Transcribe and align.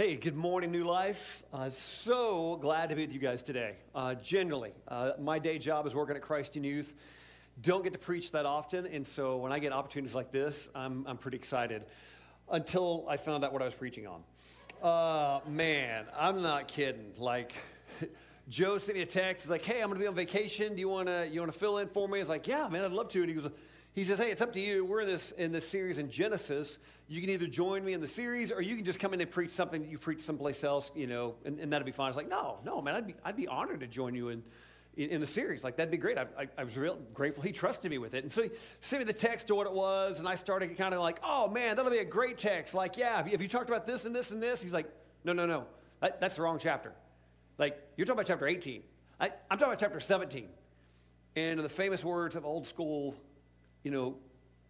Hey, 0.00 0.16
good 0.16 0.34
morning, 0.34 0.70
New 0.70 0.84
Life. 0.84 1.42
Uh, 1.52 1.68
so 1.68 2.56
glad 2.56 2.88
to 2.88 2.96
be 2.96 3.02
with 3.02 3.12
you 3.12 3.20
guys 3.20 3.42
today. 3.42 3.74
Uh, 3.94 4.14
generally, 4.14 4.72
uh, 4.88 5.10
my 5.20 5.38
day 5.38 5.58
job 5.58 5.86
is 5.86 5.94
working 5.94 6.16
at 6.16 6.22
Christ 6.22 6.56
in 6.56 6.64
Youth. 6.64 6.94
Don't 7.60 7.84
get 7.84 7.92
to 7.92 7.98
preach 7.98 8.32
that 8.32 8.46
often, 8.46 8.86
and 8.86 9.06
so 9.06 9.36
when 9.36 9.52
I 9.52 9.58
get 9.58 9.74
opportunities 9.74 10.14
like 10.14 10.32
this, 10.32 10.70
I'm, 10.74 11.06
I'm 11.06 11.18
pretty 11.18 11.36
excited 11.36 11.82
until 12.50 13.04
I 13.10 13.18
found 13.18 13.44
out 13.44 13.52
what 13.52 13.60
I 13.60 13.66
was 13.66 13.74
preaching 13.74 14.06
on. 14.06 14.22
Uh, 14.82 15.40
man, 15.46 16.06
I'm 16.18 16.40
not 16.40 16.66
kidding. 16.66 17.12
Like, 17.18 17.52
Joe 18.48 18.78
sent 18.78 18.96
me 18.96 19.02
a 19.02 19.06
text. 19.06 19.44
He's 19.44 19.50
like, 19.50 19.66
"Hey, 19.66 19.82
I'm 19.82 19.88
going 19.88 19.98
to 19.98 20.02
be 20.02 20.06
on 20.06 20.14
vacation. 20.14 20.72
Do 20.72 20.80
you 20.80 20.88
want 20.88 21.08
to 21.08 21.28
you 21.30 21.40
want 21.40 21.52
to 21.52 21.58
fill 21.58 21.76
in 21.76 21.88
for 21.88 22.08
me?" 22.08 22.20
Was 22.20 22.28
like, 22.30 22.48
"Yeah, 22.48 22.68
man, 22.68 22.86
I'd 22.86 22.92
love 22.92 23.10
to." 23.10 23.20
And 23.20 23.28
he 23.28 23.34
goes, 23.34 23.50
he 23.92 24.04
says, 24.04 24.18
"Hey, 24.18 24.30
it's 24.30 24.40
up 24.40 24.52
to 24.52 24.60
you. 24.60 24.84
We're 24.84 25.00
in 25.00 25.08
this 25.08 25.32
in 25.32 25.52
this 25.52 25.68
series 25.68 25.98
in 25.98 26.10
Genesis. 26.10 26.78
You 27.08 27.20
can 27.20 27.30
either 27.30 27.46
join 27.46 27.84
me 27.84 27.92
in 27.92 28.00
the 28.00 28.06
series, 28.06 28.52
or 28.52 28.62
you 28.62 28.76
can 28.76 28.84
just 28.84 29.00
come 29.00 29.12
in 29.14 29.20
and 29.20 29.30
preach 29.30 29.50
something 29.50 29.82
that 29.82 29.90
you 29.90 29.98
preach 29.98 30.20
someplace 30.20 30.62
else, 30.62 30.92
you 30.94 31.08
know, 31.08 31.34
and, 31.44 31.58
and 31.58 31.72
that'd 31.72 31.84
be 31.84 31.92
fine." 31.92 32.06
I 32.06 32.10
was 32.10 32.16
like, 32.16 32.28
"No, 32.28 32.58
no, 32.64 32.80
man, 32.80 32.94
I'd 32.94 33.06
be 33.06 33.14
I'd 33.24 33.36
be 33.36 33.48
honored 33.48 33.80
to 33.80 33.86
join 33.86 34.14
you 34.14 34.28
in." 34.28 34.42
In, 34.96 35.10
in 35.10 35.20
the 35.20 35.26
series, 35.26 35.62
like 35.62 35.76
that'd 35.76 35.92
be 35.92 35.96
great. 35.96 36.18
I, 36.18 36.26
I, 36.36 36.48
I, 36.58 36.64
was 36.64 36.76
real 36.76 36.98
grateful 37.14 37.44
he 37.44 37.52
trusted 37.52 37.92
me 37.92 37.98
with 37.98 38.12
it, 38.12 38.24
and 38.24 38.32
so 38.32 38.42
he 38.42 38.50
sent 38.80 39.00
me 39.00 39.04
the 39.04 39.12
text 39.12 39.46
to 39.46 39.54
what 39.54 39.68
it 39.68 39.72
was, 39.72 40.18
and 40.18 40.28
I 40.28 40.34
started 40.34 40.76
kind 40.76 40.92
of 40.92 41.00
like, 41.00 41.20
"Oh 41.22 41.46
man, 41.46 41.76
that'll 41.76 41.92
be 41.92 41.98
a 41.98 42.04
great 42.04 42.38
text." 42.38 42.74
Like, 42.74 42.96
yeah, 42.96 43.18
have 43.18 43.26
you, 43.26 43.32
have 43.32 43.40
you 43.40 43.46
talked 43.46 43.70
about 43.70 43.86
this 43.86 44.04
and 44.04 44.12
this 44.12 44.32
and 44.32 44.42
this? 44.42 44.60
He's 44.60 44.72
like, 44.72 44.92
"No, 45.22 45.32
no, 45.32 45.46
no, 45.46 45.66
that, 46.00 46.20
that's 46.20 46.34
the 46.36 46.42
wrong 46.42 46.58
chapter. 46.58 46.92
Like, 47.56 47.80
you're 47.96 48.04
talking 48.04 48.18
about 48.18 48.26
chapter 48.26 48.48
18. 48.48 48.82
I, 49.20 49.26
I'm 49.48 49.58
talking 49.58 49.68
about 49.68 49.78
chapter 49.78 50.00
17." 50.00 50.48
And 51.36 51.60
the 51.60 51.68
famous 51.68 52.04
words 52.04 52.34
of 52.34 52.44
old 52.44 52.66
school, 52.66 53.14
you 53.82 53.90
know, 53.90 54.16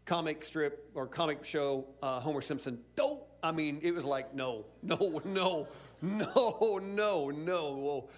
comic 0.05 0.45
strip 0.45 0.91
or 0.95 1.07
comic 1.07 1.45
show, 1.45 1.87
uh, 2.03 2.21
Homer 2.21 2.41
Simpson, 2.41 2.79
don't. 2.97 3.21
I 3.43 3.53
mean, 3.53 3.81
it 3.83 3.93
was 3.93 4.05
like, 4.05 4.35
no, 4.35 4.67
no, 4.83 5.21
no, 5.25 5.69
no, 6.03 6.81
no, 6.81 7.31
no. 7.31 8.09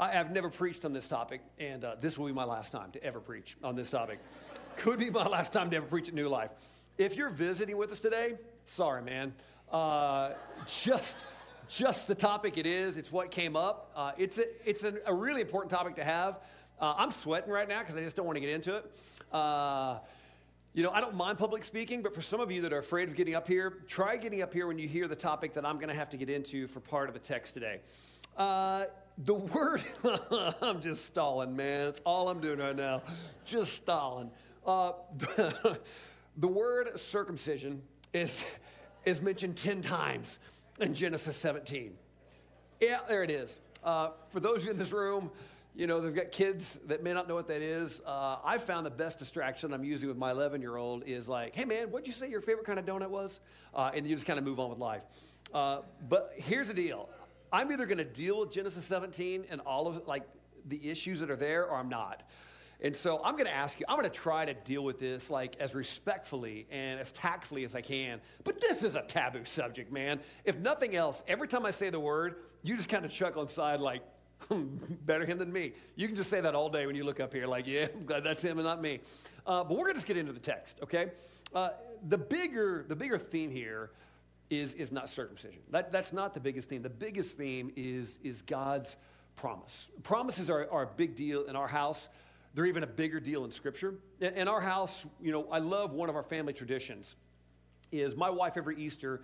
I 0.00 0.12
have 0.12 0.30
never 0.30 0.48
preached 0.48 0.84
on 0.84 0.92
this 0.92 1.08
topic, 1.08 1.42
and 1.58 1.84
uh, 1.84 1.96
this 2.00 2.18
will 2.18 2.26
be 2.26 2.32
my 2.32 2.44
last 2.44 2.70
time 2.70 2.92
to 2.92 3.02
ever 3.02 3.20
preach 3.20 3.56
on 3.64 3.74
this 3.74 3.90
topic. 3.90 4.20
Could 4.76 5.00
be 5.00 5.10
my 5.10 5.26
last 5.28 5.52
time 5.52 5.70
to 5.70 5.76
ever 5.76 5.86
preach 5.86 6.08
at 6.08 6.14
New 6.14 6.28
Life. 6.28 6.50
If 6.98 7.16
you're 7.16 7.30
visiting 7.30 7.76
with 7.76 7.90
us 7.90 8.00
today, 8.00 8.34
sorry, 8.64 9.02
man. 9.02 9.34
Uh, 9.72 10.30
just, 10.66 11.18
just 11.68 12.06
the 12.06 12.14
topic 12.14 12.58
it 12.58 12.66
is. 12.66 12.96
It's 12.96 13.12
what 13.12 13.30
came 13.30 13.56
up. 13.56 13.92
Uh, 13.94 14.12
it's 14.16 14.38
a, 14.38 14.44
it's 14.64 14.84
a, 14.84 14.94
a, 15.04 15.14
really 15.14 15.40
important 15.40 15.70
topic 15.70 15.96
to 15.96 16.04
have. 16.04 16.40
Uh, 16.80 16.94
I'm 16.96 17.10
sweating 17.10 17.50
right 17.50 17.68
now 17.68 17.80
because 17.80 17.96
I 17.96 18.00
just 18.00 18.16
don't 18.16 18.24
want 18.24 18.36
to 18.36 18.40
get 18.40 18.50
into 18.50 18.76
it. 18.76 18.92
You 20.78 20.84
know, 20.84 20.92
I 20.92 21.00
don't 21.00 21.16
mind 21.16 21.38
public 21.38 21.64
speaking, 21.64 22.02
but 22.02 22.14
for 22.14 22.22
some 22.22 22.38
of 22.38 22.52
you 22.52 22.62
that 22.62 22.72
are 22.72 22.78
afraid 22.78 23.08
of 23.08 23.16
getting 23.16 23.34
up 23.34 23.48
here, 23.48 23.78
try 23.88 24.16
getting 24.16 24.42
up 24.42 24.52
here 24.52 24.68
when 24.68 24.78
you 24.78 24.86
hear 24.86 25.08
the 25.08 25.16
topic 25.16 25.54
that 25.54 25.66
I'm 25.66 25.78
going 25.78 25.88
to 25.88 25.94
have 25.96 26.08
to 26.10 26.16
get 26.16 26.30
into 26.30 26.68
for 26.68 26.78
part 26.78 27.08
of 27.08 27.14
the 27.14 27.18
text 27.18 27.54
today. 27.54 27.80
Uh, 28.36 28.84
the 29.24 29.34
word, 29.34 29.82
I'm 30.62 30.80
just 30.80 31.04
stalling, 31.04 31.56
man. 31.56 31.86
That's 31.86 32.00
all 32.04 32.28
I'm 32.28 32.40
doing 32.40 32.60
right 32.60 32.76
now. 32.76 33.02
Just 33.44 33.74
stalling. 33.74 34.30
Uh, 34.64 34.92
the 36.36 36.46
word 36.46 37.00
circumcision 37.00 37.82
is, 38.12 38.44
is 39.04 39.20
mentioned 39.20 39.56
10 39.56 39.82
times 39.82 40.38
in 40.78 40.94
Genesis 40.94 41.34
17. 41.38 41.92
Yeah, 42.80 42.98
there 43.08 43.24
it 43.24 43.32
is. 43.32 43.58
Uh, 43.82 44.10
for 44.28 44.38
those 44.38 44.58
of 44.58 44.66
you 44.66 44.70
in 44.70 44.78
this 44.78 44.92
room, 44.92 45.32
you 45.78 45.86
know, 45.86 46.00
they've 46.00 46.14
got 46.14 46.32
kids 46.32 46.80
that 46.86 47.04
may 47.04 47.12
not 47.12 47.28
know 47.28 47.36
what 47.36 47.46
that 47.46 47.62
is. 47.62 48.02
Uh, 48.04 48.38
I 48.44 48.58
found 48.58 48.84
the 48.84 48.90
best 48.90 49.20
distraction 49.20 49.72
I'm 49.72 49.84
using 49.84 50.08
with 50.08 50.18
my 50.18 50.32
11 50.32 50.60
year 50.60 50.76
old 50.76 51.04
is 51.06 51.28
like, 51.28 51.54
hey 51.54 51.64
man, 51.64 51.92
what'd 51.92 52.04
you 52.04 52.12
say 52.12 52.28
your 52.28 52.40
favorite 52.40 52.66
kind 52.66 52.80
of 52.80 52.84
donut 52.84 53.10
was? 53.10 53.38
Uh, 53.72 53.92
and 53.94 54.04
you 54.04 54.16
just 54.16 54.26
kind 54.26 54.40
of 54.40 54.44
move 54.44 54.58
on 54.58 54.70
with 54.70 54.80
life. 54.80 55.02
Uh, 55.54 55.82
but 56.08 56.32
here's 56.34 56.66
the 56.66 56.74
deal 56.74 57.08
I'm 57.52 57.70
either 57.70 57.86
going 57.86 57.98
to 57.98 58.04
deal 58.04 58.40
with 58.40 58.50
Genesis 58.50 58.84
17 58.86 59.44
and 59.50 59.60
all 59.60 59.86
of 59.86 60.04
like 60.08 60.24
the 60.66 60.90
issues 60.90 61.20
that 61.20 61.30
are 61.30 61.36
there, 61.36 61.66
or 61.66 61.76
I'm 61.76 61.88
not. 61.88 62.28
And 62.80 62.94
so 62.94 63.20
I'm 63.22 63.34
going 63.34 63.46
to 63.46 63.54
ask 63.54 63.78
you, 63.78 63.86
I'm 63.88 63.96
going 63.96 64.10
to 64.10 64.16
try 64.16 64.46
to 64.46 64.54
deal 64.54 64.82
with 64.82 64.98
this 64.98 65.30
like 65.30 65.54
as 65.60 65.76
respectfully 65.76 66.66
and 66.72 66.98
as 66.98 67.12
tactfully 67.12 67.64
as 67.64 67.76
I 67.76 67.82
can. 67.82 68.20
But 68.42 68.60
this 68.60 68.82
is 68.82 68.96
a 68.96 69.02
taboo 69.02 69.44
subject, 69.44 69.92
man. 69.92 70.18
If 70.44 70.58
nothing 70.58 70.96
else, 70.96 71.22
every 71.28 71.46
time 71.46 71.64
I 71.64 71.70
say 71.70 71.88
the 71.88 72.00
word, 72.00 72.34
you 72.64 72.76
just 72.76 72.88
kind 72.88 73.04
of 73.04 73.12
chuckle 73.12 73.42
inside 73.42 73.78
like, 73.78 74.02
better 75.06 75.26
him 75.26 75.38
than 75.38 75.52
me. 75.52 75.72
You 75.96 76.06
can 76.06 76.16
just 76.16 76.30
say 76.30 76.40
that 76.40 76.54
all 76.54 76.68
day 76.68 76.86
when 76.86 76.96
you 76.96 77.04
look 77.04 77.20
up 77.20 77.32
here, 77.32 77.46
like, 77.46 77.66
yeah, 77.66 77.88
I'm 77.94 78.06
glad 78.06 78.24
that's 78.24 78.42
him 78.42 78.58
and 78.58 78.66
not 78.66 78.80
me. 78.80 79.00
Uh, 79.46 79.64
but 79.64 79.70
we're 79.70 79.84
going 79.84 79.92
to 79.92 79.94
just 79.94 80.06
get 80.06 80.16
into 80.16 80.32
the 80.32 80.40
text, 80.40 80.80
okay? 80.82 81.10
Uh, 81.54 81.70
the 82.06 82.18
bigger 82.18 82.84
the 82.86 82.94
bigger 82.94 83.18
theme 83.18 83.50
here 83.50 83.90
is 84.50 84.74
is 84.74 84.92
not 84.92 85.08
circumcision. 85.08 85.60
That, 85.70 85.90
that's 85.90 86.12
not 86.12 86.34
the 86.34 86.40
biggest 86.40 86.68
theme. 86.68 86.82
The 86.82 86.90
biggest 86.90 87.36
theme 87.36 87.72
is 87.76 88.18
is 88.22 88.42
God's 88.42 88.96
promise. 89.36 89.88
Promises 90.02 90.50
are, 90.50 90.68
are 90.70 90.82
a 90.82 90.90
big 90.96 91.16
deal 91.16 91.44
in 91.44 91.56
our 91.56 91.68
house. 91.68 92.08
They're 92.54 92.66
even 92.66 92.82
a 92.82 92.88
bigger 92.88 93.20
deal 93.20 93.44
in 93.44 93.52
Scripture. 93.52 93.94
In, 94.20 94.34
in 94.34 94.48
our 94.48 94.60
house, 94.60 95.06
you 95.20 95.32
know, 95.32 95.46
I 95.50 95.58
love 95.58 95.92
one 95.92 96.08
of 96.08 96.16
our 96.16 96.22
family 96.22 96.52
traditions. 96.52 97.16
Is 97.90 98.14
my 98.14 98.28
wife 98.28 98.58
every 98.58 98.76
Easter 98.76 99.22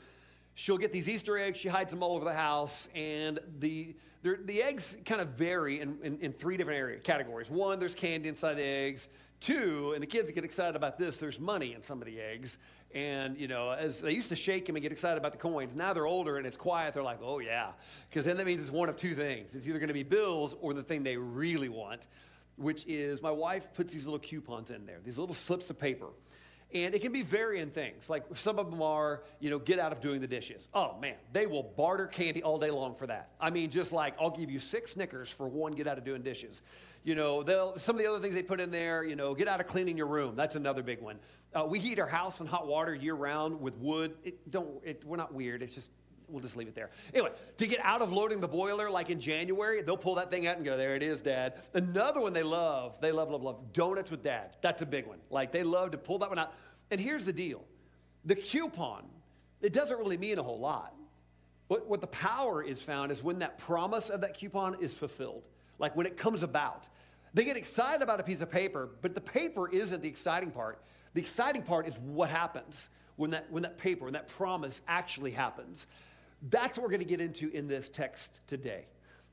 she'll 0.54 0.78
get 0.78 0.92
these 0.92 1.09
Easter 1.09 1.38
eggs. 1.38 1.59
She 1.59 1.69
hides 1.69 1.91
them 1.91 2.03
all 2.03 2.16
over 2.16 2.25
the 2.25 2.34
house. 2.34 2.88
And 2.94 3.38
the, 3.59 3.94
the 4.22 4.62
eggs 4.62 4.97
kind 5.04 5.20
of 5.20 5.28
vary 5.31 5.81
in, 5.81 5.98
in, 6.03 6.19
in, 6.20 6.32
three 6.32 6.56
different 6.56 6.78
area, 6.78 6.98
categories. 6.98 7.50
One, 7.50 7.78
there's 7.78 7.94
candy 7.94 8.28
inside 8.28 8.54
the 8.54 8.64
eggs. 8.64 9.09
Two, 9.41 9.93
and 9.93 10.03
the 10.03 10.06
kids 10.06 10.31
get 10.31 10.44
excited 10.44 10.75
about 10.75 10.98
this, 10.98 11.19
there's 11.19 11.38
money 11.38 11.75
in 11.75 11.82
some 11.82 12.00
of 12.00 12.06
the 12.06 12.19
eggs. 12.19 12.56
And, 12.94 13.38
you 13.38 13.48
know, 13.48 13.72
as 13.72 14.00
they 14.00 14.12
used 14.12 14.28
to 14.28 14.37
shake 14.37 14.66
them 14.66 14.76
and 14.76 14.82
get 14.82 14.93
excited 14.93 15.19
about 15.19 15.32
the 15.32 15.38
coins, 15.38 15.75
now 15.75 15.93
they're 15.93 16.06
older 16.06 16.38
and 16.38 16.47
it's 16.47 16.56
quiet. 16.56 16.94
They're 16.94 17.03
like, 17.03 17.19
oh, 17.22 17.41
yeah. 17.41 17.72
Because 18.09 18.25
then 18.25 18.37
that 18.37 18.47
means 18.47 18.62
it's 18.62 18.70
one 18.70 18.88
of 18.88 18.97
two 18.97 19.14
things 19.14 19.54
it's 19.54 19.66
either 19.69 19.78
going 19.78 19.88
to 19.88 19.94
be 19.94 20.04
bills 20.04 20.56
or 20.60 20.72
the 20.72 20.82
thing 20.82 21.03
they 21.03 21.16
really 21.16 21.69
want, 21.69 22.06
which 22.56 22.87
is 22.87 23.20
my 23.20 23.32
wife 23.32 23.66
puts 23.75 23.93
these 23.93 24.06
little 24.06 24.20
coupons 24.20 24.70
in 24.70 24.87
there, 24.87 25.00
these 25.04 25.19
little 25.19 25.34
slips 25.34 25.69
of 25.69 25.78
paper. 25.78 26.06
And 26.74 26.92
it 26.92 27.02
can 27.02 27.12
be 27.12 27.22
varying 27.22 27.70
things. 27.70 28.10
Like 28.10 28.24
some 28.34 28.58
of 28.58 28.68
them 28.68 28.82
are, 28.82 29.22
you 29.38 29.48
know, 29.48 29.60
get 29.60 29.78
out 29.78 29.92
of 29.92 30.00
doing 30.00 30.20
the 30.20 30.26
dishes. 30.26 30.68
Oh 30.74 30.96
man, 31.00 31.14
they 31.32 31.46
will 31.46 31.62
barter 31.62 32.08
candy 32.08 32.42
all 32.42 32.58
day 32.58 32.70
long 32.70 32.96
for 32.96 33.06
that. 33.06 33.30
I 33.40 33.50
mean, 33.50 33.70
just 33.70 33.92
like 33.92 34.14
I'll 34.20 34.36
give 34.36 34.50
you 34.50 34.58
six 34.58 34.92
Snickers 34.92 35.30
for 35.30 35.46
one 35.46 35.72
get 35.72 35.86
out 35.86 35.98
of 35.98 36.04
doing 36.04 36.22
dishes. 36.22 36.62
You 37.04 37.14
know, 37.14 37.42
they'll, 37.42 37.78
some 37.78 37.96
of 37.96 38.02
the 38.02 38.08
other 38.08 38.18
things 38.18 38.34
they 38.34 38.42
put 38.42 38.60
in 38.60 38.70
there, 38.70 39.04
you 39.04 39.14
know, 39.14 39.34
get 39.34 39.46
out 39.46 39.60
of 39.60 39.66
cleaning 39.66 39.96
your 39.96 40.06
room. 40.06 40.36
That's 40.36 40.56
another 40.56 40.82
big 40.82 41.02
one. 41.02 41.18
Uh, 41.54 41.66
we 41.68 41.78
heat 41.78 41.98
our 41.98 42.08
house 42.08 42.40
in 42.40 42.46
hot 42.46 42.66
water 42.66 42.94
year 42.94 43.14
round 43.14 43.60
with 43.60 43.76
wood. 43.76 44.14
It 44.24 44.50
don't, 44.50 44.70
it, 44.82 45.04
we're 45.04 45.18
not 45.18 45.32
weird. 45.32 45.62
It's 45.62 45.74
just 45.74 45.90
we'll 46.28 46.42
just 46.42 46.56
leave 46.56 46.68
it 46.68 46.74
there. 46.74 46.90
Anyway, 47.12 47.30
to 47.58 47.66
get 47.66 47.80
out 47.82 48.02
of 48.02 48.12
loading 48.12 48.40
the 48.40 48.48
boiler, 48.48 48.90
like 48.90 49.10
in 49.10 49.20
January, 49.20 49.82
they'll 49.82 49.96
pull 49.96 50.16
that 50.16 50.30
thing 50.30 50.46
out 50.46 50.56
and 50.56 50.64
go, 50.64 50.76
there 50.76 50.96
it 50.96 51.02
is, 51.02 51.20
Dad. 51.20 51.54
Another 51.74 52.20
one 52.20 52.32
they 52.32 52.42
love, 52.42 53.00
they 53.00 53.12
love, 53.12 53.30
love, 53.30 53.42
love, 53.42 53.72
donuts 53.72 54.10
with 54.10 54.22
Dad. 54.22 54.56
That's 54.60 54.82
a 54.82 54.86
big 54.86 55.06
one. 55.06 55.18
Like 55.30 55.52
they 55.52 55.62
love 55.62 55.92
to 55.92 55.98
pull 55.98 56.18
that 56.18 56.28
one 56.28 56.38
out. 56.38 56.52
And 56.90 57.00
here's 57.00 57.24
the 57.24 57.32
deal 57.32 57.64
the 58.24 58.34
coupon, 58.34 59.04
it 59.60 59.72
doesn't 59.72 59.98
really 59.98 60.18
mean 60.18 60.38
a 60.38 60.42
whole 60.42 60.58
lot. 60.58 60.94
What, 61.68 61.88
what 61.88 62.00
the 62.00 62.06
power 62.08 62.62
is 62.62 62.82
found 62.82 63.10
is 63.10 63.22
when 63.22 63.38
that 63.38 63.58
promise 63.58 64.10
of 64.10 64.20
that 64.20 64.38
coupon 64.38 64.76
is 64.80 64.94
fulfilled, 64.94 65.44
like 65.78 65.96
when 65.96 66.06
it 66.06 66.16
comes 66.16 66.42
about. 66.42 66.88
They 67.32 67.44
get 67.44 67.56
excited 67.56 68.00
about 68.00 68.20
a 68.20 68.22
piece 68.22 68.40
of 68.40 68.50
paper, 68.50 68.90
but 69.02 69.14
the 69.14 69.20
paper 69.20 69.68
isn't 69.68 70.02
the 70.02 70.08
exciting 70.08 70.52
part. 70.52 70.80
The 71.14 71.20
exciting 71.20 71.62
part 71.62 71.88
is 71.88 71.98
what 71.98 72.30
happens 72.30 72.90
when 73.16 73.30
that, 73.30 73.50
when 73.50 73.62
that 73.62 73.78
paper, 73.78 74.04
when 74.04 74.14
that 74.14 74.28
promise 74.28 74.82
actually 74.86 75.32
happens. 75.32 75.87
That's 76.50 76.76
what 76.76 76.85
we're 76.85 76.91
going 76.91 77.00
to 77.00 77.06
get 77.06 77.20
into 77.20 77.49
in 77.50 77.69
this 77.69 77.88
text 77.88 78.41
today. 78.46 78.87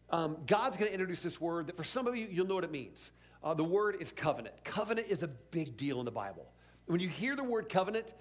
Um, 0.09 0.37
God's 0.45 0.77
going 0.77 0.89
to 0.89 0.93
introduce 0.93 1.21
this 1.21 1.39
word 1.39 1.67
that 1.67 1.77
for 1.77 1.83
some 1.83 2.07
of 2.07 2.15
you, 2.15 2.27
you'll 2.29 2.47
know 2.47 2.55
what 2.55 2.63
it 2.63 2.71
means. 2.71 3.11
Uh, 3.43 3.53
the 3.53 3.63
word 3.63 3.97
is 3.99 4.11
covenant. 4.11 4.63
Covenant 4.63 5.07
is 5.07 5.23
a 5.23 5.27
big 5.27 5.77
deal 5.77 5.99
in 5.99 6.05
the 6.05 6.11
Bible. 6.11 6.45
When 6.85 6.99
you 6.99 7.09
hear 7.09 7.35
the 7.35 7.43
word 7.43 7.69
covenant, 7.69 8.13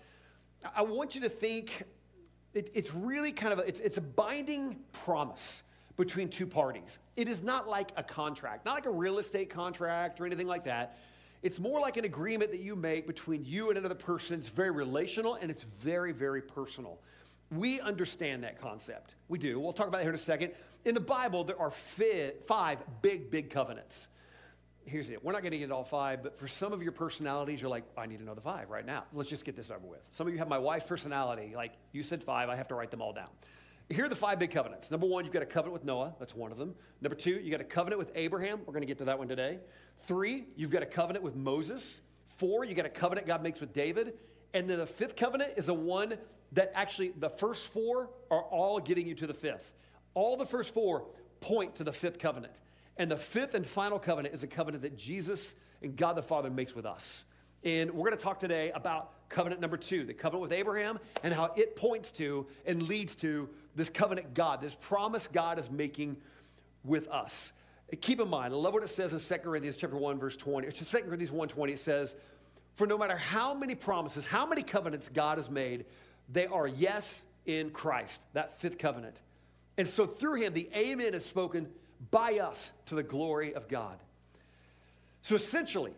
I 0.75 0.83
want 0.83 1.15
you 1.15 1.23
to 1.23 1.29
think 1.29 1.83
it, 2.55 2.71
it's 2.75 2.95
really 2.95 3.33
kind 3.33 3.53
of 3.53 3.59
a, 3.59 3.63
it's, 3.63 3.81
it's 3.81 3.99
a 3.99 4.03
binding 4.03 4.79
promise 4.93 5.63
between 5.97 6.29
two 6.29 6.47
parties. 6.47 6.99
It 7.17 7.29
is 7.29 7.43
not 7.43 7.69
like 7.69 7.91
a 7.97 8.03
contract, 8.03 8.65
not 8.65 8.75
like 8.75 8.87
a 8.87 8.91
real 8.91 9.19
estate 9.19 9.51
contract 9.51 10.21
or 10.21 10.27
anything 10.27 10.47
like 10.47 10.65
that. 10.65 10.99
It's 11.43 11.59
more 11.59 11.81
like 11.81 11.97
an 11.97 12.05
agreement 12.05 12.51
that 12.51 12.61
you 12.61 12.77
make 12.77 13.07
between 13.07 13.45
you 13.45 13.71
and 13.71 13.79
another 13.79 13.95
person. 13.95 14.39
It's 14.39 14.49
very 14.49 14.71
relational 14.71 15.35
and 15.35 15.51
it's 15.51 15.63
very, 15.63 16.13
very 16.13 16.43
personal. 16.43 16.99
We 17.50 17.81
understand 17.81 18.44
that 18.44 18.61
concept. 18.61 19.17
We 19.29 19.38
do. 19.38 19.58
We'll 19.58 19.73
talk 19.73 19.88
about 19.88 19.99
it 20.00 20.05
here 20.05 20.11
in 20.11 20.14
a 20.14 20.19
second. 20.19 20.52
In 20.85 20.94
the 20.94 21.00
Bible, 21.00 21.44
there 21.44 21.58
are 21.61 21.70
five 21.70 22.79
big, 23.02 23.31
big 23.31 23.50
covenants. 23.50 24.08
Here's 24.85 25.11
it. 25.11 25.23
We're 25.23 25.32
not 25.32 25.43
going 25.43 25.52
to 25.52 25.58
get 25.58 25.70
all 25.70 25.85
five, 25.85 26.23
but 26.23 26.38
for 26.38 26.49
some 26.49 26.73
of 26.73 26.82
your 26.82 26.93
personalities, 26.93 27.61
you're 27.61 27.70
like, 27.70 27.85
I 27.99 28.06
need 28.06 28.19
to 28.19 28.25
know 28.25 28.35
the 28.35 28.41
five 28.41 28.70
right 28.70 28.87
now. 28.87 29.05
Let's 29.12 29.29
just 29.29 29.44
get 29.44 29.56
this 29.56 29.70
over 29.70 29.87
with. 29.87 30.00
Some 30.11 30.26
of 30.26 30.32
you 30.32 30.38
have 30.38 30.49
my 30.49 30.58
wife's 30.58 30.87
personality. 30.87 31.52
Like, 31.55 31.73
you 31.93 32.02
said 32.02 32.25
five, 32.25 32.49
I 32.49 32.56
have 32.56 32.69
to 32.69 32.75
write 32.75 32.91
them 32.91 33.02
all 33.02 33.12
down. 33.12 33.29
Here 33.88 34.05
are 34.05 34.08
the 34.08 34.14
five 34.14 34.38
big 34.38 34.52
covenants. 34.52 34.91
Number 34.91 35.06
one, 35.06 35.25
you've 35.25 35.35
got 35.35 35.43
a 35.43 35.47
covenant 35.47 35.73
with 35.73 35.85
Noah. 35.85 36.14
That's 36.19 36.35
one 36.35 36.52
of 36.52 36.58
them. 36.58 36.75
Number 37.00 37.17
two, 37.17 37.32
you've 37.32 37.50
got 37.50 37.61
a 37.61 37.64
covenant 37.64 37.99
with 37.99 38.12
Abraham. 38.14 38.61
We're 38.61 38.73
going 38.73 38.82
to 38.82 38.87
get 38.87 38.99
to 38.99 39.05
that 39.06 39.19
one 39.19 39.29
today. 39.29 39.58
Three, 40.02 40.47
you've 40.56 40.70
got 40.70 40.82
a 40.82 40.87
covenant 40.87 41.25
with 41.25 41.35
Moses. 41.35 42.00
Four, 42.26 42.64
you've 42.64 42.76
got 42.76 42.87
a 42.87 42.91
covenant 42.91 43.26
God 43.26 43.43
makes 43.43 43.61
with 43.61 43.73
David. 43.73 44.14
And 44.55 44.70
then 44.70 44.79
the 44.79 44.87
fifth 44.87 45.17
covenant 45.17 45.55
is 45.56 45.67
the 45.67 45.75
one 45.75 46.14
that 46.52 46.73
actually, 46.75 47.12
the 47.19 47.29
first 47.29 47.67
four 47.69 48.11
are 48.31 48.43
all 48.43 48.81
getting 48.81 49.06
you 49.06 49.14
to 49.17 49.26
the 49.26 49.35
fifth. 49.35 49.73
All 50.14 50.37
the 50.37 50.47
first 50.47 50.75
four 50.75 51.06
point 51.41 51.76
to 51.76 51.85
the 51.85 51.93
fifth 51.93 52.19
covenant. 52.19 52.61
And 52.97 53.11
the 53.11 53.17
fifth 53.17 53.55
and 53.55 53.67
final 53.67 53.99
covenant 53.99 54.35
is 54.35 54.43
a 54.43 54.47
covenant 54.47 54.82
that 54.82 54.97
Jesus 54.97 55.55
and 55.82 55.97
God 55.97 56.17
the 56.17 56.23
Father 56.23 56.50
makes 56.50 56.75
with 56.75 56.87
us. 56.87 57.25
And 57.62 57.91
we're 57.91 58.08
going 58.08 58.17
to 58.17 58.23
talk 58.23 58.38
today 58.38 58.70
about 58.73 59.29
covenant 59.29 59.61
number 59.61 59.76
two, 59.76 60.05
the 60.05 60.14
covenant 60.14 60.43
with 60.43 60.52
Abraham, 60.52 60.99
and 61.23 61.32
how 61.32 61.52
it 61.56 61.76
points 61.76 62.11
to 62.12 62.47
and 62.67 62.82
leads 62.82 63.14
to 63.17 63.49
this 63.76 63.91
covenant 63.91 64.35
God, 64.35 64.61
this 64.61 64.75
promise 64.75 65.29
God 65.29 65.58
is 65.58 65.70
making 65.70 66.17
with 66.85 67.08
us. 67.08 67.52
Keep 68.00 68.20
in 68.20 68.29
mind, 68.29 68.55
I 68.55 68.56
love 68.56 68.73
what 68.73 68.82
it 68.82 68.88
says 68.88 69.12
in 69.12 69.20
2 69.20 69.43
Corinthians 69.43 69.76
chapter 69.76 69.97
1, 69.97 70.19
verse 70.19 70.37
20. 70.37 70.67
It's 70.67 70.91
2 70.91 70.99
Corinthians 71.02 71.32
1 71.32 71.49
20, 71.49 71.73
it 71.73 71.79
says, 71.79 72.17
For 72.75 72.87
no 72.87 72.97
matter 72.97 73.17
how 73.17 73.52
many 73.52 73.75
promises, 73.75 74.26
how 74.26 74.47
many 74.47 74.62
covenants 74.62 75.08
God 75.08 75.38
has 75.38 75.50
made, 75.50 75.85
they 76.32 76.47
are 76.47 76.67
yes 76.67 77.25
in 77.47 77.71
Christ, 77.71 78.21
that 78.32 78.61
fifth 78.61 78.79
covenant. 78.79 79.23
And 79.77 79.87
so 79.87 80.06
through 80.06 80.35
him, 80.35 80.53
the 80.53 80.69
amen 80.75 81.15
is 81.15 81.25
spoken 81.25 81.69
by 82.11 82.38
us 82.38 82.73
to 82.87 82.94
the 82.94 83.03
glory 83.03 83.55
of 83.55 83.69
God. 83.69 83.99
So 85.23 85.35
essentially, 85.35 85.93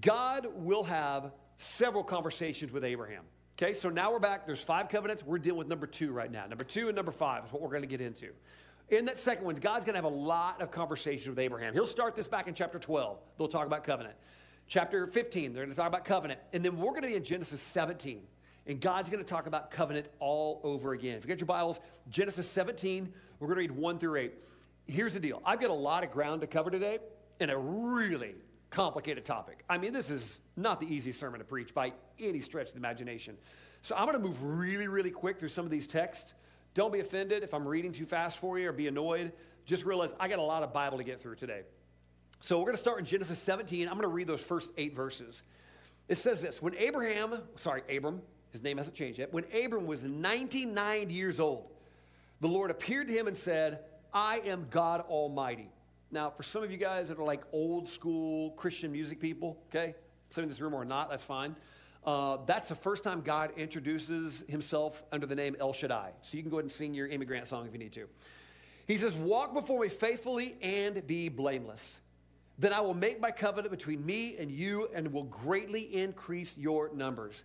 God 0.00 0.46
will 0.54 0.84
have 0.84 1.32
several 1.56 2.04
conversations 2.04 2.72
with 2.72 2.84
Abraham. 2.84 3.22
Okay, 3.58 3.72
so 3.72 3.88
now 3.88 4.12
we're 4.12 4.18
back. 4.18 4.46
There's 4.46 4.60
five 4.60 4.88
covenants. 4.90 5.24
We're 5.24 5.38
dealing 5.38 5.58
with 5.58 5.68
number 5.68 5.86
two 5.86 6.12
right 6.12 6.30
now. 6.30 6.46
Number 6.46 6.64
two 6.64 6.88
and 6.88 6.96
number 6.96 7.12
five 7.12 7.46
is 7.46 7.52
what 7.52 7.62
we're 7.62 7.70
going 7.70 7.82
to 7.82 7.88
get 7.88 8.02
into. 8.02 8.28
In 8.88 9.06
that 9.06 9.18
second 9.18 9.46
one, 9.46 9.54
God's 9.56 9.84
going 9.84 9.94
to 9.94 9.98
have 9.98 10.04
a 10.04 10.08
lot 10.08 10.60
of 10.60 10.70
conversations 10.70 11.28
with 11.28 11.38
Abraham. 11.38 11.72
He'll 11.72 11.86
start 11.86 12.14
this 12.14 12.28
back 12.28 12.48
in 12.48 12.54
chapter 12.54 12.78
12. 12.78 13.18
They'll 13.38 13.48
talk 13.48 13.66
about 13.66 13.82
covenant. 13.82 14.14
Chapter 14.68 15.06
15, 15.06 15.52
they're 15.52 15.64
going 15.64 15.74
to 15.74 15.76
talk 15.76 15.88
about 15.88 16.04
covenant. 16.04 16.40
And 16.52 16.64
then 16.64 16.76
we're 16.76 16.90
going 16.90 17.02
to 17.02 17.08
be 17.08 17.16
in 17.16 17.24
Genesis 17.24 17.60
17. 17.62 18.20
And 18.66 18.80
God's 18.80 19.10
going 19.10 19.22
to 19.22 19.28
talk 19.28 19.46
about 19.46 19.70
covenant 19.70 20.08
all 20.18 20.60
over 20.64 20.92
again. 20.92 21.16
If 21.16 21.24
you 21.24 21.28
get 21.28 21.38
your 21.38 21.46
Bibles, 21.46 21.80
Genesis 22.08 22.48
17, 22.48 23.12
we're 23.38 23.46
going 23.46 23.56
to 23.56 23.60
read 23.60 23.70
1 23.70 23.98
through 23.98 24.16
8. 24.16 24.32
Here's 24.86 25.14
the 25.14 25.20
deal 25.20 25.40
I've 25.44 25.60
got 25.60 25.70
a 25.70 25.74
lot 25.74 26.04
of 26.04 26.10
ground 26.10 26.40
to 26.40 26.46
cover 26.46 26.70
today 26.70 26.98
and 27.40 27.50
a 27.50 27.56
really 27.56 28.34
complicated 28.70 29.24
topic. 29.24 29.64
I 29.68 29.78
mean, 29.78 29.92
this 29.92 30.10
is 30.10 30.40
not 30.56 30.80
the 30.80 30.86
easiest 30.86 31.20
sermon 31.20 31.38
to 31.38 31.44
preach 31.44 31.74
by 31.74 31.92
any 32.20 32.40
stretch 32.40 32.68
of 32.68 32.72
the 32.72 32.78
imagination. 32.78 33.36
So 33.82 33.94
I'm 33.94 34.06
going 34.06 34.20
to 34.20 34.24
move 34.26 34.42
really, 34.42 34.88
really 34.88 35.10
quick 35.10 35.38
through 35.38 35.50
some 35.50 35.64
of 35.64 35.70
these 35.70 35.86
texts. 35.86 36.34
Don't 36.74 36.92
be 36.92 37.00
offended 37.00 37.42
if 37.42 37.54
I'm 37.54 37.66
reading 37.66 37.92
too 37.92 38.04
fast 38.04 38.38
for 38.38 38.58
you 38.58 38.68
or 38.68 38.72
be 38.72 38.88
annoyed. 38.88 39.32
Just 39.64 39.84
realize 39.84 40.14
I 40.18 40.28
got 40.28 40.38
a 40.38 40.42
lot 40.42 40.62
of 40.62 40.72
Bible 40.72 40.98
to 40.98 41.04
get 41.04 41.20
through 41.22 41.36
today. 41.36 41.62
So 42.40 42.58
we're 42.58 42.66
going 42.66 42.74
to 42.74 42.80
start 42.80 42.98
in 42.98 43.04
Genesis 43.04 43.38
17. 43.38 43.88
I'm 43.88 43.94
going 43.94 44.02
to 44.02 44.08
read 44.08 44.26
those 44.26 44.42
first 44.42 44.70
eight 44.76 44.94
verses. 44.94 45.42
It 46.08 46.16
says 46.16 46.42
this 46.42 46.60
When 46.60 46.74
Abraham, 46.74 47.38
sorry, 47.56 47.82
Abram, 47.94 48.22
his 48.56 48.64
name 48.64 48.78
hasn't 48.78 48.96
changed 48.96 49.18
yet, 49.18 49.32
when 49.32 49.44
Abram 49.54 49.86
was 49.86 50.02
99 50.02 51.10
years 51.10 51.38
old, 51.40 51.66
the 52.40 52.48
Lord 52.48 52.70
appeared 52.70 53.08
to 53.08 53.14
him 53.14 53.26
and 53.26 53.36
said, 53.36 53.80
I 54.12 54.38
am 54.46 54.66
God 54.70 55.02
Almighty. 55.02 55.68
Now, 56.10 56.30
for 56.30 56.42
some 56.42 56.62
of 56.62 56.70
you 56.70 56.78
guys 56.78 57.08
that 57.08 57.18
are 57.18 57.24
like 57.24 57.42
old 57.52 57.88
school 57.88 58.50
Christian 58.52 58.92
music 58.92 59.20
people, 59.20 59.58
okay, 59.68 59.94
some 60.30 60.44
in 60.44 60.48
this 60.48 60.60
room 60.60 60.74
or 60.74 60.84
not, 60.84 61.10
that's 61.10 61.22
fine. 61.22 61.54
Uh, 62.04 62.38
that's 62.46 62.68
the 62.68 62.74
first 62.74 63.04
time 63.04 63.20
God 63.20 63.52
introduces 63.56 64.44
himself 64.48 65.02
under 65.10 65.26
the 65.26 65.34
name 65.34 65.56
El 65.60 65.72
Shaddai. 65.72 66.12
So 66.22 66.36
you 66.36 66.42
can 66.42 66.50
go 66.50 66.56
ahead 66.56 66.64
and 66.64 66.72
sing 66.72 66.94
your 66.94 67.08
Amy 67.08 67.26
Grant 67.26 67.46
song 67.46 67.66
if 67.66 67.72
you 67.72 67.78
need 67.78 67.92
to. 67.92 68.06
He 68.86 68.96
says, 68.96 69.14
Walk 69.14 69.52
before 69.52 69.82
me 69.82 69.88
faithfully 69.88 70.56
and 70.62 71.04
be 71.06 71.28
blameless. 71.28 72.00
Then 72.58 72.72
I 72.72 72.80
will 72.80 72.94
make 72.94 73.20
my 73.20 73.32
covenant 73.32 73.70
between 73.70 74.04
me 74.06 74.36
and 74.38 74.50
you 74.50 74.88
and 74.94 75.12
will 75.12 75.24
greatly 75.24 75.82
increase 75.82 76.56
your 76.56 76.94
numbers. 76.94 77.44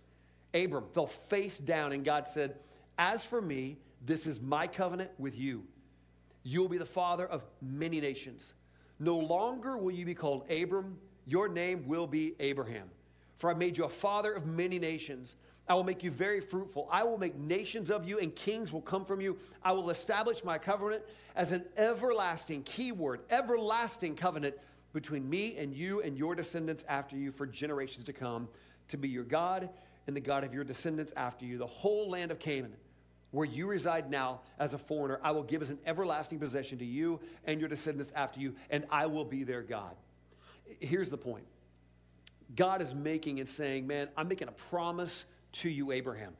Abram 0.54 0.84
fell 0.92 1.06
face 1.06 1.58
down, 1.58 1.92
and 1.92 2.04
God 2.04 2.28
said, 2.28 2.56
As 2.98 3.24
for 3.24 3.40
me, 3.40 3.78
this 4.04 4.26
is 4.26 4.40
my 4.40 4.66
covenant 4.66 5.10
with 5.18 5.36
you. 5.36 5.64
You 6.42 6.60
will 6.60 6.68
be 6.68 6.78
the 6.78 6.84
father 6.84 7.26
of 7.26 7.44
many 7.60 8.00
nations. 8.00 8.54
No 8.98 9.16
longer 9.16 9.76
will 9.76 9.92
you 9.92 10.04
be 10.04 10.14
called 10.14 10.50
Abram, 10.50 10.98
your 11.26 11.48
name 11.48 11.86
will 11.86 12.06
be 12.06 12.34
Abraham. 12.40 12.90
For 13.38 13.50
I 13.50 13.54
made 13.54 13.78
you 13.78 13.84
a 13.84 13.88
father 13.88 14.32
of 14.32 14.46
many 14.46 14.78
nations. 14.78 15.36
I 15.68 15.74
will 15.74 15.84
make 15.84 16.02
you 16.02 16.10
very 16.10 16.40
fruitful. 16.40 16.88
I 16.90 17.04
will 17.04 17.18
make 17.18 17.36
nations 17.36 17.90
of 17.90 18.06
you, 18.06 18.18
and 18.18 18.34
kings 18.34 18.72
will 18.72 18.82
come 18.82 19.04
from 19.04 19.20
you. 19.20 19.38
I 19.62 19.72
will 19.72 19.90
establish 19.90 20.44
my 20.44 20.58
covenant 20.58 21.04
as 21.34 21.52
an 21.52 21.64
everlasting, 21.76 22.64
keyword, 22.64 23.20
everlasting 23.30 24.16
covenant 24.16 24.56
between 24.92 25.28
me 25.28 25.56
and 25.56 25.72
you 25.72 26.02
and 26.02 26.18
your 26.18 26.34
descendants 26.34 26.84
after 26.88 27.16
you 27.16 27.30
for 27.30 27.46
generations 27.46 28.04
to 28.04 28.12
come, 28.12 28.48
to 28.88 28.98
be 28.98 29.08
your 29.08 29.24
God 29.24 29.70
and 30.06 30.16
the 30.16 30.20
God 30.20 30.44
of 30.44 30.52
your 30.54 30.64
descendants 30.64 31.12
after 31.16 31.44
you, 31.44 31.58
the 31.58 31.66
whole 31.66 32.10
land 32.10 32.30
of 32.30 32.38
Canaan 32.38 32.74
where 33.32 33.46
you 33.46 33.66
reside 33.66 34.10
now 34.10 34.42
as 34.58 34.74
a 34.74 34.78
foreigner, 34.78 35.18
I 35.22 35.32
will 35.32 35.42
give 35.42 35.62
as 35.62 35.70
an 35.70 35.78
everlasting 35.84 36.38
possession 36.38 36.78
to 36.78 36.84
you 36.84 37.18
and 37.44 37.58
your 37.58 37.68
descendants 37.68 38.12
after 38.14 38.38
you, 38.38 38.54
and 38.70 38.84
I 38.90 39.06
will 39.06 39.24
be 39.24 39.42
their 39.42 39.62
God. 39.62 39.96
Here's 40.80 41.08
the 41.08 41.18
point 41.18 41.46
God 42.54 42.80
is 42.82 42.94
making 42.94 43.40
and 43.40 43.48
saying, 43.48 43.86
Man, 43.86 44.08
I'm 44.16 44.28
making 44.28 44.48
a 44.48 44.52
promise 44.52 45.24
to 45.52 45.70
you, 45.70 45.92
Abraham, 45.92 46.34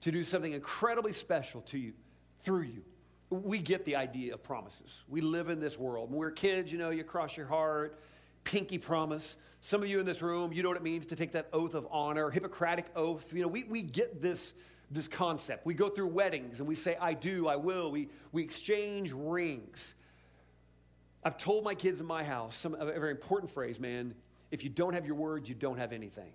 to 0.00 0.10
do 0.10 0.24
something 0.24 0.52
incredibly 0.52 1.12
special 1.12 1.60
to 1.62 1.78
you 1.78 1.92
through 2.40 2.62
you. 2.62 2.82
We 3.28 3.58
get 3.58 3.84
the 3.84 3.96
idea 3.96 4.34
of 4.34 4.42
promises. 4.42 5.04
We 5.08 5.20
live 5.20 5.50
in 5.50 5.60
this 5.60 5.78
world. 5.78 6.10
When 6.10 6.18
we're 6.18 6.32
kids, 6.32 6.72
you 6.72 6.78
know, 6.78 6.90
you 6.90 7.04
cross 7.04 7.36
your 7.36 7.46
heart, 7.46 8.00
pinky 8.44 8.78
promise. 8.78 9.36
Some 9.60 9.82
of 9.82 9.88
you 9.88 10.00
in 10.00 10.06
this 10.06 10.22
room, 10.22 10.52
you 10.52 10.62
know 10.62 10.68
what 10.68 10.78
it 10.78 10.82
means 10.82 11.06
to 11.06 11.16
take 11.16 11.32
that 11.32 11.48
oath 11.52 11.74
of 11.74 11.86
honor, 11.90 12.30
Hippocratic 12.30 12.86
oath. 12.96 13.32
You 13.32 13.42
know, 13.42 13.48
we, 13.48 13.64
we 13.64 13.82
get 13.82 14.22
this 14.22 14.52
this 14.90 15.06
concept. 15.06 15.64
We 15.64 15.74
go 15.74 15.88
through 15.88 16.08
weddings 16.08 16.58
and 16.58 16.68
we 16.68 16.74
say, 16.74 16.96
I 17.00 17.14
do, 17.14 17.46
I 17.46 17.56
will. 17.56 17.90
We, 17.90 18.08
we 18.32 18.42
exchange 18.42 19.12
rings. 19.12 19.94
I've 21.22 21.36
told 21.36 21.64
my 21.64 21.74
kids 21.74 22.00
in 22.00 22.06
my 22.06 22.24
house 22.24 22.56
some, 22.56 22.74
a 22.74 22.84
very 22.84 23.12
important 23.12 23.52
phrase, 23.52 23.78
man. 23.78 24.14
If 24.50 24.64
you 24.64 24.70
don't 24.70 24.94
have 24.94 25.06
your 25.06 25.14
word, 25.14 25.48
you 25.48 25.54
don't 25.54 25.78
have 25.78 25.92
anything. 25.92 26.32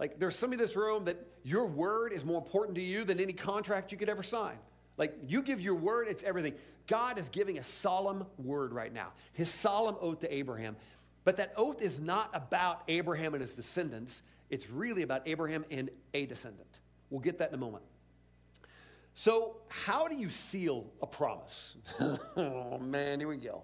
Like, 0.00 0.18
there's 0.18 0.34
some 0.34 0.52
in 0.52 0.58
this 0.58 0.74
room 0.74 1.04
that 1.04 1.16
your 1.44 1.66
word 1.66 2.12
is 2.12 2.24
more 2.24 2.38
important 2.38 2.74
to 2.74 2.82
you 2.82 3.04
than 3.04 3.20
any 3.20 3.32
contract 3.32 3.92
you 3.92 3.98
could 3.98 4.08
ever 4.08 4.24
sign. 4.24 4.56
Like, 4.96 5.16
you 5.28 5.42
give 5.42 5.60
your 5.60 5.76
word, 5.76 6.08
it's 6.08 6.24
everything. 6.24 6.54
God 6.88 7.18
is 7.18 7.28
giving 7.28 7.58
a 7.58 7.64
solemn 7.64 8.24
word 8.36 8.72
right 8.72 8.92
now, 8.92 9.12
his 9.32 9.48
solemn 9.48 9.96
oath 10.00 10.20
to 10.20 10.34
Abraham. 10.34 10.76
But 11.24 11.36
that 11.36 11.52
oath 11.56 11.82
is 11.82 12.00
not 12.00 12.30
about 12.34 12.82
Abraham 12.88 13.34
and 13.34 13.40
his 13.40 13.54
descendants, 13.54 14.22
it's 14.50 14.68
really 14.68 15.02
about 15.02 15.22
Abraham 15.26 15.64
and 15.70 15.90
a 16.12 16.26
descendant. 16.26 16.80
We'll 17.10 17.20
get 17.20 17.38
that 17.38 17.48
in 17.48 17.54
a 17.54 17.58
moment. 17.58 17.84
So, 19.14 19.56
how 19.68 20.08
do 20.08 20.16
you 20.16 20.30
seal 20.30 20.86
a 21.02 21.06
promise? 21.06 21.76
oh, 22.00 22.78
man, 22.78 23.20
here 23.20 23.28
we 23.28 23.36
go. 23.36 23.62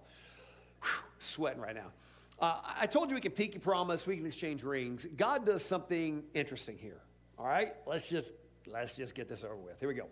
Whew, 0.82 0.90
sweating 1.18 1.60
right 1.60 1.74
now. 1.74 1.92
Uh, 2.40 2.60
I 2.78 2.86
told 2.86 3.10
you 3.10 3.16
we 3.16 3.20
can 3.20 3.32
pinky 3.32 3.58
promise, 3.58 4.06
we 4.06 4.16
can 4.16 4.26
exchange 4.26 4.62
rings. 4.62 5.06
God 5.16 5.44
does 5.44 5.64
something 5.64 6.22
interesting 6.34 6.78
here. 6.78 7.00
All 7.38 7.46
right, 7.46 7.72
let's 7.86 8.08
just 8.08 8.30
let's 8.66 8.96
just 8.96 9.14
get 9.14 9.28
this 9.28 9.42
over 9.42 9.56
with. 9.56 9.80
Here 9.80 9.88
we 9.88 9.94
go. 9.94 10.06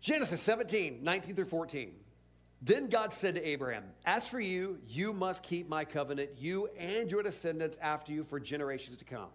Genesis 0.00 0.40
17, 0.40 1.02
19 1.02 1.34
through 1.34 1.44
14. 1.44 1.92
Then 2.60 2.88
God 2.88 3.12
said 3.12 3.36
to 3.36 3.46
Abraham, 3.46 3.84
As 4.04 4.26
for 4.26 4.40
you, 4.40 4.78
you 4.88 5.12
must 5.12 5.42
keep 5.42 5.68
my 5.68 5.84
covenant, 5.84 6.30
you 6.38 6.68
and 6.76 7.10
your 7.10 7.22
descendants 7.22 7.78
after 7.80 8.12
you 8.12 8.24
for 8.24 8.40
generations 8.40 8.96
to 8.96 9.04
come. 9.04 9.28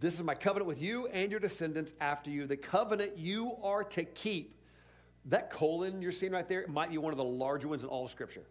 This 0.00 0.14
is 0.14 0.22
my 0.22 0.34
covenant 0.34 0.66
with 0.66 0.80
you 0.80 1.06
and 1.08 1.30
your 1.30 1.40
descendants 1.40 1.94
after 2.00 2.30
you, 2.30 2.46
the 2.46 2.56
covenant 2.56 3.18
you 3.18 3.56
are 3.62 3.84
to 3.84 4.04
keep. 4.04 4.58
That 5.26 5.50
colon 5.50 6.02
you're 6.02 6.12
seeing 6.12 6.32
right 6.32 6.48
there 6.48 6.66
might 6.68 6.90
be 6.90 6.98
one 6.98 7.12
of 7.12 7.16
the 7.16 7.24
larger 7.24 7.68
ones 7.68 7.82
in 7.82 7.88
all 7.88 8.04
of 8.04 8.10
Scripture. 8.10 8.44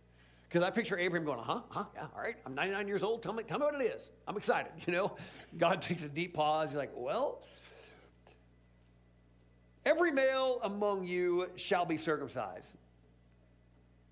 Because 0.47 0.63
I 0.63 0.69
picture 0.69 0.97
Abraham 0.97 1.25
going, 1.25 1.39
huh, 1.39 1.61
huh, 1.69 1.85
yeah, 1.95 2.05
all 2.15 2.21
right, 2.21 2.35
I'm 2.45 2.53
99 2.53 2.87
years 2.87 3.03
old. 3.03 3.23
Tell 3.23 3.33
me, 3.33 3.43
tell 3.43 3.57
me 3.57 3.65
what 3.65 3.81
it 3.81 3.85
is. 3.85 4.11
I'm 4.27 4.37
excited. 4.37 4.71
You 4.87 4.93
know, 4.93 5.15
God 5.57 5.81
takes 5.81 6.03
a 6.03 6.09
deep 6.09 6.35
pause. 6.35 6.69
He's 6.69 6.77
like, 6.77 6.91
well, 6.95 7.41
every 9.85 10.11
male 10.11 10.59
among 10.63 11.05
you 11.05 11.49
shall 11.55 11.85
be 11.85 11.97
circumcised. 11.97 12.77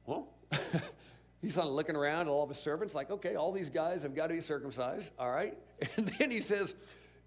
Well, 0.05 0.27
he's 1.41 1.57
of 1.57 1.65
looking 1.65 1.95
around 1.95 2.21
at 2.21 2.27
all 2.27 2.43
of 2.43 2.49
his 2.49 2.59
servants, 2.59 2.95
like, 2.95 3.11
okay, 3.11 3.35
all 3.35 3.51
these 3.51 3.69
guys 3.69 4.03
have 4.03 4.15
got 4.15 4.27
to 4.27 4.33
be 4.33 4.41
circumcised. 4.41 5.13
All 5.19 5.31
right. 5.31 5.57
And 5.97 6.07
then 6.19 6.29
he 6.29 6.41
says, 6.41 6.75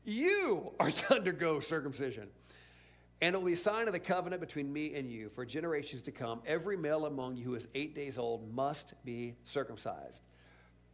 you 0.05 0.73
are 0.79 0.91
to 0.91 1.15
undergo 1.15 1.59
circumcision. 1.61 2.29
And 3.21 3.35
it 3.35 3.39
will 3.39 3.47
be 3.47 3.55
a 3.55 3.57
sign 3.57 3.87
of 3.87 3.93
the 3.93 3.99
covenant 3.99 4.41
between 4.41 4.73
me 4.73 4.95
and 4.95 5.11
you 5.11 5.29
for 5.31 5.45
generations 5.45 6.03
to 6.03 6.13
come. 6.13 6.41
Every 6.47 6.77
male 6.77 7.07
among 7.07 7.37
you 7.37 7.45
who 7.45 7.55
is 7.55 7.67
eight 7.75 7.95
days 7.95 8.19
old 8.19 8.55
must 8.55 8.95
be 9.05 9.35
circumcised, 9.45 10.23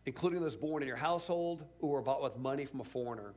including 0.07 0.41
those 0.41 0.57
born 0.57 0.83
in 0.83 0.87
your 0.87 0.97
household 0.97 1.65
or 1.81 1.99
are 1.99 2.03
bought 2.03 2.23
with 2.23 2.39
money 2.39 2.65
from 2.65 2.81
a 2.81 2.85
foreigner 2.85 3.35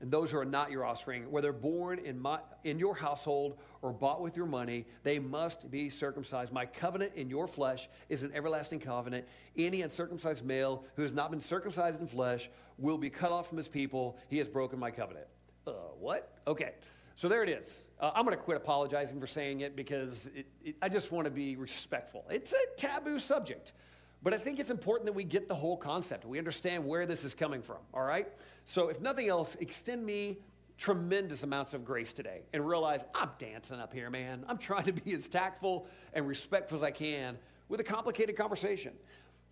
and 0.00 0.10
those 0.10 0.30
who 0.30 0.38
are 0.38 0.44
not 0.44 0.70
your 0.70 0.84
offspring, 0.84 1.30
whether 1.30 1.52
born 1.52 1.98
in, 1.98 2.20
my, 2.20 2.40
in 2.64 2.78
your 2.78 2.94
household 2.94 3.58
or 3.80 3.92
bought 3.92 4.20
with 4.20 4.36
your 4.36 4.46
money, 4.46 4.84
they 5.02 5.18
must 5.18 5.70
be 5.70 5.88
circumcised. 5.88 6.52
My 6.52 6.66
covenant 6.66 7.12
in 7.16 7.30
your 7.30 7.46
flesh 7.46 7.88
is 8.08 8.22
an 8.22 8.32
everlasting 8.34 8.80
covenant. 8.80 9.26
Any 9.56 9.82
uncircumcised 9.82 10.44
male 10.44 10.84
who 10.96 11.02
has 11.02 11.14
not 11.14 11.30
been 11.30 11.40
circumcised 11.40 12.00
in 12.00 12.06
flesh 12.06 12.50
will 12.76 12.98
be 12.98 13.08
cut 13.08 13.32
off 13.32 13.48
from 13.48 13.56
his 13.56 13.68
people. 13.68 14.18
He 14.28 14.36
has 14.38 14.48
broken 14.48 14.78
my 14.78 14.90
covenant. 14.90 15.26
Uh, 15.66 15.72
what? 15.98 16.40
Okay. 16.46 16.72
So 17.16 17.30
there 17.30 17.42
it 17.42 17.48
is. 17.48 17.86
Uh, 17.98 18.10
I'm 18.14 18.26
going 18.26 18.36
to 18.36 18.42
quit 18.42 18.58
apologizing 18.58 19.18
for 19.18 19.26
saying 19.26 19.60
it 19.60 19.74
because 19.74 20.28
it, 20.34 20.46
it, 20.62 20.76
I 20.82 20.90
just 20.90 21.10
want 21.10 21.24
to 21.24 21.30
be 21.30 21.56
respectful. 21.56 22.26
It's 22.30 22.52
a 22.52 22.76
taboo 22.76 23.18
subject, 23.18 23.72
but 24.22 24.34
I 24.34 24.36
think 24.36 24.60
it's 24.60 24.68
important 24.68 25.06
that 25.06 25.14
we 25.14 25.24
get 25.24 25.48
the 25.48 25.54
whole 25.54 25.78
concept. 25.78 26.26
We 26.26 26.36
understand 26.36 26.84
where 26.84 27.06
this 27.06 27.24
is 27.24 27.32
coming 27.32 27.62
from, 27.62 27.78
all 27.94 28.02
right? 28.02 28.28
So 28.66 28.88
if 28.88 29.00
nothing 29.00 29.28
else, 29.28 29.54
extend 29.60 30.04
me 30.04 30.38
tremendous 30.76 31.44
amounts 31.44 31.72
of 31.72 31.84
grace 31.84 32.12
today 32.12 32.42
and 32.52 32.66
realize 32.66 33.04
I'm 33.14 33.30
dancing 33.38 33.80
up 33.80 33.94
here, 33.94 34.10
man. 34.10 34.44
I'm 34.48 34.58
trying 34.58 34.84
to 34.84 34.92
be 34.92 35.14
as 35.14 35.28
tactful 35.28 35.86
and 36.12 36.26
respectful 36.28 36.76
as 36.76 36.82
I 36.82 36.90
can 36.90 37.38
with 37.68 37.80
a 37.80 37.84
complicated 37.84 38.36
conversation. 38.36 38.92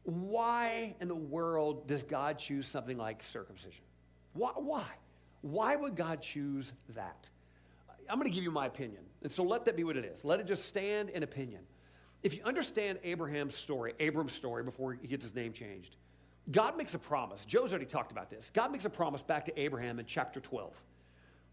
Why 0.03 0.97
in 1.01 1.09
the 1.09 1.15
world 1.15 1.87
does 1.87 2.03
God 2.03 2.39
choose 2.39 2.67
something 2.67 2.99
like 2.99 3.23
circumcision? 3.23 3.85
Why? 4.35 4.51
Why, 4.57 4.85
why 5.41 5.77
would 5.77 5.95
God 5.95 6.21
choose 6.21 6.73
that? 6.91 7.31
I'm 8.11 8.19
going 8.19 8.31
to 8.31 8.35
give 8.35 8.45
you 8.45 8.51
my 8.51 8.67
opinion. 8.67 9.03
And 9.23 9.31
so 9.31 9.45
let 9.45 9.65
that 9.65 9.77
be 9.77 9.85
what 9.85 9.97
it 9.97 10.05
is. 10.05 10.25
Let 10.25 10.41
it 10.41 10.47
just 10.47 10.67
stand 10.67 11.09
in 11.11 11.23
opinion. 11.23 11.61
If 12.23 12.35
you 12.35 12.43
understand 12.43 12.99
Abraham's 13.05 13.55
story, 13.55 13.95
Abram's 14.01 14.33
story 14.33 14.65
before 14.65 14.93
he 14.93 15.07
gets 15.07 15.25
his 15.25 15.35
name 15.35 15.53
changed, 15.53 15.97
God 16.51 16.77
makes 16.77 16.95
a 16.95 16.99
promise. 16.99 17.45
Joe's 17.45 17.73
already 17.73 17.87
talked 17.87 18.13
about 18.13 18.31
this. 18.31 18.51
God 18.53 18.71
makes 18.71 18.85
a 18.85 18.91
promise 18.91 19.23
back 19.23 19.47
to 19.47 19.61
Abraham 19.61 19.99
in 19.99 20.07
chapter 20.07 20.41
12. 20.41 20.75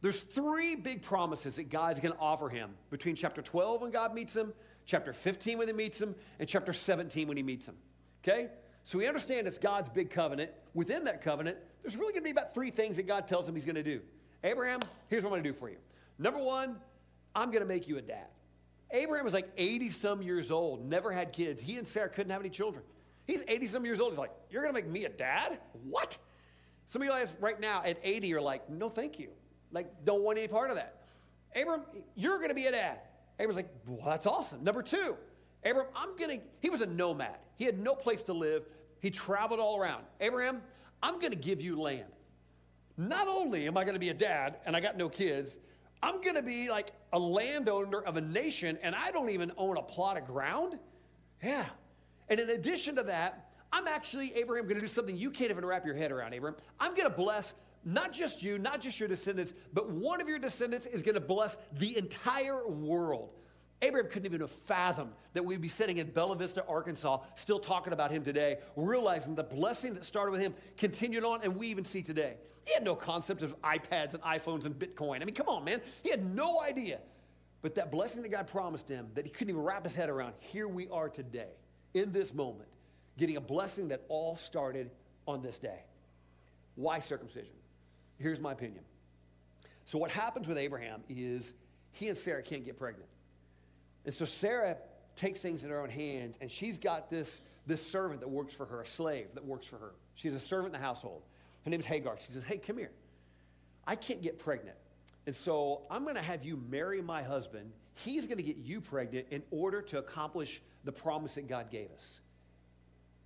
There's 0.02 0.22
three 0.22 0.76
big 0.76 1.02
promises 1.02 1.56
that 1.56 1.70
God's 1.70 2.00
going 2.00 2.14
to 2.14 2.20
offer 2.20 2.50
him 2.50 2.72
between 2.90 3.16
chapter 3.16 3.42
12 3.42 3.82
when 3.82 3.92
God 3.92 4.14
meets 4.14 4.36
him, 4.36 4.52
chapter 4.86 5.14
15 5.14 5.60
when 5.60 5.68
he 5.68 5.74
meets 5.74 6.02
him, 6.02 6.16
and 6.40 6.50
chapter 6.50 6.74
17 6.74 7.28
when 7.28 7.38
he 7.38 7.44
meets 7.44 7.68
him. 7.68 7.76
Okay? 8.24 8.50
So 8.84 8.98
we 8.98 9.08
understand 9.08 9.48
it's 9.48 9.60
God's 9.60 9.90
big 9.90 10.10
covenant. 10.10 10.52
Within 10.74 11.04
that 11.06 11.22
covenant, 11.22 11.58
there's 11.84 11.96
really 11.96 12.14
going 12.14 12.24
to 12.24 12.26
be 12.26 12.32
about 12.32 12.54
three 12.54 12.72
things 12.72 12.98
that 12.98 13.08
God 13.08 13.28
tells 13.28 13.48
him 13.48 13.56
he's 13.56 13.66
going 13.66 13.76
to 13.76 13.84
do. 13.84 14.02
Abraham, 14.44 14.80
here's 15.08 15.24
what 15.24 15.30
I'm 15.30 15.34
going 15.34 15.44
to 15.44 15.50
do 15.50 15.58
for 15.58 15.70
you. 15.70 15.78
Number 16.18 16.40
one, 16.40 16.78
I'm 17.36 17.52
going 17.52 17.62
to 17.62 17.68
make 17.68 17.88
you 17.88 17.98
a 17.98 18.02
dad. 18.02 18.28
Abraham 18.90 19.24
was 19.24 19.34
like 19.34 19.50
80 19.56 19.90
some 19.90 20.22
years 20.22 20.52
old, 20.52 20.84
never 20.84 21.12
had 21.12 21.32
kids. 21.32 21.62
He 21.62 21.78
and 21.78 21.88
Sarah 21.88 22.10
couldn't 22.10 22.32
have 22.32 22.42
any 22.42 22.50
children. 22.50 22.84
He's 23.28 23.44
80 23.48 23.68
some 23.68 23.86
years 23.86 24.00
old. 24.00 24.12
He's 24.12 24.20
like, 24.20 24.32
You're 24.50 24.64
going 24.64 24.74
to 24.74 24.82
make 24.82 24.90
me 24.90 25.06
a 25.06 25.10
dad? 25.10 25.60
What? 25.84 26.18
Some 26.88 27.02
of 27.02 27.06
you 27.06 27.12
guys 27.12 27.36
right 27.40 27.60
now 27.60 27.84
at 27.84 27.98
80 28.04 28.34
are 28.34 28.42
like, 28.42 28.70
No, 28.70 28.90
thank 28.90 29.20
you. 29.20 29.30
Like, 29.72 30.06
don't 30.06 30.24
want 30.24 30.38
any 30.38 30.48
part 30.48 30.70
of 30.70 30.76
that. 30.76 31.04
Abram, 31.56 31.82
you're 32.16 32.38
going 32.38 32.50
to 32.50 32.56
be 32.56 32.66
a 32.66 32.72
dad. 32.72 33.00
Abram's 33.40 33.56
like, 33.56 33.70
Well, 33.86 34.06
that's 34.06 34.26
awesome. 34.26 34.64
Number 34.64 34.82
two, 34.82 35.16
Abram, 35.64 35.88
I'm 35.96 36.16
going 36.18 36.40
to, 36.40 36.46
he 36.60 36.70
was 36.70 36.82
a 36.82 36.86
nomad. 36.86 37.38
He 37.56 37.66
had 37.66 37.80
no 37.80 37.96
place 37.96 38.24
to 38.24 38.34
live. 38.34 38.66
He 39.00 39.10
traveled 39.10 39.60
all 39.60 39.80
around. 39.80 40.04
Abraham, 40.20 40.62
I'm 41.02 41.20
going 41.20 41.32
to 41.32 41.38
give 41.38 41.62
you 41.62 41.80
land. 41.80 42.16
Not 42.98 43.28
only 43.28 43.68
am 43.68 43.78
I 43.78 43.84
going 43.84 43.94
to 43.96 44.00
be 44.00 44.10
a 44.10 44.14
dad 44.14 44.58
and 44.66 44.76
I 44.76 44.80
got 44.80 44.98
no 44.98 45.10
kids, 45.10 45.58
I'm 46.04 46.22
going 46.22 46.36
to 46.36 46.42
be 46.42 46.70
like 46.70 46.92
a 47.14 47.20
landowner 47.20 48.02
of 48.02 48.18
a 48.18 48.22
nation 48.22 48.78
and 48.82 48.96
I 48.96 49.12
don't 49.12 49.30
even 49.30 49.52
own 49.58 49.78
a 49.78 49.82
plot 49.82 50.18
of 50.18 50.26
ground? 50.26 50.78
Yeah. 51.44 51.66
And 52.32 52.40
in 52.40 52.50
addition 52.50 52.96
to 52.96 53.04
that, 53.04 53.50
I'm 53.74 53.88
actually, 53.88 54.34
Abraham, 54.36 54.64
going 54.64 54.76
to 54.76 54.82
do 54.82 54.88
something 54.88 55.18
you 55.18 55.32
can't 55.32 55.52
even 55.52 55.66
wrap 55.66 55.86
your 55.86 55.96
head 55.96 56.14
around, 56.14 56.34
Abraham. 56.34 56.58
I'm 56.80 56.96
going 56.96 57.10
to 57.10 57.16
bless 57.16 57.54
not 57.84 58.14
just 58.14 58.42
you, 58.42 58.58
not 58.58 58.80
just 58.80 59.00
your 59.02 59.10
descendants, 59.10 59.54
but 59.74 59.90
one 59.90 60.22
of 60.22 60.30
your 60.30 60.40
descendants 60.40 60.86
is 60.86 61.02
going 61.02 61.16
to 61.16 61.22
bless 61.22 61.58
the 61.74 61.98
entire 61.98 62.66
world. 62.68 63.32
Abraham 63.82 64.10
couldn't 64.10 64.28
even 64.28 64.40
have 64.40 64.52
fathomed 64.52 65.12
that 65.34 65.44
we'd 65.44 65.60
be 65.60 65.68
sitting 65.68 65.98
in 65.98 66.10
Bella 66.12 66.38
Vista, 66.38 66.64
Arkansas, 66.68 67.20
still 67.36 67.60
talking 67.60 67.92
about 67.92 68.12
him 68.12 68.24
today, 68.24 68.60
realizing 68.78 69.36
the 69.36 69.44
blessing 69.44 69.96
that 69.96 70.06
started 70.06 70.32
with 70.32 70.40
him 70.40 70.54
continued 70.78 71.26
on, 71.26 71.42
and 71.44 71.58
we 71.58 71.68
even 71.68 71.84
see 71.84 72.02
today. 72.02 72.36
He 72.64 72.74
had 72.74 72.84
no 72.84 72.96
concept 72.96 73.44
of 73.44 73.60
iPads 73.62 74.14
and 74.14 74.24
iPhones 74.24 74.66
and 74.66 74.76
Bitcoin. 74.76 75.22
I 75.22 75.26
mean, 75.26 75.36
come 75.36 75.50
on, 75.50 75.66
man. 75.66 75.82
He 76.02 76.12
had 76.12 76.34
no 76.34 76.62
idea. 76.62 77.00
But 77.62 77.76
that 77.76 77.92
blessing 77.92 78.22
that 78.22 78.30
God 78.30 78.48
promised 78.48 78.88
him, 78.88 79.08
that 79.16 79.26
he 79.26 79.32
couldn't 79.32 79.50
even 79.50 79.64
wrap 79.64 79.84
his 79.84 79.96
head 79.96 80.10
around, 80.10 80.36
here 80.38 80.68
we 80.68 80.88
are 80.88 81.10
today, 81.10 81.50
in 81.94 82.12
this 82.12 82.34
moment, 82.34 82.70
getting 83.18 83.38
a 83.38 83.42
blessing 83.42 83.90
that 83.90 84.04
all 84.10 84.36
started 84.36 84.92
on 85.28 85.42
this 85.42 85.60
day. 85.60 85.84
Why 86.76 87.00
circumcision? 87.00 87.54
Here's 88.18 88.40
my 88.40 88.52
opinion. 88.52 88.84
So, 89.86 89.98
what 89.98 90.12
happens 90.12 90.48
with 90.48 90.58
Abraham 90.58 91.02
is 91.10 91.54
he 91.92 92.08
and 92.08 92.18
Sarah 92.18 92.44
can't 92.44 92.64
get 92.64 92.78
pregnant. 92.78 93.10
And 94.06 94.14
so 94.14 94.26
Sarah 94.26 94.78
takes 95.16 95.42
things 95.42 95.64
in 95.64 95.70
her 95.70 95.82
own 95.82 95.90
hands, 95.90 96.38
and 96.42 96.50
she's 96.50 96.80
got 96.80 97.10
this, 97.10 97.42
this 97.68 97.86
servant 97.86 98.22
that 98.22 98.30
works 98.30 98.54
for 98.54 98.66
her, 98.66 98.82
a 98.82 98.86
slave 98.86 99.28
that 99.34 99.46
works 99.46 99.68
for 99.68 99.78
her. 99.78 99.92
She's 100.16 100.34
a 100.34 100.40
servant 100.40 100.74
in 100.74 100.82
the 100.82 100.86
household. 100.86 101.24
Her 101.64 101.70
name 101.70 101.80
is 101.80 101.86
Hagar. 101.86 102.18
She 102.26 102.32
says, 102.32 102.44
Hey, 102.44 102.58
come 102.58 102.78
here. 102.78 102.92
I 103.86 103.96
can't 103.96 104.22
get 104.22 104.40
pregnant. 104.40 104.78
And 105.28 105.36
so 105.36 105.84
I'm 105.92 106.04
going 106.04 106.16
to 106.16 106.22
have 106.22 106.44
you 106.44 106.58
marry 106.70 107.02
my 107.02 107.22
husband. 107.22 107.72
He's 107.94 108.26
going 108.26 108.38
to 108.38 108.44
get 108.44 108.58
you 108.58 108.82
pregnant 108.82 109.28
in 109.30 109.44
order 109.52 109.82
to 109.84 110.00
accomplish 110.00 110.62
the 110.84 110.92
promise 110.92 111.36
that 111.36 111.48
God 111.48 111.70
gave 111.72 111.92
us. 111.92 112.22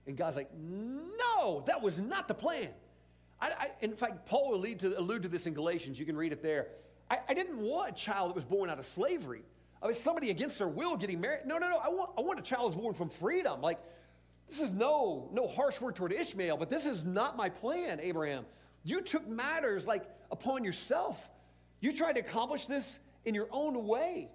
And 0.08 0.18
God's 0.18 0.36
like, 0.36 0.50
No, 0.54 1.64
that 1.68 1.82
was 1.82 2.00
not 2.00 2.28
the 2.28 2.34
plan. 2.34 2.70
I, 3.40 3.48
I, 3.48 3.68
in 3.82 3.96
fact, 3.96 4.26
Paul 4.26 4.52
will 4.52 4.58
allude 4.58 4.80
to, 4.80 4.98
allude 4.98 5.24
to 5.24 5.30
this 5.30 5.48
in 5.48 5.54
Galatians. 5.54 6.00
You 6.00 6.06
can 6.06 6.16
read 6.16 6.32
it 6.32 6.42
there. 6.42 6.68
I, 7.10 7.20
I 7.30 7.34
didn't 7.34 7.58
want 7.58 7.92
a 7.92 7.94
child 7.94 8.30
that 8.30 8.36
was 8.36 8.46
born 8.46 8.70
out 8.70 8.80
of 8.80 8.86
slavery. 8.86 9.44
I 9.82 9.88
mean, 9.88 9.96
somebody 9.96 10.30
against 10.32 10.58
their 10.58 10.68
will 10.68 10.96
getting 10.96 11.20
married. 11.20 11.46
No, 11.46 11.58
no, 11.58 11.70
no. 11.70 11.78
I 11.78 11.90
want, 11.90 12.12
I 12.18 12.22
want 12.22 12.40
a 12.40 12.42
child 12.42 12.74
who's 12.74 12.82
born 12.82 12.94
from 12.94 13.10
freedom. 13.10 13.62
Like, 13.62 13.80
this 14.48 14.62
is 14.62 14.72
no, 14.72 15.30
no 15.34 15.48
harsh 15.48 15.82
word 15.82 15.96
toward 15.96 16.12
Ishmael, 16.12 16.58
but 16.58 16.70
this 16.70 16.86
is 16.86 17.04
not 17.04 17.36
my 17.36 17.50
plan, 17.50 18.00
Abraham. 18.00 18.46
You 18.84 19.02
took 19.02 19.28
matters 19.28 19.86
like 19.86 20.06
upon 20.32 20.64
yourself. 20.64 21.30
You 21.82 21.92
tried 21.92 22.14
to 22.14 22.22
accomplish 22.22 22.68
this 22.68 23.00
in 23.26 23.36
your 23.36 23.48
own 23.52 23.86
way. 23.86 24.30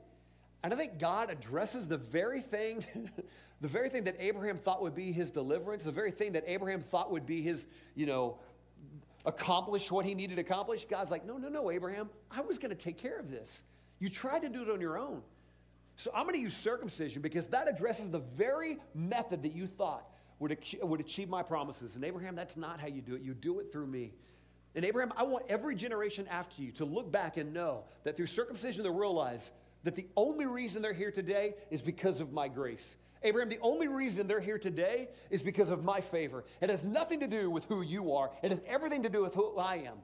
And 0.63 0.73
I 0.73 0.77
think 0.77 0.99
God 0.99 1.31
addresses 1.31 1.89
the 1.89 1.97
very 1.97 2.41
thing, 2.41 2.85
the 3.61 3.69
very 3.69 3.89
thing 3.89 4.05
that 4.05 4.17
Abraham 4.19 4.59
thought 4.59 4.83
would 4.83 4.95
be 4.95 5.13
his 5.13 5.31
deliverance, 5.31 5.85
the 5.85 5.93
very 5.93 6.11
thing 6.11 6.33
that 6.33 6.45
Abraham 6.47 6.83
thought 6.83 7.11
would 7.11 7.27
be 7.27 7.41
his, 7.41 7.67
you 7.95 8.07
know, 8.07 8.39
accomplish 9.25 9.91
what 9.91 10.05
he 10.05 10.15
needed 10.15 10.37
to 10.37 10.41
accomplish. 10.41 10.85
God's 10.85 11.11
like, 11.11 11.27
no, 11.27 11.37
no, 11.37 11.49
no, 11.49 11.71
Abraham, 11.71 12.11
I 12.31 12.41
was 12.43 12.59
going 12.59 12.75
to 12.75 12.83
take 12.83 12.99
care 12.99 13.19
of 13.19 13.31
this. 13.31 13.63
You 13.99 14.09
tried 14.09 14.41
to 14.41 14.49
do 14.49 14.63
it 14.63 14.71
on 14.71 14.81
your 14.81 14.99
own. 14.99 15.23
So 15.97 16.11
I'm 16.15 16.23
going 16.23 16.35
to 16.35 16.41
use 16.41 16.57
circumcision 16.57 17.21
because 17.21 17.49
that 17.49 17.69
addresses 17.69 18.11
the 18.11 18.21
very 18.21 18.79
method 18.95 19.43
that 19.43 19.53
you 19.53 19.67
thought 19.67 20.09
would, 20.39 20.57
would 20.83 21.01
achieve 21.01 21.29
my 21.29 21.43
promises. 21.43 21.95
And 21.95 22.05
Abraham, 22.05 22.35
that's 22.35 22.57
not 22.57 22.81
how 22.81 22.87
you 22.87 23.03
do 23.03 23.15
it. 23.15 23.23
You 23.23 23.35
do 23.35 23.61
it 23.61 23.71
through 23.71 23.87
me. 23.87 24.13
And 24.75 24.85
Abraham, 24.85 25.13
I 25.17 25.25
want 25.25 25.45
every 25.49 25.75
generation 25.75 26.27
after 26.31 26.63
you 26.63 26.73
to 26.73 26.85
look 26.85 27.11
back 27.11 27.37
and 27.37 27.53
know 27.53 27.85
that 28.05 28.17
through 28.17 28.29
circumcision 28.29 28.83
they'll 28.83 28.95
realize 28.95 29.51
that 29.85 29.95
the 29.95 30.07
only 30.17 30.47
reason 30.47 30.83
they're 30.83 30.93
here 30.93 31.11
today 31.11 31.55
is 31.71 31.83
because 31.83 32.21
of 32.21 32.33
my 32.33 32.49
grace. 32.49 32.97
Abraham, 33.23 33.49
the 33.49 33.59
only 33.61 33.89
reason 33.89 34.27
they're 34.27 34.41
here 34.41 34.59
today 34.59 35.09
is 35.31 35.43
because 35.43 35.71
of 35.71 35.85
my 35.85 36.01
favor. 36.01 36.45
It 36.61 36.71
has 36.71 36.85
nothing 36.85 37.21
to 37.21 37.27
do 37.27 37.51
with 37.51 37.65
who 37.67 37.83
you 37.83 38.15
are, 38.15 38.31
it 38.43 38.51
has 38.51 38.63
everything 38.67 39.03
to 39.03 39.09
do 39.09 39.23
with 39.23 39.35
who 39.35 39.57
I 39.57 39.77
am. 39.77 39.99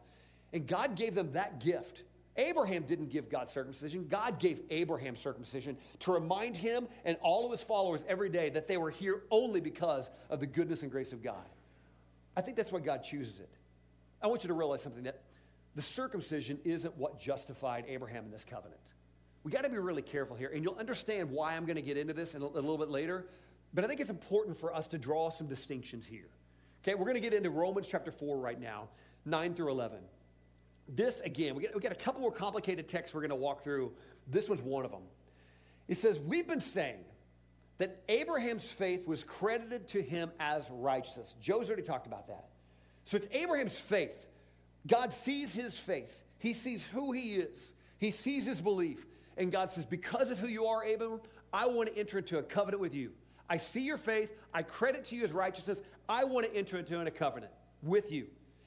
And 0.52 0.66
God 0.66 0.97
gave 0.97 1.14
them 1.14 1.33
that 1.33 1.61
gift 1.61 2.02
Abraham 2.38 2.83
didn't 2.83 3.11
give 3.11 3.30
God 3.30 3.49
circumcision. 3.49 4.06
God 4.09 4.38
gave 4.38 4.61
Abraham 4.71 5.16
circumcision 5.16 5.76
to 6.00 6.12
remind 6.12 6.56
him 6.56 6.87
and 7.04 7.16
all 7.23 7.47
of 7.47 7.52
his 7.52 7.62
followers 7.62 8.04
every 8.09 8.28
day 8.28 8.50
that 8.50 8.68
they 8.68 8.76
were 8.76 8.90
here 8.90 9.23
only 9.30 9.61
because 9.61 10.11
of 10.28 10.40
the 10.40 10.47
goodness 10.47 10.83
and 10.83 10.90
grace 10.90 11.12
of 11.12 11.23
God. 11.23 11.49
I 12.37 12.42
think 12.42 12.56
that's 12.56 12.73
why 12.73 12.80
God 12.80 13.02
chooses 13.02 13.40
it. 13.40 13.49
I 14.23 14.26
want 14.26 14.45
you 14.45 14.49
to 14.49 14.54
realize 14.54 14.83
something 14.83 15.04
that 15.04 15.23
the 15.75 15.83
circumcision 15.83 16.59
isn't 16.64 16.97
what 16.97 17.18
justified 17.18 17.85
Abraham 17.88 18.25
in 18.25 18.30
this 18.30 18.45
covenant. 18.45 18.80
We 19.47 19.53
got 19.53 19.62
to 19.62 19.69
be 19.69 19.79
really 19.79 20.03
careful 20.03 20.35
here, 20.35 20.50
and 20.53 20.65
you'll 20.65 20.75
understand 20.75 21.31
why 21.31 21.55
I'm 21.55 21.67
going 21.67 21.76
to 21.76 21.83
get 21.83 21.97
into 21.97 22.12
this 22.12 22.35
in 22.35 22.43
a, 22.43 22.47
a 22.47 22.49
little 22.49 22.79
bit 22.79 22.88
later. 22.88 23.26
But 23.73 23.85
I 23.85 23.87
think 23.87 24.00
it's 24.00 24.11
important 24.11 24.57
for 24.57 24.75
us 24.75 24.88
to 24.88 24.99
draw 24.99 25.31
some 25.31 25.47
distinctions 25.47 26.05
here. 26.05 26.26
Okay, 26.83 26.97
we're 26.97 27.05
going 27.05 27.15
to 27.15 27.21
get 27.21 27.33
into 27.33 27.50
Romans 27.50 27.87
chapter 27.88 28.11
4 28.11 28.38
right 28.38 28.61
now, 28.61 28.88
9 29.25 29.55
through 29.55 29.71
11. 29.71 29.99
This, 30.88 31.21
again, 31.21 31.55
we 31.55 31.62
got, 31.62 31.76
we 31.76 31.81
got 31.81 31.93
a 31.93 31.95
couple 31.95 32.23
more 32.23 32.33
complicated 32.33 32.88
texts 32.88 33.15
we're 33.15 33.21
going 33.21 33.31
to 33.31 33.37
walk 33.37 33.62
through. 33.62 33.93
This 34.26 34.49
one's 34.49 34.62
one 34.62 34.85
of 34.85 34.91
them. 34.91 35.03
It 35.87 35.99
says, 35.99 36.19
We've 36.19 36.49
been 36.49 36.61
saying 36.61 37.05
that 37.79 38.03
Abraham's 38.09 38.67
faith 38.67 39.07
was 39.07 39.23
credited 39.23 39.87
to 39.91 40.03
him 40.03 40.33
as 40.41 40.69
righteousness. 40.73 41.37
Joe's 41.41 41.69
already 41.69 41.85
talked 41.85 42.09
about 42.09 42.26
that. 42.26 42.49
So 43.05 43.17
it's 43.17 43.29
Abraham's 43.31 43.79
faith. 43.79 44.26
God 44.88 45.12
sees 45.12 45.55
his 45.55 45.79
faith, 45.79 46.25
he 46.41 46.53
sees 46.53 46.85
who 46.85 47.12
he 47.12 47.37
is, 47.37 47.73
he 48.00 48.11
sees 48.11 48.45
his 48.45 48.61
belief. 48.61 49.07
And 49.37 49.52
God 49.52 49.71
says, 49.71 49.85
Because 49.87 50.31
of 50.31 50.38
who 50.38 50.49
you 50.49 50.66
are, 50.66 50.83
Abram, 50.85 51.21
I 51.52 51.66
want 51.66 51.88
to 51.88 51.99
enter 51.99 52.19
into 52.19 52.38
a 52.38 52.43
covenant 52.43 52.81
with 52.81 52.95
you. 52.95 53.12
I 53.49 53.59
see 53.59 53.83
your 53.83 53.97
faith. 53.97 54.33
I 54.52 54.62
credit 54.62 55.05
to 55.07 55.16
you 55.16 55.25
as 55.25 55.33
righteousness. 55.33 55.81
I 56.09 56.25
want 56.25 56.47
to 56.47 56.57
enter 56.57 56.78
into 56.78 57.00
a 57.00 57.11
covenant 57.11 57.52
with 57.83 58.11
you. 58.11 58.26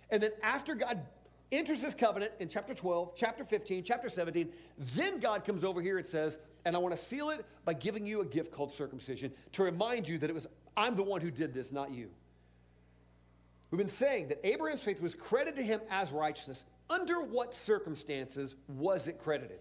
And 0.09 0.23
then 0.23 0.31
after 0.41 0.75
God 0.75 1.01
enters 1.51 1.81
this 1.81 1.93
covenant 1.93 2.31
in 2.39 2.47
chapter 2.47 2.73
12, 2.73 3.13
chapter 3.15 3.43
15, 3.43 3.83
chapter 3.83 4.09
17. 4.09 4.49
Then 4.95 5.19
God 5.19 5.45
comes 5.45 5.63
over 5.63 5.81
here 5.81 5.97
and 5.97 6.07
says, 6.07 6.37
and 6.65 6.75
I 6.75 6.79
want 6.79 6.95
to 6.95 7.01
seal 7.01 7.29
it 7.29 7.45
by 7.65 7.73
giving 7.73 8.05
you 8.05 8.21
a 8.21 8.25
gift 8.25 8.51
called 8.51 8.71
circumcision 8.71 9.31
to 9.53 9.63
remind 9.63 10.07
you 10.07 10.17
that 10.19 10.29
it 10.29 10.33
was 10.33 10.47
I'm 10.77 10.95
the 10.95 11.03
one 11.03 11.21
who 11.21 11.31
did 11.31 11.53
this, 11.53 11.71
not 11.71 11.91
you. 11.91 12.09
We've 13.71 13.77
been 13.77 13.87
saying 13.87 14.29
that 14.29 14.39
Abraham's 14.47 14.81
faith 14.81 15.01
was 15.01 15.13
credited 15.13 15.57
to 15.57 15.63
him 15.63 15.81
as 15.89 16.11
righteousness. 16.11 16.63
under 16.89 17.21
what 17.21 17.53
circumstances 17.53 18.55
was 18.67 19.07
it 19.07 19.19
credited? 19.19 19.59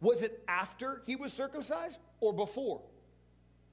Was 0.00 0.22
it 0.22 0.42
after 0.48 1.02
he 1.06 1.16
was 1.16 1.32
circumcised 1.32 1.98
or 2.20 2.32
before? 2.32 2.80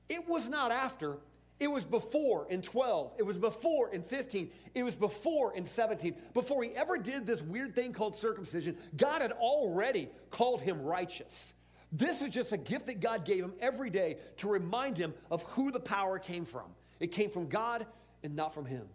It 0.10 0.27
was 0.27 0.50
not 0.50 0.72
after, 0.72 1.17
it 1.60 1.67
was 1.67 1.86
before 1.86 2.48
in 2.50 2.62
12. 2.62 3.13
It 3.17 3.24
was 3.24 3.38
before 3.38 3.89
in 3.91 4.03
15. 4.03 4.51
It 4.75 4.84
was 4.84 4.96
before 4.96 5.55
in 5.55 5.65
17. 5.65 6.15
Before 6.34 6.63
he 6.63 6.72
ever 6.72 6.98
did 6.98 7.25
this 7.25 7.41
weird 7.41 7.75
thing 7.75 7.93
called 7.93 8.15
circumcision, 8.15 8.77
God 8.96 9.22
had 9.22 9.31
already 9.31 10.10
called 10.29 10.62
him 10.62 10.84
righteous. 10.84 11.53
This 11.91 12.22
is 12.22 12.29
just 12.29 12.51
a 12.51 12.57
gift 12.57 12.88
that 12.88 13.00
God 13.00 13.25
gave 13.25 13.43
him 13.43 13.53
every 13.60 13.89
day 13.89 14.17
to 14.38 14.50
remind 14.50 14.98
him 14.98 15.13
of 15.31 15.41
who 15.43 15.72
the 15.72 15.79
power 15.79 16.19
came 16.19 16.46
from. 16.46 16.65
It 17.00 17.07
came 17.07 17.29
from 17.29 17.48
God 17.48 17.86
and 18.24 18.36
not 18.36 18.53
from 18.53 18.65
him. 18.65 18.88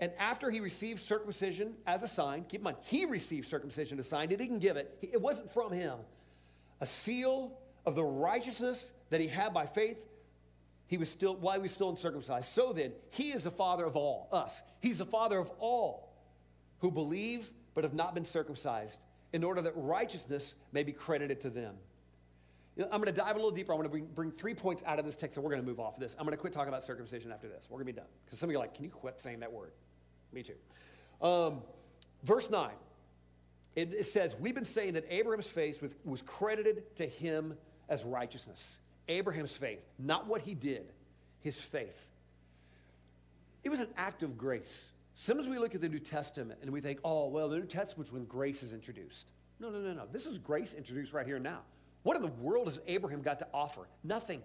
And 0.00 0.12
after 0.18 0.50
he 0.50 0.60
received 0.60 1.02
circumcision 1.02 1.74
as 1.86 2.02
a 2.02 2.08
sign, 2.08 2.44
keep 2.48 2.60
in 2.60 2.64
mind, 2.64 2.76
he 2.82 3.04
received 3.04 3.48
circumcision 3.48 3.98
as 3.98 4.06
a 4.06 4.08
sign. 4.08 4.30
He 4.30 4.36
didn't 4.36 4.60
give 4.60 4.76
it, 4.76 4.96
it 5.02 5.20
wasn't 5.20 5.52
from 5.52 5.72
him. 5.72 5.98
A 6.80 6.86
seal 6.86 7.58
of 7.84 7.96
the 7.96 8.04
righteousness 8.04 8.92
that 9.10 9.20
he 9.20 9.26
had 9.26 9.52
by 9.52 9.66
faith, 9.66 10.04
he 10.86 10.96
was 10.96 11.10
still, 11.10 11.34
while 11.34 11.54
he 11.54 11.60
was 11.60 11.72
still 11.72 11.90
uncircumcised. 11.90 12.48
So 12.48 12.72
then, 12.72 12.92
he 13.10 13.32
is 13.32 13.42
the 13.44 13.50
father 13.50 13.84
of 13.84 13.96
all, 13.96 14.28
us. 14.30 14.62
He's 14.80 14.98
the 14.98 15.04
father 15.04 15.38
of 15.38 15.50
all 15.58 16.12
who 16.78 16.90
believe 16.90 17.50
but 17.74 17.84
have 17.84 17.94
not 17.94 18.14
been 18.14 18.24
circumcised, 18.24 18.98
in 19.32 19.44
order 19.44 19.60
that 19.62 19.72
righteousness 19.76 20.54
may 20.72 20.82
be 20.82 20.92
credited 20.92 21.40
to 21.40 21.50
them. 21.50 21.74
I'm 22.78 23.00
going 23.00 23.04
to 23.04 23.12
dive 23.12 23.32
a 23.32 23.38
little 23.38 23.50
deeper. 23.50 23.72
I'm 23.72 23.78
going 23.78 23.88
to 23.88 23.90
bring, 23.90 24.06
bring 24.06 24.30
three 24.30 24.54
points 24.54 24.82
out 24.86 24.98
of 24.98 25.04
this 25.04 25.16
text, 25.16 25.36
and 25.36 25.44
we're 25.44 25.50
going 25.50 25.62
to 25.62 25.68
move 25.68 25.80
off 25.80 25.94
of 25.94 26.00
this. 26.00 26.14
I'm 26.18 26.24
going 26.24 26.36
to 26.36 26.40
quit 26.40 26.52
talking 26.52 26.68
about 26.68 26.84
circumcision 26.84 27.32
after 27.32 27.48
this. 27.48 27.66
We're 27.68 27.76
going 27.76 27.86
to 27.86 27.92
be 27.92 27.96
done. 27.96 28.08
Because 28.24 28.38
some 28.38 28.48
of 28.48 28.52
you 28.52 28.58
are 28.58 28.62
like, 28.62 28.74
can 28.74 28.84
you 28.84 28.90
quit 28.90 29.20
saying 29.20 29.40
that 29.40 29.52
word? 29.52 29.72
Me 30.32 30.42
too. 30.42 30.54
Um, 31.26 31.62
verse 32.22 32.50
9, 32.50 32.70
it, 33.76 33.94
it, 33.94 34.06
says, 34.06 34.36
We've 34.38 34.54
been 34.54 34.64
saying 34.64 34.94
that 34.94 35.04
Abraham's 35.10 35.46
faith 35.46 35.82
was, 35.82 35.94
was 36.04 36.22
credited 36.22 36.96
to 36.96 37.06
him 37.06 37.54
as 37.88 38.04
righteousness. 38.04 38.78
Abraham's 39.08 39.52
faith, 39.52 39.80
not 39.98 40.26
what 40.26 40.42
he 40.42 40.54
did, 40.54 40.92
his 41.40 41.58
faith. 41.58 42.08
It 43.64 43.70
was 43.70 43.80
an 43.80 43.88
act 43.96 44.22
of 44.22 44.36
grace. 44.38 44.84
Sometimes 45.14 45.48
we 45.48 45.58
look 45.58 45.74
at 45.74 45.80
the 45.80 45.88
New 45.88 45.98
Testament 45.98 46.60
and 46.62 46.70
we 46.70 46.80
think, 46.80 47.00
oh, 47.04 47.28
well, 47.28 47.48
the 47.48 47.56
New 47.56 47.66
Testament's 47.66 48.12
when 48.12 48.24
grace 48.24 48.62
is 48.62 48.72
introduced. 48.72 49.30
No, 49.58 49.70
no, 49.70 49.80
no, 49.80 49.92
no. 49.92 50.04
This 50.12 50.26
is 50.26 50.38
grace 50.38 50.74
introduced 50.74 51.12
right 51.12 51.26
here 51.26 51.40
now. 51.40 51.60
What 52.04 52.16
in 52.16 52.22
the 52.22 52.28
world 52.28 52.68
has 52.68 52.78
Abraham 52.86 53.22
got 53.22 53.40
to 53.40 53.46
offer? 53.52 53.88
Nothing. 54.04 54.42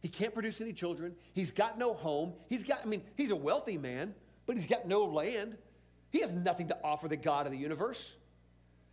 He 0.00 0.08
can't 0.08 0.32
produce 0.32 0.60
any 0.60 0.72
children. 0.72 1.14
He's 1.32 1.50
got 1.50 1.78
no 1.78 1.94
home. 1.94 2.34
He's 2.48 2.62
got, 2.62 2.80
I 2.84 2.86
mean, 2.86 3.02
he's 3.16 3.30
a 3.30 3.36
wealthy 3.36 3.76
man, 3.76 4.14
but 4.46 4.56
he's 4.56 4.66
got 4.66 4.86
no 4.86 5.04
land. 5.04 5.56
He 6.10 6.20
has 6.20 6.32
nothing 6.32 6.68
to 6.68 6.78
offer 6.84 7.08
the 7.08 7.16
God 7.16 7.46
of 7.46 7.52
the 7.52 7.58
universe. 7.58 8.14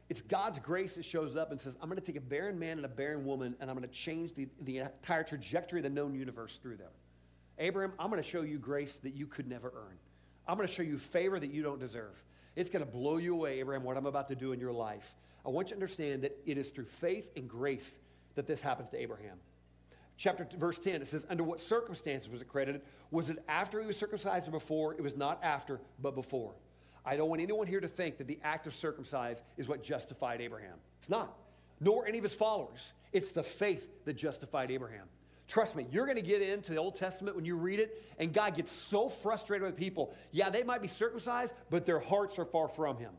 It's 0.09 0.21
God's 0.21 0.59
grace 0.59 0.95
that 0.95 1.05
shows 1.05 1.37
up 1.37 1.51
and 1.51 1.61
says, 1.61 1.75
I'm 1.81 1.87
going 1.87 1.99
to 1.99 2.05
take 2.05 2.17
a 2.17 2.21
barren 2.21 2.59
man 2.59 2.77
and 2.77 2.85
a 2.85 2.89
barren 2.89 3.25
woman, 3.25 3.55
and 3.61 3.69
I'm 3.69 3.77
going 3.77 3.87
to 3.87 3.95
change 3.95 4.33
the, 4.33 4.47
the 4.61 4.79
entire 4.79 5.23
trajectory 5.23 5.79
of 5.79 5.83
the 5.83 5.89
known 5.89 6.15
universe 6.15 6.57
through 6.61 6.77
them. 6.77 6.89
Abraham, 7.59 7.93
I'm 7.97 8.09
going 8.09 8.21
to 8.21 8.27
show 8.27 8.41
you 8.41 8.57
grace 8.57 8.93
that 9.03 9.13
you 9.13 9.27
could 9.27 9.47
never 9.47 9.71
earn. 9.73 9.97
I'm 10.47 10.57
going 10.57 10.67
to 10.67 10.73
show 10.73 10.83
you 10.83 10.97
favor 10.97 11.39
that 11.39 11.51
you 11.51 11.63
don't 11.63 11.79
deserve. 11.79 12.21
It's 12.55 12.69
going 12.69 12.83
to 12.83 12.91
blow 12.91 13.17
you 13.17 13.33
away, 13.33 13.59
Abraham, 13.59 13.83
what 13.83 13.95
I'm 13.95 14.05
about 14.05 14.27
to 14.29 14.35
do 14.35 14.51
in 14.51 14.59
your 14.59 14.73
life. 14.73 15.13
I 15.45 15.49
want 15.49 15.69
you 15.69 15.75
to 15.75 15.75
understand 15.75 16.23
that 16.23 16.37
it 16.45 16.57
is 16.57 16.71
through 16.71 16.85
faith 16.85 17.31
and 17.37 17.47
grace 17.47 17.99
that 18.35 18.47
this 18.47 18.61
happens 18.61 18.89
to 18.89 19.01
Abraham. 19.01 19.37
Chapter 20.21 20.47
verse 20.55 20.77
10, 20.77 21.01
it 21.01 21.07
says, 21.07 21.25
Under 21.31 21.43
what 21.43 21.59
circumstances 21.59 22.29
was 22.29 22.43
it 22.43 22.47
credited? 22.47 22.83
Was 23.09 23.31
it 23.31 23.43
after 23.49 23.81
he 23.81 23.87
was 23.87 23.97
circumcised 23.97 24.47
or 24.47 24.51
before? 24.51 24.93
It 24.93 25.01
was 25.01 25.17
not 25.17 25.39
after, 25.41 25.81
but 25.99 26.13
before. 26.13 26.53
I 27.03 27.17
don't 27.17 27.27
want 27.27 27.41
anyone 27.41 27.65
here 27.65 27.79
to 27.79 27.87
think 27.87 28.19
that 28.19 28.27
the 28.27 28.37
act 28.43 28.67
of 28.67 28.75
circumcise 28.75 29.41
is 29.57 29.67
what 29.67 29.81
justified 29.83 30.39
Abraham. 30.39 30.75
It's 30.99 31.09
not, 31.09 31.35
nor 31.79 32.07
any 32.07 32.19
of 32.19 32.23
his 32.23 32.35
followers. 32.35 32.93
It's 33.11 33.31
the 33.31 33.41
faith 33.41 33.89
that 34.05 34.13
justified 34.13 34.69
Abraham. 34.69 35.07
Trust 35.47 35.75
me, 35.75 35.87
you're 35.89 36.05
going 36.05 36.17
to 36.17 36.21
get 36.21 36.43
into 36.43 36.71
the 36.71 36.77
Old 36.77 36.93
Testament 36.93 37.35
when 37.35 37.45
you 37.45 37.55
read 37.55 37.79
it, 37.79 37.99
and 38.19 38.31
God 38.31 38.55
gets 38.55 38.71
so 38.71 39.09
frustrated 39.09 39.65
with 39.65 39.75
people. 39.75 40.13
Yeah, 40.29 40.51
they 40.51 40.61
might 40.61 40.83
be 40.83 40.87
circumcised, 40.87 41.55
but 41.71 41.87
their 41.87 41.99
hearts 41.99 42.37
are 42.37 42.45
far 42.45 42.67
from 42.67 42.97
Him. 42.97 43.13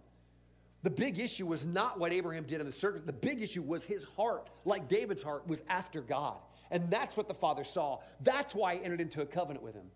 The 0.82 0.90
big 0.90 1.20
issue 1.20 1.46
was 1.46 1.66
not 1.66 1.98
what 1.98 2.12
Abraham 2.12 2.44
did 2.44 2.60
in 2.60 2.66
the 2.66 2.72
circumcision. 2.72 3.06
The 3.06 3.12
big 3.12 3.40
issue 3.40 3.62
was 3.62 3.84
his 3.84 4.04
heart, 4.16 4.48
like 4.64 4.88
David's 4.88 5.22
heart, 5.22 5.46
was 5.46 5.62
after 5.68 6.00
God. 6.00 6.36
And 6.70 6.90
that's 6.90 7.16
what 7.16 7.28
the 7.28 7.34
Father 7.34 7.64
saw. 7.64 8.00
That's 8.20 8.54
why 8.54 8.76
he 8.76 8.84
entered 8.84 9.00
into 9.00 9.20
a 9.20 9.26
covenant 9.26 9.62
with 9.62 9.74
him. 9.74 9.86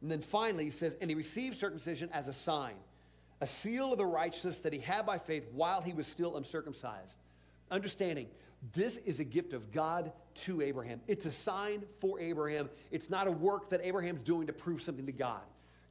And 0.00 0.10
then 0.10 0.20
finally, 0.20 0.64
he 0.64 0.70
says, 0.70 0.96
and 1.00 1.10
he 1.10 1.14
received 1.14 1.58
circumcision 1.58 2.10
as 2.12 2.28
a 2.28 2.32
sign 2.32 2.74
a 3.40 3.46
seal 3.46 3.92
of 3.92 3.98
the 3.98 4.06
righteousness 4.06 4.60
that 4.60 4.72
he 4.72 4.78
had 4.78 5.04
by 5.04 5.18
faith 5.18 5.46
while 5.52 5.82
he 5.82 5.92
was 5.92 6.06
still 6.06 6.38
uncircumcised. 6.38 7.18
Understanding, 7.70 8.28
this 8.72 8.96
is 8.98 9.20
a 9.20 9.24
gift 9.24 9.52
of 9.52 9.70
God 9.72 10.12
to 10.34 10.62
Abraham. 10.62 11.00
It's 11.06 11.26
a 11.26 11.30
sign 11.30 11.82
for 12.00 12.18
Abraham. 12.18 12.70
It's 12.90 13.10
not 13.10 13.26
a 13.26 13.30
work 13.30 13.68
that 13.70 13.82
Abraham's 13.82 14.22
doing 14.22 14.46
to 14.46 14.52
prove 14.52 14.80
something 14.80 15.06
to 15.06 15.12
God. 15.12 15.42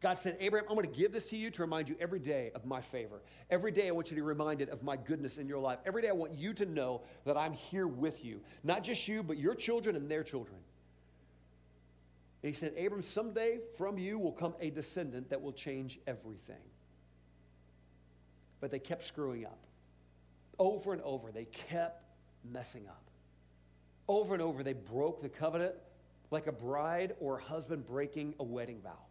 God 0.05 0.19
said, 0.19 0.37
Abraham, 0.39 0.67
I'm 0.69 0.75
going 0.75 0.87
to 0.87 0.95
give 0.99 1.11
this 1.11 1.29
to 1.29 1.37
you 1.37 1.49
to 1.49 1.61
remind 1.63 1.89
you 1.89 1.95
every 1.99 2.19
day 2.19 2.51
of 2.53 2.63
my 2.63 2.79
favor. 2.79 3.21
Every 3.49 3.71
day 3.71 3.87
I 3.87 3.91
want 3.91 4.11
you 4.11 4.15
to 4.15 4.21
be 4.21 4.21
reminded 4.21 4.69
of 4.69 4.83
my 4.83 4.97
goodness 4.97 5.39
in 5.39 5.47
your 5.47 5.57
life. 5.57 5.79
Every 5.83 6.03
day 6.03 6.09
I 6.09 6.13
want 6.13 6.35
you 6.35 6.53
to 6.53 6.65
know 6.65 7.01
that 7.25 7.37
I'm 7.37 7.53
here 7.53 7.87
with 7.87 8.23
you. 8.23 8.41
Not 8.63 8.83
just 8.83 9.07
you, 9.07 9.23
but 9.23 9.37
your 9.37 9.55
children 9.55 9.95
and 9.95 10.09
their 10.09 10.23
children. 10.23 10.57
And 12.43 12.53
he 12.53 12.53
said, 12.53 12.73
Abram, 12.77 13.01
someday 13.01 13.57
from 13.77 13.97
you 13.97 14.19
will 14.19 14.31
come 14.31 14.53
a 14.59 14.69
descendant 14.69 15.31
that 15.31 15.41
will 15.41 15.53
change 15.53 15.97
everything 16.05 16.61
but 18.65 18.71
they 18.71 18.79
kept 18.79 19.03
screwing 19.03 19.45
up. 19.45 19.59
Over 20.57 20.93
and 20.93 21.01
over, 21.03 21.31
they 21.31 21.45
kept 21.45 22.03
messing 22.43 22.87
up. 22.87 23.03
Over 24.07 24.33
and 24.33 24.41
over, 24.41 24.63
they 24.63 24.73
broke 24.73 25.21
the 25.21 25.29
covenant 25.29 25.75
like 26.31 26.47
a 26.47 26.51
bride 26.51 27.13
or 27.19 27.37
a 27.37 27.43
husband 27.43 27.85
breaking 27.85 28.33
a 28.39 28.43
wedding 28.43 28.81
vow. 28.81 29.04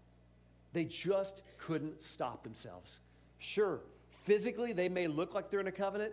They 0.74 0.84
just 0.84 1.42
couldn't 1.56 2.02
stop 2.04 2.42
themselves. 2.42 2.98
Sure, 3.38 3.80
physically, 4.10 4.74
they 4.74 4.90
may 4.90 5.06
look 5.06 5.34
like 5.34 5.50
they're 5.50 5.60
in 5.60 5.66
a 5.66 5.72
covenant, 5.72 6.12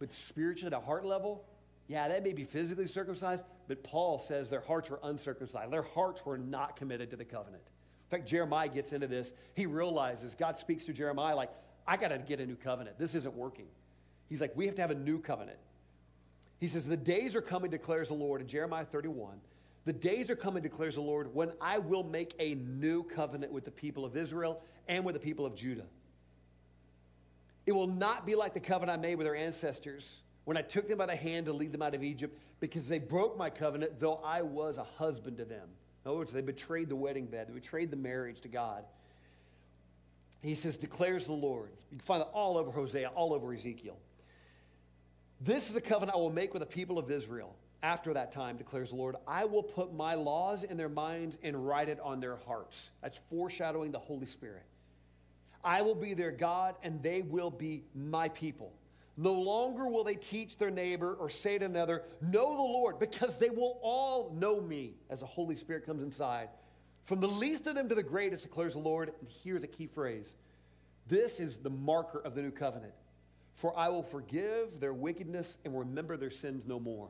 but 0.00 0.12
spiritually, 0.12 0.74
at 0.74 0.82
a 0.82 0.84
heart 0.84 1.04
level, 1.04 1.44
yeah, 1.86 2.08
they 2.08 2.20
may 2.20 2.32
be 2.32 2.44
physically 2.44 2.86
circumcised, 2.86 3.44
but 3.68 3.84
Paul 3.84 4.18
says 4.18 4.48
their 4.48 4.60
hearts 4.60 4.90
were 4.90 5.00
uncircumcised. 5.02 5.70
Their 5.70 5.82
hearts 5.82 6.24
were 6.24 6.38
not 6.38 6.76
committed 6.76 7.10
to 7.10 7.16
the 7.16 7.24
covenant. 7.24 7.62
In 8.10 8.18
fact, 8.18 8.28
Jeremiah 8.28 8.68
gets 8.68 8.92
into 8.92 9.06
this. 9.06 9.32
He 9.54 9.66
realizes, 9.66 10.34
God 10.34 10.58
speaks 10.58 10.86
to 10.86 10.92
Jeremiah 10.92 11.36
like, 11.36 11.50
I 11.86 11.96
got 11.96 12.08
to 12.08 12.18
get 12.18 12.40
a 12.40 12.46
new 12.46 12.56
covenant. 12.56 12.98
This 12.98 13.14
isn't 13.14 13.34
working. 13.34 13.66
He's 14.28 14.40
like, 14.40 14.56
we 14.56 14.66
have 14.66 14.76
to 14.76 14.80
have 14.80 14.90
a 14.90 14.96
new 14.96 15.18
covenant. 15.18 15.58
He 16.58 16.68
says, 16.68 16.86
The 16.86 16.96
days 16.96 17.34
are 17.34 17.40
coming, 17.40 17.70
declares 17.70 18.08
the 18.08 18.14
Lord 18.14 18.40
in 18.40 18.46
Jeremiah 18.46 18.84
31. 18.84 19.40
The 19.86 19.92
days 19.92 20.30
are 20.30 20.36
coming, 20.36 20.62
declares 20.62 20.96
the 20.96 21.00
Lord, 21.00 21.34
when 21.34 21.52
I 21.60 21.78
will 21.78 22.02
make 22.02 22.34
a 22.38 22.54
new 22.54 23.02
covenant 23.02 23.52
with 23.52 23.64
the 23.64 23.70
people 23.70 24.04
of 24.04 24.16
Israel 24.16 24.62
and 24.88 25.04
with 25.04 25.14
the 25.14 25.20
people 25.20 25.46
of 25.46 25.54
Judah. 25.54 25.86
It 27.66 27.72
will 27.72 27.86
not 27.86 28.26
be 28.26 28.34
like 28.34 28.52
the 28.54 28.60
covenant 28.60 28.98
I 28.98 29.00
made 29.00 29.14
with 29.16 29.26
their 29.26 29.36
ancestors 29.36 30.20
when 30.44 30.56
I 30.56 30.62
took 30.62 30.88
them 30.88 30.98
by 30.98 31.06
the 31.06 31.16
hand 31.16 31.46
to 31.46 31.52
lead 31.52 31.70
them 31.72 31.82
out 31.82 31.94
of 31.94 32.02
Egypt, 32.02 32.36
because 32.60 32.88
they 32.88 32.98
broke 32.98 33.38
my 33.38 33.50
covenant, 33.50 34.00
though 34.00 34.20
I 34.24 34.42
was 34.42 34.78
a 34.78 34.84
husband 34.84 35.38
to 35.38 35.44
them. 35.44 35.68
In 36.04 36.10
other 36.10 36.18
words, 36.18 36.32
they 36.32 36.40
betrayed 36.40 36.88
the 36.88 36.96
wedding 36.96 37.26
bed, 37.26 37.48
they 37.48 37.52
betrayed 37.52 37.90
the 37.90 37.96
marriage 37.96 38.40
to 38.40 38.48
God. 38.48 38.84
He 40.42 40.54
says, 40.54 40.76
declares 40.78 41.26
the 41.26 41.32
Lord. 41.32 41.70
You 41.90 41.98
can 41.98 42.04
find 42.04 42.22
it 42.22 42.28
all 42.32 42.56
over 42.56 42.70
Hosea, 42.70 43.08
all 43.08 43.34
over 43.34 43.52
Ezekiel. 43.52 43.98
This 45.40 45.68
is 45.68 45.74
the 45.74 45.80
covenant 45.80 46.16
I 46.16 46.18
will 46.18 46.32
make 46.32 46.54
with 46.54 46.60
the 46.60 46.66
people 46.66 46.98
of 46.98 47.10
Israel. 47.10 47.54
After 47.82 48.14
that 48.14 48.32
time, 48.32 48.56
declares 48.56 48.90
the 48.90 48.96
Lord, 48.96 49.16
I 49.26 49.46
will 49.46 49.62
put 49.62 49.94
my 49.94 50.14
laws 50.14 50.64
in 50.64 50.76
their 50.76 50.88
minds 50.88 51.38
and 51.42 51.66
write 51.66 51.88
it 51.88 51.98
on 52.00 52.20
their 52.20 52.36
hearts. 52.36 52.90
That's 53.02 53.18
foreshadowing 53.30 53.92
the 53.92 53.98
Holy 53.98 54.26
Spirit. 54.26 54.64
I 55.64 55.82
will 55.82 55.94
be 55.94 56.14
their 56.14 56.30
God, 56.30 56.74
and 56.82 57.02
they 57.02 57.22
will 57.22 57.50
be 57.50 57.84
my 57.94 58.28
people. 58.28 58.72
No 59.16 59.32
longer 59.32 59.86
will 59.86 60.04
they 60.04 60.14
teach 60.14 60.56
their 60.56 60.70
neighbor 60.70 61.14
or 61.14 61.28
say 61.28 61.58
to 61.58 61.64
another, 61.64 62.04
Know 62.20 62.54
the 62.54 62.62
Lord, 62.62 62.98
because 62.98 63.36
they 63.36 63.50
will 63.50 63.78
all 63.82 64.30
know 64.34 64.60
me 64.60 64.94
as 65.08 65.20
the 65.20 65.26
Holy 65.26 65.56
Spirit 65.56 65.84
comes 65.84 66.02
inside. 66.02 66.48
From 67.04 67.20
the 67.20 67.28
least 67.28 67.66
of 67.66 67.74
them 67.74 67.88
to 67.88 67.94
the 67.94 68.02
greatest, 68.02 68.42
declares 68.42 68.74
the 68.74 68.78
Lord. 68.78 69.12
And 69.20 69.28
here's 69.42 69.64
a 69.64 69.68
key 69.68 69.86
phrase 69.86 70.26
this 71.06 71.40
is 71.40 71.56
the 71.56 71.70
marker 71.70 72.18
of 72.18 72.34
the 72.34 72.42
new 72.42 72.50
covenant. 72.50 72.92
For 73.54 73.76
I 73.76 73.88
will 73.88 74.02
forgive 74.02 74.80
their 74.80 74.94
wickedness 74.94 75.58
and 75.64 75.76
remember 75.76 76.16
their 76.16 76.30
sins 76.30 76.64
no 76.66 76.78
more. 76.78 77.08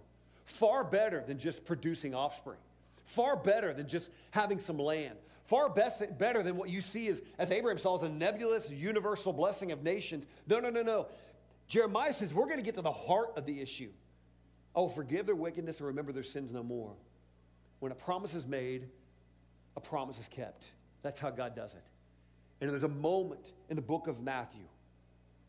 Far 0.51 0.83
better 0.83 1.23
than 1.25 1.39
just 1.39 1.65
producing 1.65 2.13
offspring. 2.13 2.59
Far 3.05 3.37
better 3.37 3.73
than 3.73 3.87
just 3.87 4.11
having 4.33 4.59
some 4.59 4.79
land. 4.79 5.17
Far 5.45 5.69
best, 5.69 6.03
better 6.19 6.43
than 6.43 6.57
what 6.57 6.69
you 6.69 6.81
see 6.81 7.09
as, 7.09 7.23
as 7.39 7.53
Abraham 7.53 7.79
saw 7.79 7.95
as 7.95 8.03
a 8.03 8.09
nebulous, 8.09 8.69
universal 8.69 9.33
blessing 9.33 9.71
of 9.71 9.85
nations. 9.85 10.27
No, 10.49 10.59
no, 10.59 10.69
no, 10.71 10.83
no. 10.83 11.07
Jeremiah 11.69 12.13
says 12.13 12.35
we're 12.35 12.47
going 12.47 12.59
to 12.59 12.65
get 12.65 12.75
to 12.75 12.83
the 12.83 12.91
heart 12.91 13.33
of 13.37 13.47
the 13.47 13.61
issue. 13.61 13.91
Oh, 14.75 14.89
forgive 14.89 15.27
their 15.27 15.37
wickedness 15.37 15.79
and 15.79 15.87
remember 15.87 16.13
their 16.13 16.25
sins 16.25 16.53
no 16.53 16.65
more. 16.65 16.95
When 17.79 17.93
a 17.93 17.97
promise 17.97 18.35
is 18.35 18.47
made, 18.47 18.89
a 19.77 19.81
promise 19.81 20.19
is 20.19 20.27
kept. 20.29 20.69
That's 21.03 21.21
how 21.21 21.31
God 21.31 21.55
does 21.55 21.75
it. 21.75 21.91
And 22.61 22.71
there's 22.71 22.83
a 22.83 22.89
moment 22.89 23.53
in 23.69 23.77
the 23.77 23.83
book 23.83 24.09
of 24.09 24.21
Matthew 24.21 24.67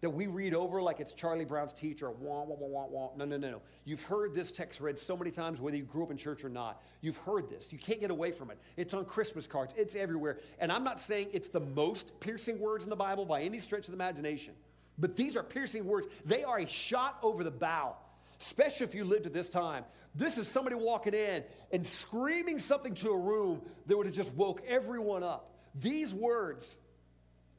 that 0.02 0.10
we 0.10 0.26
read 0.26 0.56
over 0.56 0.82
like 0.82 1.00
it's 1.00 1.14
Charlie 1.14 1.46
Brown's 1.46 1.74
teacher, 1.74 2.10
wah, 2.10 2.44
wah, 2.44 2.56
wah, 2.60 2.68
wah, 2.68 2.86
wah. 2.90 3.10
No, 3.16 3.24
no, 3.24 3.38
no, 3.38 3.52
no. 3.52 3.62
You've 3.86 4.02
heard 4.02 4.34
this 4.34 4.52
text 4.52 4.82
read 4.82 4.98
so 4.98 5.16
many 5.16 5.30
times, 5.30 5.62
whether 5.62 5.78
you 5.78 5.84
grew 5.84 6.04
up 6.04 6.12
in 6.12 6.18
church 6.18 6.44
or 6.44 6.50
not. 6.50 6.82
You've 7.02 7.18
heard 7.18 7.50
this. 7.50 7.72
You 7.72 7.78
can't 7.78 8.00
get 8.00 8.10
away 8.10 8.32
from 8.32 8.50
it. 8.50 8.58
It's 8.78 8.96
on 8.96 9.06
Christmas 9.06 9.46
cards, 9.46 9.74
it's 9.78 9.96
everywhere. 9.96 10.40
And 10.60 10.72
I'm 10.72 10.84
not 10.84 11.00
saying 11.00 11.30
it's 11.34 11.50
the 11.50 11.60
most 11.60 12.20
piercing 12.20 12.60
words 12.60 12.84
in 12.84 12.90
the 12.90 12.96
Bible 12.96 13.26
by 13.26 13.44
any 13.44 13.60
stretch 13.60 13.88
of 13.88 13.92
the 13.92 13.94
imagination, 13.94 14.56
but 14.98 15.16
these 15.16 15.38
are 15.38 15.44
piercing 15.44 15.86
words. 15.86 16.08
They 16.26 16.44
are 16.44 16.58
a 16.58 16.68
shot 16.68 17.20
over 17.22 17.44
the 17.44 17.52
bow, 17.52 17.96
especially 18.42 18.88
if 18.88 18.96
you 18.96 19.06
lived 19.06 19.28
at 19.28 19.34
this 19.34 19.50
time. 19.50 19.86
This 20.16 20.40
is 20.40 20.48
somebody 20.48 20.76
walking 20.76 21.14
in 21.14 21.44
and 21.72 21.88
screaming 21.88 22.58
something 22.58 22.96
to 22.96 23.12
a 23.12 23.18
room 23.18 23.62
that 23.86 23.96
would 23.96 24.08
have 24.08 24.16
just 24.16 24.34
woke 24.34 24.64
everyone 24.68 25.24
up. 25.24 25.54
These 25.76 26.12
words 26.12 26.76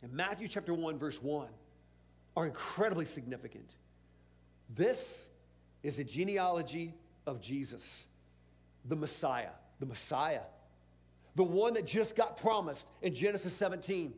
in 0.03 0.15
Matthew 0.15 0.49
chapter 0.49 0.75
1, 0.75 0.99
verse 0.99 1.23
1 1.23 1.49
are 2.37 2.47
incredibly 2.47 3.07
significant. 3.07 3.75
This 4.75 5.29
is 5.83 5.97
the 5.97 6.05
genealogy 6.05 6.95
of 7.27 7.41
Jesus, 7.41 8.07
the 8.85 8.97
Messiah, 8.97 9.51
the 9.81 9.87
Messiah, 9.87 10.43
the 11.35 11.45
one 11.45 11.75
that 11.75 11.87
just 11.87 12.17
got 12.17 12.37
promised 12.37 12.87
in 13.01 13.15
Genesis 13.15 13.55
17. 13.55 14.15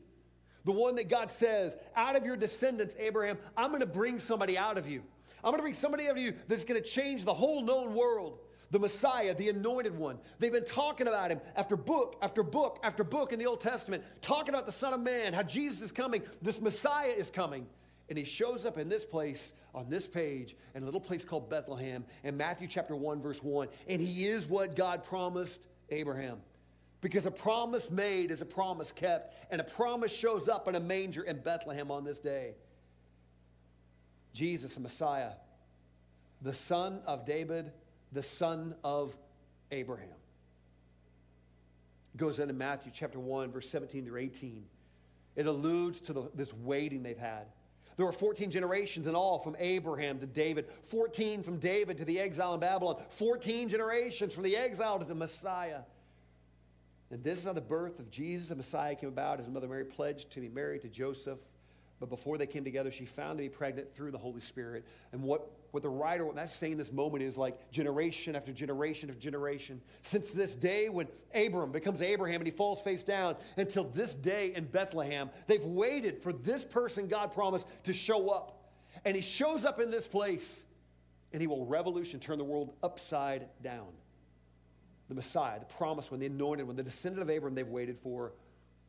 The 0.64 0.72
one 0.72 0.94
that 0.94 1.10
God 1.10 1.30
says, 1.30 1.76
out 1.94 2.16
of 2.16 2.24
your 2.24 2.36
descendants, 2.36 2.96
Abraham, 2.98 3.38
I'm 3.56 3.78
to 3.78 3.86
bring 3.86 4.18
somebody 4.18 4.56
out 4.56 4.78
of 4.78 4.88
you. 4.88 5.02
I'm 5.42 5.54
to 5.54 5.60
bring 5.60 5.74
somebody 5.74 6.06
out 6.06 6.12
of 6.12 6.18
you 6.18 6.34
that's 6.48 6.64
to 6.64 6.80
change 6.80 7.24
the 7.24 7.34
whole 7.34 7.62
known 7.62 7.94
world. 7.94 8.38
The 8.70 8.78
Messiah, 8.78 9.34
the 9.34 9.50
anointed 9.50 9.96
one. 9.96 10.18
They've 10.38 10.50
been 10.50 10.64
talking 10.64 11.06
about 11.06 11.30
him 11.30 11.40
after 11.54 11.76
book 11.76 12.16
after 12.22 12.42
book 12.42 12.80
after 12.82 13.04
book 13.04 13.32
in 13.32 13.38
the 13.38 13.46
Old 13.46 13.60
Testament, 13.60 14.02
talking 14.22 14.54
about 14.54 14.66
the 14.66 14.72
Son 14.72 14.94
of 14.94 15.00
Man, 15.00 15.32
how 15.32 15.42
Jesus 15.42 15.82
is 15.82 15.92
coming, 15.92 16.22
this 16.42 16.60
Messiah 16.60 17.08
is 17.08 17.30
coming. 17.30 17.66
And 18.08 18.18
he 18.18 18.24
shows 18.24 18.66
up 18.66 18.76
in 18.76 18.88
this 18.88 19.04
place 19.04 19.52
on 19.74 19.88
this 19.88 20.06
page 20.06 20.54
in 20.74 20.82
a 20.82 20.84
little 20.84 21.00
place 21.00 21.24
called 21.24 21.48
Bethlehem 21.48 22.04
in 22.22 22.36
Matthew 22.36 22.68
chapter 22.68 22.94
1, 22.94 23.22
verse 23.22 23.42
1. 23.42 23.68
And 23.88 24.00
he 24.00 24.26
is 24.26 24.46
what 24.46 24.76
God 24.76 25.04
promised 25.04 25.62
Abraham. 25.88 26.38
Because 27.00 27.26
a 27.26 27.30
promise 27.30 27.90
made 27.90 28.30
is 28.30 28.40
a 28.40 28.46
promise 28.46 28.90
kept, 28.92 29.34
and 29.50 29.60
a 29.60 29.64
promise 29.64 30.12
shows 30.12 30.48
up 30.48 30.68
in 30.68 30.74
a 30.74 30.80
manger 30.80 31.22
in 31.22 31.38
Bethlehem 31.38 31.90
on 31.90 32.04
this 32.04 32.18
day. 32.18 32.54
Jesus, 34.32 34.74
the 34.74 34.80
Messiah, 34.80 35.32
the 36.42 36.54
son 36.54 37.00
of 37.06 37.24
David, 37.24 37.72
the 38.12 38.22
son 38.22 38.74
of 38.82 39.16
Abraham. 39.70 40.08
Goes 42.16 42.38
into 42.38 42.54
Matthew 42.54 42.92
chapter 42.94 43.18
1, 43.18 43.52
verse 43.52 43.68
17 43.68 44.06
through 44.06 44.20
18. 44.20 44.64
It 45.36 45.46
alludes 45.46 46.00
to 46.00 46.12
the, 46.12 46.30
this 46.34 46.52
waiting 46.54 47.02
they've 47.02 47.18
had. 47.18 47.46
There 47.96 48.06
were 48.06 48.12
14 48.12 48.50
generations 48.50 49.06
in 49.06 49.14
all 49.14 49.38
from 49.38 49.56
Abraham 49.58 50.18
to 50.18 50.26
David, 50.26 50.66
14 50.84 51.42
from 51.42 51.58
David 51.58 51.98
to 51.98 52.04
the 52.04 52.18
exile 52.18 52.54
in 52.54 52.60
Babylon, 52.60 52.96
14 53.10 53.68
generations 53.68 54.32
from 54.32 54.42
the 54.42 54.56
exile 54.56 54.98
to 54.98 55.04
the 55.04 55.14
Messiah. 55.14 55.80
And 57.10 57.22
this 57.22 57.38
is 57.38 57.44
how 57.44 57.52
the 57.52 57.60
birth 57.60 58.00
of 58.00 58.10
Jesus, 58.10 58.48
the 58.48 58.56
Messiah, 58.56 58.96
came 58.96 59.08
about. 59.08 59.38
His 59.38 59.48
mother 59.48 59.68
Mary 59.68 59.84
pledged 59.84 60.32
to 60.32 60.40
be 60.40 60.48
married 60.48 60.82
to 60.82 60.88
Joseph. 60.88 61.38
But 62.00 62.10
before 62.10 62.38
they 62.38 62.46
came 62.46 62.64
together, 62.64 62.90
she 62.90 63.04
found 63.04 63.38
to 63.38 63.44
be 63.44 63.48
pregnant 63.48 63.94
through 63.94 64.10
the 64.10 64.18
Holy 64.18 64.40
Spirit. 64.40 64.84
And 65.12 65.22
what, 65.22 65.48
what 65.70 65.82
the 65.82 65.88
writer, 65.88 66.26
what 66.26 66.34
that's 66.34 66.54
saying 66.54 66.72
in 66.72 66.78
this 66.78 66.92
moment 66.92 67.22
is 67.22 67.36
like 67.36 67.70
generation 67.70 68.34
after 68.34 68.52
generation 68.52 69.10
after 69.10 69.20
generation. 69.20 69.80
Since 70.02 70.32
this 70.32 70.54
day 70.54 70.88
when 70.88 71.06
Abram 71.34 71.70
becomes 71.70 72.02
Abraham 72.02 72.40
and 72.40 72.46
he 72.46 72.50
falls 72.50 72.80
face 72.80 73.04
down 73.04 73.36
until 73.56 73.84
this 73.84 74.14
day 74.14 74.52
in 74.54 74.64
Bethlehem, 74.64 75.30
they've 75.46 75.64
waited 75.64 76.20
for 76.22 76.32
this 76.32 76.64
person 76.64 77.06
God 77.06 77.32
promised 77.32 77.66
to 77.84 77.92
show 77.92 78.30
up. 78.30 78.72
And 79.04 79.14
he 79.14 79.22
shows 79.22 79.64
up 79.64 79.80
in 79.80 79.90
this 79.90 80.08
place 80.08 80.64
and 81.32 81.40
he 81.40 81.46
will 81.46 81.64
revolution, 81.64 82.20
turn 82.20 82.38
the 82.38 82.44
world 82.44 82.72
upside 82.82 83.46
down. 83.62 83.88
The 85.08 85.14
Messiah, 85.14 85.58
the 85.58 85.66
promised 85.66 86.10
one, 86.10 86.20
the 86.20 86.26
anointed 86.26 86.66
one, 86.66 86.76
the 86.76 86.82
descendant 86.82 87.22
of 87.22 87.30
Abraham 87.30 87.54
they've 87.54 87.68
waited 87.68 87.98
for. 87.98 88.32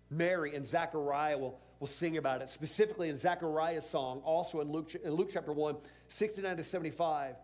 Mary 0.10 0.56
and 0.56 0.65
Zechariah 0.65 1.38
will 1.38 1.60
will 1.79 1.88
sing 1.88 2.17
about 2.17 2.41
it, 2.41 2.49
specifically 2.49 3.09
in 3.09 3.17
Zechariah's 3.17 3.88
song, 3.88 4.21
also 4.23 4.61
in 4.61 4.71
Luke, 4.71 4.95
in 4.95 5.11
Luke 5.11 5.29
chapter 5.31 5.51
1, 5.51 5.75
69 6.07 6.57
to 6.57 6.63
75. 6.63 7.35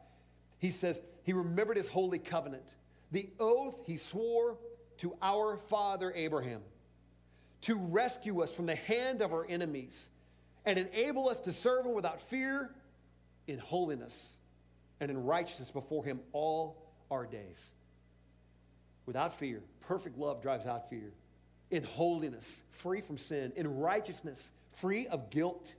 He 0.59 0.69
says, 0.69 0.99
He 1.23 1.33
remembered 1.33 1.77
His 1.77 1.87
holy 1.87 2.19
covenant, 2.19 2.75
the 3.11 3.29
oath 3.39 3.79
He 3.85 3.97
swore 3.97 4.57
to 4.97 5.15
our 5.21 5.57
father 5.57 6.13
Abraham 6.15 6.61
to 7.61 7.77
rescue 7.77 8.41
us 8.41 8.51
from 8.51 8.65
the 8.65 8.75
hand 8.75 9.21
of 9.21 9.33
our 9.33 9.45
enemies 9.47 10.09
and 10.65 10.79
enable 10.79 11.29
us 11.29 11.39
to 11.41 11.51
serve 11.51 11.85
Him 11.85 11.93
without 11.93 12.21
fear 12.21 12.69
in 13.47 13.59
holiness 13.59 14.37
and 14.99 15.11
in 15.11 15.23
righteousness 15.25 15.71
before 15.71 16.05
Him 16.05 16.19
all 16.31 16.77
our 17.09 17.25
days. 17.25 17.71
Without 19.05 19.33
fear, 19.33 19.61
perfect 19.81 20.17
love 20.17 20.41
drives 20.41 20.65
out 20.65 20.89
fear 20.89 21.11
in 21.71 21.83
holiness, 21.83 22.61
free 22.71 23.01
from 23.01 23.17
sin, 23.17 23.53
in 23.55 23.79
righteousness, 23.79 24.51
free 24.73 25.07
of 25.07 25.29
guilt. 25.29 25.73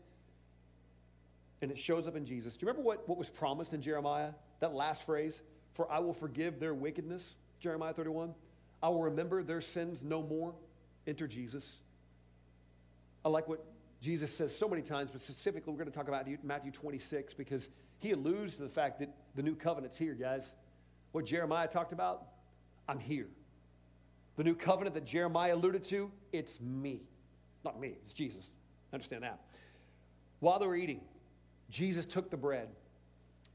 And 1.60 1.70
it 1.70 1.78
shows 1.78 2.08
up 2.08 2.16
in 2.16 2.24
Jesus. 2.24 2.56
Do 2.56 2.64
you 2.64 2.68
remember 2.68 2.86
what, 2.86 3.08
what 3.08 3.18
was 3.18 3.30
promised 3.30 3.72
in 3.72 3.82
Jeremiah? 3.82 4.30
That 4.60 4.74
last 4.74 5.04
phrase, 5.04 5.40
for 5.74 5.90
I 5.90 6.00
will 6.00 6.14
forgive 6.14 6.58
their 6.58 6.74
wickedness, 6.74 7.34
Jeremiah 7.60 7.92
31. 7.92 8.34
I 8.82 8.88
will 8.88 9.02
remember 9.02 9.42
their 9.44 9.60
sins 9.60 10.02
no 10.02 10.22
more. 10.22 10.54
Enter 11.06 11.28
Jesus. 11.28 11.78
I 13.24 13.28
like 13.28 13.48
what 13.48 13.64
Jesus 14.00 14.34
says 14.34 14.56
so 14.56 14.68
many 14.68 14.82
times, 14.82 15.10
but 15.12 15.20
specifically, 15.20 15.72
we're 15.72 15.78
going 15.78 15.90
to 15.90 15.96
talk 15.96 16.08
about 16.08 16.26
Matthew 16.42 16.72
26 16.72 17.34
because 17.34 17.68
he 18.00 18.10
alludes 18.10 18.56
to 18.56 18.62
the 18.62 18.68
fact 18.68 18.98
that 18.98 19.14
the 19.36 19.42
new 19.42 19.54
covenant's 19.54 19.96
here, 19.96 20.14
guys. 20.14 20.52
What 21.12 21.26
Jeremiah 21.26 21.68
talked 21.68 21.92
about, 21.92 22.26
I'm 22.88 22.98
here. 22.98 23.28
The 24.36 24.44
new 24.44 24.54
covenant 24.54 24.94
that 24.94 25.04
Jeremiah 25.04 25.54
alluded 25.54 25.84
to, 25.84 26.10
it's 26.32 26.60
me. 26.60 27.02
Not 27.64 27.78
me, 27.78 27.96
it's 28.02 28.12
Jesus. 28.12 28.50
Understand 28.92 29.22
that. 29.24 29.40
While 30.40 30.58
they 30.58 30.66
were 30.66 30.76
eating, 30.76 31.00
Jesus 31.70 32.04
took 32.06 32.30
the 32.30 32.36
bread. 32.36 32.68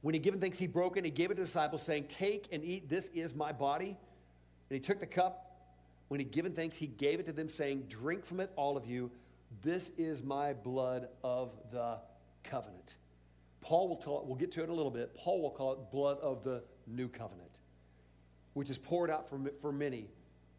When 0.02 0.14
he 0.14 0.20
given 0.20 0.40
thanks, 0.40 0.58
he 0.58 0.68
broke 0.68 0.98
it. 0.98 1.04
He 1.04 1.12
gave 1.12 1.32
it 1.32 1.36
to 1.36 1.42
the 1.42 1.46
disciples, 1.46 1.82
saying, 1.82 2.06
Take 2.08 2.48
and 2.52 2.64
eat, 2.64 2.90
this 2.90 3.10
is 3.14 3.36
my 3.36 3.52
body. 3.52 3.98
And 4.70 4.76
he 4.76 4.80
took 4.80 5.00
the 5.00 5.08
cup. 5.08 5.44
When 6.08 6.20
he 6.20 6.26
given 6.26 6.54
thanks, 6.54 6.78
he 6.78 6.88
gave 6.88 7.20
it 7.20 7.26
to 7.26 7.34
them, 7.34 7.50
saying, 7.50 7.86
Drink 7.90 8.26
from 8.26 8.40
it, 8.40 8.52
all 8.56 8.78
of 8.78 8.86
you. 8.86 9.12
This 9.64 9.92
is 9.98 10.24
my 10.24 10.54
blood 10.54 11.08
of 11.24 11.52
the 11.72 11.98
covenant. 12.44 12.96
Paul 13.62 13.90
will 13.90 13.98
talk, 13.98 14.26
we'll 14.26 14.36
get 14.36 14.52
to 14.54 14.62
it 14.62 14.66
in 14.66 14.70
a 14.70 14.74
little 14.74 14.92
bit. 14.92 15.14
Paul 15.16 15.42
will 15.42 15.50
call 15.50 15.74
it 15.74 15.92
blood 15.92 16.20
of 16.20 16.44
the 16.44 16.64
new 16.86 17.10
covenant, 17.10 17.60
which 18.54 18.70
is 18.70 18.78
poured 18.78 19.10
out 19.10 19.28
for, 19.28 19.40
for 19.60 19.72
many 19.72 20.08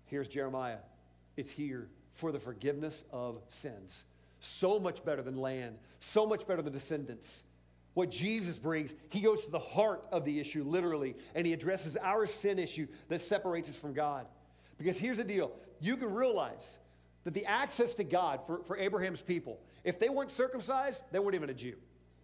Here's 0.09 0.29
Jeremiah. 0.29 0.79
It's 1.37 1.51
here 1.51 1.89
for 2.11 2.33
the 2.33 2.39
forgiveness 2.39 3.05
of 3.13 3.41
sins. 3.49 4.05
So 4.41 4.79
much 4.79 5.05
better 5.05 5.23
than 5.23 5.37
land, 5.37 5.79
so 6.01 6.27
much 6.27 6.47
better 6.47 6.63
than 6.63 6.73
descendants. 6.73 7.43
What 7.95 8.11
Jesus 8.11 8.59
brings, 8.59 8.95
he 9.11 9.21
goes 9.21 9.45
to 9.45 9.51
the 9.51 9.59
heart 9.59 10.07
of 10.13 10.25
the 10.25 10.41
issue, 10.41 10.63
literally, 10.65 11.17
and 11.35 11.47
he 11.47 11.53
addresses 11.53 11.97
our 11.97 12.27
sin 12.27 12.59
issue 12.59 12.87
that 13.09 13.21
separates 13.21 13.69
us 13.69 13.77
from 13.77 13.93
God. 13.93 14.27
Because 14.79 14.99
here's 14.99 15.17
the 15.17 15.25
deal 15.25 15.53
you 15.81 15.97
can 15.97 16.13
realize 16.13 16.77
that 17.25 17.35
the 17.35 17.47
access 17.47 17.95
to 17.95 18.05
God 18.05 18.47
for, 18.47 18.63
for 18.63 18.77
Abraham's 18.77 19.21
people, 19.21 19.61
if 19.85 19.99
they 19.99 20.09
weren't 20.09 20.31
circumcised, 20.31 21.03
they 21.13 21.19
weren't 21.19 21.35
even 21.35 21.51
a 21.51 21.55
Jew. 21.55 21.75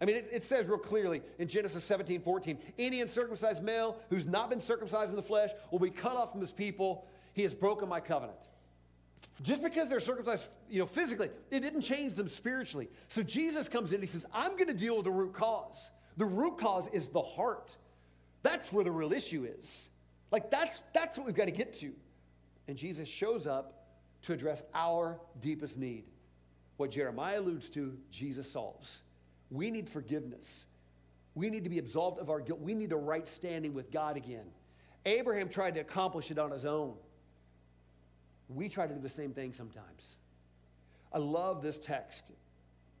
I 0.01 0.05
mean, 0.05 0.17
it, 0.17 0.27
it, 0.31 0.43
says 0.43 0.65
real 0.65 0.77
clearly 0.77 1.21
in 1.39 1.47
Genesis 1.47 1.83
17, 1.85 2.21
14, 2.21 2.57
any 2.77 3.01
uncircumcised 3.01 3.63
male 3.63 3.97
who's 4.09 4.25
not 4.25 4.49
been 4.49 4.59
circumcised 4.59 5.09
in 5.09 5.15
the 5.15 5.21
flesh 5.21 5.51
will 5.71 5.79
be 5.79 5.89
cut 5.89 6.17
off 6.17 6.33
from 6.33 6.41
his 6.41 6.51
people 6.51 7.05
he 7.35 7.43
has 7.43 7.53
broken 7.53 7.89
my 7.89 7.99
covenant. 7.99 8.39
Just 9.43 9.61
because 9.61 9.89
they're 9.89 9.99
circumcised, 9.99 10.47
you 10.69 10.79
know, 10.79 10.85
physically, 10.85 11.29
it 11.51 11.59
didn't 11.59 11.81
change 11.81 12.13
them 12.13 12.29
spiritually. 12.29 12.87
So 13.09 13.21
Jesus 13.21 13.67
comes 13.67 13.91
in, 13.91 13.99
he 13.99 14.07
says, 14.07 14.25
I'm 14.33 14.51
going 14.51 14.67
to 14.67 14.73
deal 14.73 14.95
with 14.95 15.03
the 15.03 15.11
root 15.11 15.33
cause. 15.33 15.89
The 16.15 16.25
root 16.25 16.57
cause 16.57 16.87
is 16.93 17.09
the 17.09 17.21
heart. 17.21 17.75
That's 18.41 18.71
where 18.71 18.85
the 18.85 18.91
real 18.91 19.11
issue 19.11 19.45
is. 19.59 19.89
Like 20.31 20.49
that's 20.49 20.81
that's 20.93 21.17
what 21.17 21.27
we've 21.27 21.35
got 21.35 21.45
to 21.45 21.51
get 21.51 21.73
to. 21.79 21.91
And 22.69 22.77
Jesus 22.77 23.09
shows 23.09 23.47
up 23.47 23.85
to 24.23 24.33
address 24.33 24.63
our 24.73 25.19
deepest 25.41 25.77
need. 25.77 26.05
What 26.77 26.91
Jeremiah 26.91 27.41
alludes 27.41 27.69
to, 27.71 27.97
Jesus 28.11 28.49
solves. 28.49 29.01
We 29.51 29.71
need 29.71 29.89
forgiveness. 29.89 30.63
We 31.35 31.49
need 31.49 31.65
to 31.65 31.69
be 31.69 31.79
absolved 31.79 32.19
of 32.19 32.29
our 32.29 32.39
guilt. 32.39 32.61
We 32.61 32.73
need 32.73 32.93
a 32.93 32.97
right 32.97 33.27
standing 33.27 33.73
with 33.73 33.91
God 33.91 34.15
again. 34.15 34.45
Abraham 35.05 35.49
tried 35.49 35.75
to 35.75 35.81
accomplish 35.81 36.31
it 36.31 36.39
on 36.39 36.51
his 36.51 36.65
own. 36.65 36.95
We 38.49 38.69
try 38.69 38.87
to 38.87 38.93
do 38.93 38.99
the 38.99 39.09
same 39.09 39.31
thing 39.31 39.53
sometimes. 39.53 40.15
I 41.11 41.17
love 41.17 41.61
this 41.61 41.79
text 41.79 42.31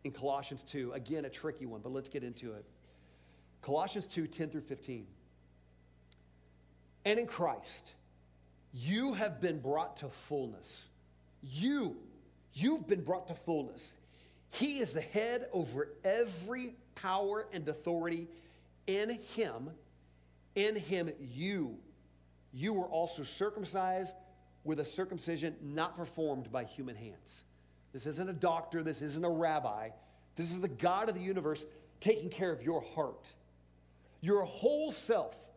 in 0.03 0.11
Colossians 0.11 0.63
2. 0.63 0.93
Again, 0.93 1.25
a 1.25 1.29
tricky 1.29 1.65
one, 1.65 1.81
but 1.81 1.91
let's 1.91 2.09
get 2.09 2.23
into 2.23 2.53
it. 2.53 2.65
Colossians 3.61 4.07
2 4.07 4.27
10 4.27 4.49
through 4.49 4.61
15. 4.61 5.05
And 7.03 7.19
in 7.19 7.27
Christ, 7.27 7.93
you 8.73 9.13
have 9.13 9.39
been 9.41 9.59
brought 9.59 9.97
to 9.97 10.09
fullness. 10.09 10.85
You, 11.41 11.97
you've 12.53 12.87
been 12.87 13.03
brought 13.03 13.27
to 13.27 13.35
fullness. 13.35 13.95
He 14.51 14.79
is 14.79 14.93
the 14.93 15.01
head 15.01 15.47
over 15.51 15.89
every 16.03 16.75
power 16.95 17.45
and 17.51 17.67
authority 17.67 18.27
in 18.87 19.19
him. 19.35 19.69
In 20.55 20.75
him, 20.75 21.11
you, 21.19 21.77
you 22.53 22.73
were 22.73 22.85
also 22.85 23.23
circumcised 23.23 24.13
with 24.65 24.79
a 24.79 24.85
circumcision 24.85 25.55
not 25.61 25.95
performed 25.95 26.51
by 26.51 26.65
human 26.65 26.95
hands. 26.95 27.43
This 27.93 28.07
isn't 28.07 28.29
a 28.29 28.33
doctor, 28.33 28.83
this 28.83 29.01
isn't 29.01 29.23
a 29.23 29.29
rabbi. 29.29 29.89
This 30.35 30.51
is 30.51 30.59
the 30.59 30.67
God 30.67 31.07
of 31.07 31.15
the 31.15 31.21
universe 31.21 31.63
taking 32.01 32.29
care 32.29 32.51
of 32.51 32.61
your 32.61 32.81
heart. 32.81 33.33
Your 34.19 34.43
whole 34.43 34.91
self, 34.91 35.47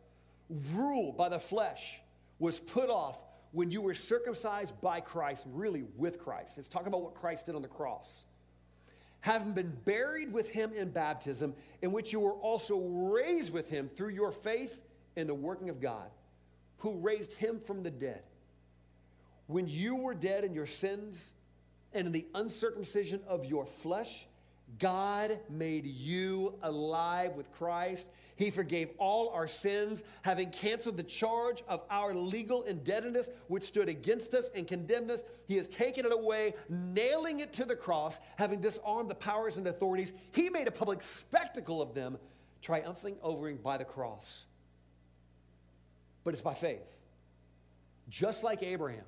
ruled 0.73 1.17
by 1.17 1.31
the 1.31 1.41
flesh, 1.41 1.99
was 2.39 2.61
put 2.61 2.91
off 2.91 3.19
when 3.51 3.71
you 3.71 3.81
were 3.81 3.95
circumcised 3.95 4.79
by 4.81 5.01
Christ, 5.01 5.45
really 5.53 5.85
with 5.97 6.19
Christ. 6.19 6.59
It's 6.59 6.69
talking 6.69 6.89
about 6.89 7.03
what 7.03 7.15
Christ 7.15 7.47
did 7.47 7.55
on 7.55 7.63
the 7.63 7.69
cross. 7.69 8.23
Having 9.21 9.55
been 9.55 9.77
buried 9.85 10.33
with 10.33 10.49
him 10.49 10.73
in 10.73 10.91
baptism, 10.91 11.55
in 11.83 11.91
which 11.91 12.13
you 12.13 12.21
were 12.21 12.35
also 12.35 12.79
raised 12.79 13.53
with 13.53 13.69
him 13.69 13.89
through 13.89 14.11
your 14.11 14.31
faith 14.31 14.85
in 15.17 15.27
the 15.27 15.35
working 15.35 15.71
of 15.71 15.81
God, 15.81 16.11
who 16.79 16.99
raised 16.99 17.33
him 17.33 17.59
from 17.59 17.83
the 17.83 17.91
dead. 17.91 18.23
When 19.49 19.67
you 19.67 19.97
were 19.97 20.15
dead 20.15 20.45
in 20.45 20.55
your 20.55 20.67
sins 20.67 21.33
and 21.93 22.07
in 22.07 22.13
the 22.13 22.27
uncircumcision 22.35 23.21
of 23.27 23.47
your 23.47 23.65
flesh, 23.67 24.27
God 24.79 25.41
made 25.49 25.87
you 25.87 26.55
alive 26.63 27.33
with 27.33 27.51
Christ. 27.53 28.09
He 28.37 28.51
forgave 28.51 28.91
all 28.99 29.31
our 29.31 29.49
sins, 29.49 30.03
having 30.21 30.51
canceled 30.51 30.99
the 30.99 31.03
charge 31.03 31.65
of 31.67 31.83
our 31.91 32.15
legal 32.15 32.63
indebtedness, 32.65 33.31
which 33.49 33.65
stood 33.65 33.89
against 33.89 34.35
us 34.35 34.51
and 34.55 34.67
condemned 34.67 35.11
us. 35.11 35.25
He 35.47 35.57
has 35.57 35.67
taken 35.67 36.05
it 36.05 36.13
away, 36.13 36.53
nailing 36.69 37.41
it 37.41 37.55
to 37.55 37.65
the 37.65 37.75
cross, 37.75 38.21
having 38.37 38.61
disarmed 38.61 39.09
the 39.09 39.15
powers 39.15 39.57
and 39.57 39.67
authorities. 39.67 40.13
He 40.33 40.51
made 40.51 40.69
a 40.69 40.73
public 40.73 41.03
spectacle 41.03 41.81
of 41.81 41.95
them, 41.95 42.19
triumphing 42.61 43.17
over 43.23 43.49
him 43.49 43.57
by 43.57 43.79
the 43.79 43.87
cross. 43.87 44.45
But 46.23 46.35
it's 46.35 46.43
by 46.43 46.53
faith, 46.53 46.99
just 48.11 48.45
like 48.45 48.63
Abraham. 48.63 49.05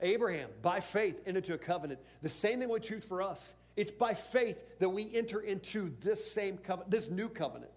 Abraham, 0.00 0.50
by 0.62 0.80
faith, 0.80 1.20
entered 1.26 1.44
into 1.44 1.54
a 1.54 1.58
covenant. 1.58 2.00
The 2.22 2.28
same 2.28 2.60
thing 2.60 2.68
would 2.68 2.82
true 2.82 3.00
for 3.00 3.22
us. 3.22 3.54
It's 3.76 3.90
by 3.90 4.14
faith 4.14 4.78
that 4.78 4.88
we 4.88 5.14
enter 5.14 5.40
into 5.40 5.92
this 6.00 6.32
same 6.32 6.58
covenant, 6.58 6.90
this 6.90 7.10
new 7.10 7.28
covenant. 7.28 7.72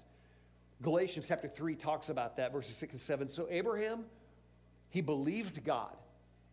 Galatians 0.82 1.28
chapter 1.28 1.48
3 1.48 1.76
talks 1.76 2.10
about 2.10 2.38
that, 2.38 2.54
verses 2.54 2.76
6 2.78 2.94
and 2.94 3.02
7. 3.02 3.30
So 3.30 3.48
Abraham, 3.50 4.06
he 4.90 5.02
believed 5.02 5.64
God, 5.64 5.96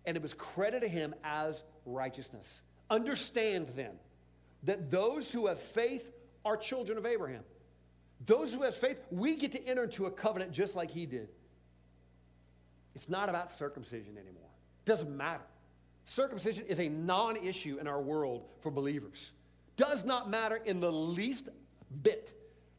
and 0.04 0.16
it 0.16 0.22
was 0.22 0.34
credited 0.34 0.82
to 0.82 0.88
him 0.88 1.14
as 1.22 1.62
righteousness. 1.84 2.62
Understand 2.90 3.70
then 3.76 3.92
that 4.64 4.90
those 4.90 5.30
who 5.30 5.46
have 5.46 5.60
faith 5.60 6.12
are 6.44 6.56
children 6.56 6.98
of 6.98 7.06
Abraham. 7.06 7.42
Those 8.24 8.52
who 8.52 8.62
have 8.62 8.74
faith, 8.74 8.98
we 9.10 9.36
get 9.36 9.52
to 9.52 9.64
enter 9.64 9.84
into 9.84 10.06
a 10.06 10.10
covenant 10.10 10.52
just 10.52 10.74
like 10.74 10.90
he 10.90 11.06
did. 11.06 11.28
It's 12.94 13.08
not 13.08 13.28
about 13.28 13.52
circumcision 13.52 14.16
anymore. 14.16 14.48
It 14.84 14.86
doesn't 14.86 15.14
matter. 15.14 15.42
Circumcision 16.06 16.66
is 16.66 16.80
a 16.80 16.88
non 16.88 17.36
issue 17.36 17.78
in 17.78 17.86
our 17.86 18.00
world 18.00 18.44
for 18.60 18.70
believers. 18.70 19.32
Does 19.76 20.04
not 20.04 20.30
matter 20.30 20.56
in 20.56 20.80
the 20.80 20.90
least 20.90 21.50
bit. 22.02 22.32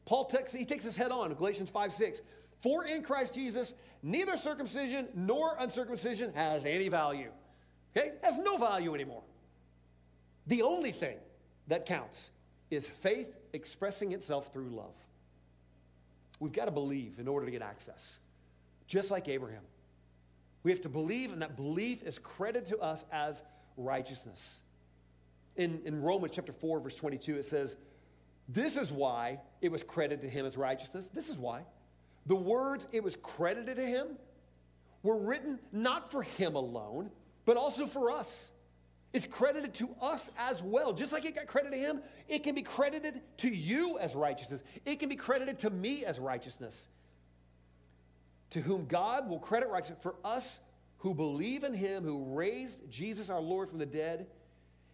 Paul 0.06 0.26
takes, 0.26 0.54
he 0.54 0.66
takes 0.66 0.86
his 0.86 0.96
head 0.96 1.12
on, 1.12 1.34
Galatians 1.34 1.70
5 1.70 1.94
6. 1.94 2.22
For 2.62 2.86
in 2.86 3.04
Christ 3.04 3.36
Jesus, 3.36 3.74
neither 4.02 4.36
circumcision 4.36 5.10
nor 5.14 5.56
uncircumcision 5.60 6.34
has 6.34 6.66
any 6.66 6.88
value. 6.88 7.30
Okay? 7.96 8.14
Has 8.24 8.38
no 8.38 8.58
value 8.58 8.96
anymore. 8.96 9.24
The 10.48 10.62
only 10.62 10.92
thing 10.92 11.18
that 11.68 11.86
counts 11.86 12.32
is 12.72 12.90
faith 12.90 13.36
expressing 13.54 14.14
itself 14.14 14.52
through 14.54 14.70
love. 14.70 14.96
We've 16.40 16.54
got 16.54 16.66
to 16.66 16.72
believe 16.72 17.20
in 17.20 17.28
order 17.28 17.46
to 17.46 17.52
get 17.52 17.62
access, 17.62 18.18
just 18.88 19.12
like 19.12 19.28
Abraham. 19.28 19.64
We 20.68 20.72
have 20.74 20.82
to 20.82 20.90
believe, 20.90 21.32
and 21.32 21.42
that 21.44 21.56
belief 21.56 22.04
is 22.04 22.20
credited 22.20 22.68
to 22.72 22.80
us 22.80 23.06
as 23.10 23.42
righteousness. 23.78 24.58
In, 25.56 25.80
in 25.86 26.02
Romans 26.02 26.34
chapter 26.36 26.52
4, 26.52 26.82
verse 26.82 26.98
22, 26.98 27.38
it 27.38 27.46
says, 27.46 27.78
This 28.50 28.76
is 28.76 28.92
why 28.92 29.40
it 29.62 29.72
was 29.72 29.82
credited 29.82 30.24
to 30.24 30.30
him 30.30 30.46
as 30.46 30.58
righteousness. 30.58 31.08
This 31.08 31.30
is 31.30 31.38
why. 31.38 31.62
The 32.26 32.36
words 32.36 32.86
it 32.92 33.02
was 33.02 33.16
credited 33.16 33.78
to 33.78 33.86
him 33.86 34.08
were 35.04 35.18
written 35.18 35.58
not 35.72 36.12
for 36.12 36.24
him 36.24 36.58
alone, 36.58 37.12
but 37.46 37.56
also 37.56 37.86
for 37.86 38.12
us. 38.12 38.52
It's 39.14 39.26
credited 39.26 39.74
to 39.76 39.96
us 40.02 40.30
as 40.38 40.62
well. 40.62 40.92
Just 40.92 41.14
like 41.14 41.24
it 41.24 41.36
got 41.36 41.48
credited 41.48 41.80
to 41.80 41.88
him, 41.88 42.02
it 42.28 42.44
can 42.44 42.56
be 42.56 42.62
credited 42.62 43.22
to 43.38 43.48
you 43.48 44.00
as 44.00 44.16
righteousness. 44.16 44.66
It 44.86 45.00
can 45.00 45.08
be 45.08 45.16
credited 45.16 45.60
to 45.60 45.70
me 45.70 46.04
as 46.04 46.20
righteousness 46.20 46.90
to 48.52 48.62
whom 48.62 48.86
God 48.86 49.30
will 49.30 49.40
credit 49.40 49.70
righteousness 49.70 50.00
for 50.02 50.16
us 50.24 50.60
who 51.00 51.14
believe 51.14 51.64
in 51.64 51.74
him 51.74 52.04
who 52.04 52.36
raised 52.36 52.90
Jesus 52.90 53.30
our 53.30 53.40
Lord 53.40 53.70
from 53.70 53.80
the 53.80 53.86
dead. 53.86 54.28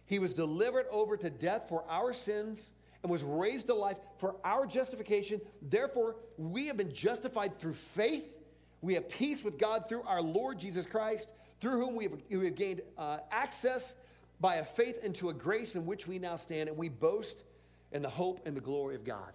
He 0.06 0.18
was 0.18 0.34
delivered 0.34 0.86
over 0.90 1.16
to 1.16 1.30
death 1.30 1.68
for 1.68 1.84
our 1.88 2.12
sins 2.12 2.70
and 3.02 3.10
was 3.10 3.22
raised 3.22 3.66
to 3.66 3.74
life 3.74 3.98
for 4.18 4.36
our 4.44 4.66
justification. 4.66 5.40
Therefore, 5.62 6.16
we 6.36 6.66
have 6.66 6.76
been 6.76 6.92
justified 6.92 7.58
through 7.58 7.74
faith. 7.74 8.34
We 8.80 8.94
have 8.94 9.08
peace 9.08 9.42
with 9.42 9.58
God 9.58 9.88
through 9.88 10.02
our 10.02 10.20
Lord 10.20 10.58
Jesus 10.58 10.86
Christ, 10.86 11.32
through 11.60 11.78
whom 11.78 11.96
we 11.96 12.04
have, 12.04 12.12
we 12.30 12.44
have 12.44 12.54
gained 12.54 12.82
uh, 12.98 13.18
access 13.30 13.94
by 14.40 14.56
a 14.56 14.64
faith 14.64 15.02
into 15.02 15.30
a 15.30 15.34
grace 15.34 15.74
in 15.74 15.86
which 15.86 16.06
we 16.06 16.18
now 16.18 16.36
stand, 16.36 16.68
and 16.68 16.76
we 16.76 16.88
boast 16.88 17.44
in 17.92 18.02
the 18.02 18.10
hope 18.10 18.40
and 18.44 18.54
the 18.54 18.60
glory 18.60 18.94
of 18.94 19.04
God. 19.04 19.32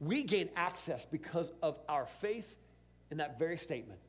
We 0.00 0.22
gain 0.24 0.48
access 0.56 1.04
because 1.04 1.52
of 1.62 1.78
our 1.88 2.06
faith 2.06 2.56
in 3.10 3.18
that 3.18 3.38
very 3.38 3.56
statement 3.56 4.00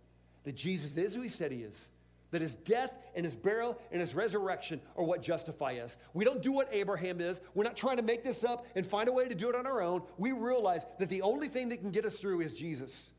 that 0.43 0.55
Jesus 0.55 0.97
is 0.97 1.15
who 1.15 1.21
he 1.21 1.29
said 1.29 1.51
he 1.51 1.59
is. 1.59 1.89
That 2.31 2.41
his 2.41 2.55
death 2.55 2.93
and 3.13 3.25
his 3.25 3.35
burial 3.35 3.77
and 3.91 3.99
his 3.99 4.15
resurrection 4.15 4.79
are 4.95 5.03
what 5.03 5.21
justify 5.21 5.79
us. 5.79 5.97
We 6.13 6.23
don't 6.23 6.41
do 6.41 6.53
what 6.53 6.69
Abraham 6.71 7.19
is. 7.19 7.41
We're 7.53 7.65
not 7.65 7.75
trying 7.75 7.97
to 7.97 8.03
make 8.03 8.23
this 8.23 8.45
up 8.45 8.65
and 8.73 8.85
find 8.85 9.09
a 9.09 9.11
way 9.11 9.27
to 9.27 9.35
do 9.35 9.49
it 9.49 9.55
on 9.55 9.67
our 9.67 9.81
own. 9.81 10.03
We 10.17 10.31
realize 10.31 10.85
that 10.99 11.09
the 11.09 11.23
only 11.23 11.49
thing 11.49 11.69
that 11.69 11.81
can 11.81 11.91
get 11.91 12.05
us 12.05 12.17
through 12.17 12.39
is 12.41 12.53
Jesus. 12.53 13.11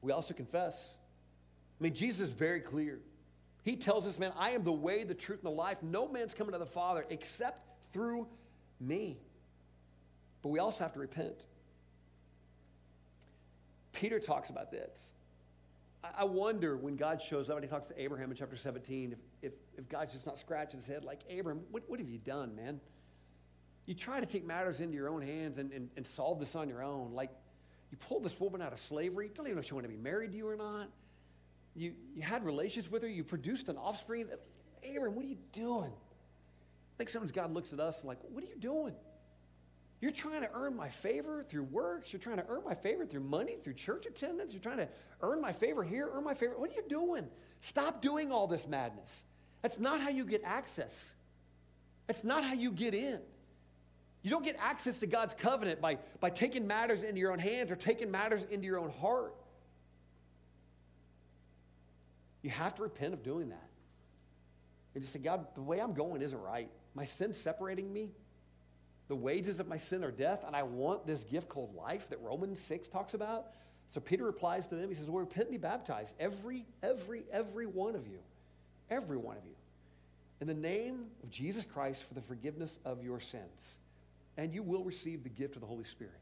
We 0.00 0.12
also 0.12 0.32
confess. 0.32 0.94
I 1.78 1.84
mean, 1.84 1.94
Jesus 1.94 2.28
is 2.28 2.32
very 2.32 2.60
clear. 2.60 3.00
He 3.64 3.76
tells 3.76 4.06
us, 4.06 4.18
man, 4.18 4.32
I 4.38 4.50
am 4.50 4.64
the 4.64 4.72
way, 4.72 5.04
the 5.04 5.14
truth, 5.14 5.40
and 5.40 5.46
the 5.46 5.56
life. 5.56 5.82
No 5.82 6.08
man's 6.08 6.32
coming 6.32 6.52
to 6.52 6.58
the 6.58 6.64
Father 6.64 7.04
except 7.10 7.68
through 7.92 8.26
me. 8.80 9.20
But 10.40 10.48
we 10.48 10.58
also 10.58 10.84
have 10.84 10.94
to 10.94 11.00
repent. 11.00 11.44
Peter 13.92 14.18
talks 14.18 14.50
about 14.50 14.70
this. 14.70 14.98
I 16.18 16.24
wonder 16.24 16.76
when 16.76 16.96
God 16.96 17.22
shows 17.22 17.48
up 17.48 17.56
and 17.56 17.64
he 17.64 17.70
talks 17.70 17.88
to 17.88 18.00
Abraham 18.00 18.30
in 18.30 18.36
chapter 18.36 18.56
17, 18.56 19.12
if, 19.12 19.18
if, 19.40 19.52
if 19.78 19.88
God's 19.88 20.12
just 20.12 20.26
not 20.26 20.36
scratching 20.36 20.80
his 20.80 20.86
head 20.88 21.04
like, 21.04 21.20
Abraham, 21.28 21.62
what, 21.70 21.84
what 21.86 22.00
have 22.00 22.08
you 22.08 22.18
done, 22.18 22.56
man? 22.56 22.80
You 23.86 23.94
try 23.94 24.18
to 24.18 24.26
take 24.26 24.44
matters 24.44 24.80
into 24.80 24.96
your 24.96 25.08
own 25.08 25.22
hands 25.22 25.58
and, 25.58 25.72
and, 25.72 25.90
and 25.96 26.06
solve 26.06 26.40
this 26.40 26.56
on 26.56 26.68
your 26.68 26.82
own. 26.82 27.12
Like, 27.12 27.30
you 27.90 27.98
pulled 27.98 28.24
this 28.24 28.38
woman 28.40 28.62
out 28.62 28.72
of 28.72 28.80
slavery. 28.80 29.30
Don't 29.32 29.46
even 29.46 29.56
know 29.56 29.60
if 29.60 29.66
she 29.66 29.74
wanted 29.74 29.88
to 29.88 29.94
be 29.94 30.02
married 30.02 30.32
to 30.32 30.38
you 30.38 30.48
or 30.48 30.56
not. 30.56 30.88
You, 31.74 31.92
you 32.14 32.22
had 32.22 32.44
relations 32.44 32.90
with 32.90 33.02
her. 33.02 33.08
You 33.08 33.22
produced 33.22 33.68
an 33.68 33.76
offspring. 33.76 34.26
Abraham, 34.82 35.14
what 35.14 35.24
are 35.24 35.28
you 35.28 35.38
doing? 35.52 35.92
I 35.92 36.94
think 36.98 37.10
sometimes 37.10 37.32
God 37.32 37.52
looks 37.52 37.72
at 37.72 37.80
us 37.80 38.04
like, 38.04 38.18
what 38.30 38.42
are 38.42 38.46
you 38.46 38.56
doing? 38.58 38.94
You're 40.02 40.10
trying 40.10 40.42
to 40.42 40.50
earn 40.52 40.74
my 40.74 40.88
favor 40.88 41.44
through 41.44 41.62
works. 41.62 42.12
You're 42.12 42.18
trying 42.18 42.38
to 42.38 42.44
earn 42.48 42.64
my 42.64 42.74
favor 42.74 43.06
through 43.06 43.20
money, 43.20 43.54
through 43.62 43.74
church 43.74 44.04
attendance. 44.04 44.52
You're 44.52 44.60
trying 44.60 44.78
to 44.78 44.88
earn 45.20 45.40
my 45.40 45.52
favor 45.52 45.84
here, 45.84 46.10
earn 46.12 46.24
my 46.24 46.34
favor. 46.34 46.54
What 46.58 46.70
are 46.70 46.74
you 46.74 46.82
doing? 46.88 47.28
Stop 47.60 48.02
doing 48.02 48.32
all 48.32 48.48
this 48.48 48.66
madness. 48.66 49.22
That's 49.62 49.78
not 49.78 50.00
how 50.00 50.08
you 50.08 50.24
get 50.24 50.42
access. 50.44 51.14
That's 52.08 52.24
not 52.24 52.42
how 52.42 52.52
you 52.52 52.72
get 52.72 52.94
in. 52.94 53.20
You 54.22 54.30
don't 54.30 54.44
get 54.44 54.56
access 54.58 54.98
to 54.98 55.06
God's 55.06 55.34
covenant 55.34 55.80
by, 55.80 55.98
by 56.18 56.30
taking 56.30 56.66
matters 56.66 57.04
into 57.04 57.20
your 57.20 57.30
own 57.30 57.38
hands 57.38 57.70
or 57.70 57.76
taking 57.76 58.10
matters 58.10 58.42
into 58.42 58.66
your 58.66 58.80
own 58.80 58.90
heart. 58.90 59.36
You 62.42 62.50
have 62.50 62.74
to 62.74 62.82
repent 62.82 63.14
of 63.14 63.22
doing 63.22 63.50
that. 63.50 63.68
And 64.96 65.02
just 65.04 65.12
say, 65.12 65.20
God, 65.20 65.46
the 65.54 65.62
way 65.62 65.78
I'm 65.78 65.94
going 65.94 66.22
isn't 66.22 66.40
right. 66.40 66.70
My 66.92 67.04
sin's 67.04 67.38
separating 67.38 67.92
me. 67.92 68.10
The 69.12 69.16
wages 69.16 69.60
of 69.60 69.68
my 69.68 69.76
sin 69.76 70.04
are 70.04 70.10
death, 70.10 70.42
and 70.46 70.56
I 70.56 70.62
want 70.62 71.06
this 71.06 71.22
gift 71.22 71.50
called 71.50 71.74
life 71.76 72.08
that 72.08 72.22
Romans 72.22 72.58
6 72.62 72.88
talks 72.88 73.12
about. 73.12 73.48
So 73.90 74.00
Peter 74.00 74.24
replies 74.24 74.66
to 74.68 74.74
them, 74.74 74.88
he 74.88 74.94
says, 74.94 75.10
Well, 75.10 75.20
repent 75.20 75.48
and 75.48 75.50
be 75.50 75.58
baptized. 75.58 76.14
Every, 76.18 76.64
every, 76.82 77.24
every 77.30 77.66
one 77.66 77.94
of 77.94 78.06
you. 78.06 78.20
Every 78.88 79.18
one 79.18 79.36
of 79.36 79.44
you. 79.44 79.52
In 80.40 80.46
the 80.46 80.54
name 80.54 81.08
of 81.22 81.28
Jesus 81.28 81.66
Christ 81.66 82.04
for 82.04 82.14
the 82.14 82.22
forgiveness 82.22 82.78
of 82.86 83.04
your 83.04 83.20
sins. 83.20 83.76
And 84.38 84.54
you 84.54 84.62
will 84.62 84.82
receive 84.82 85.24
the 85.24 85.28
gift 85.28 85.56
of 85.56 85.60
the 85.60 85.68
Holy 85.68 85.84
Spirit. 85.84 86.14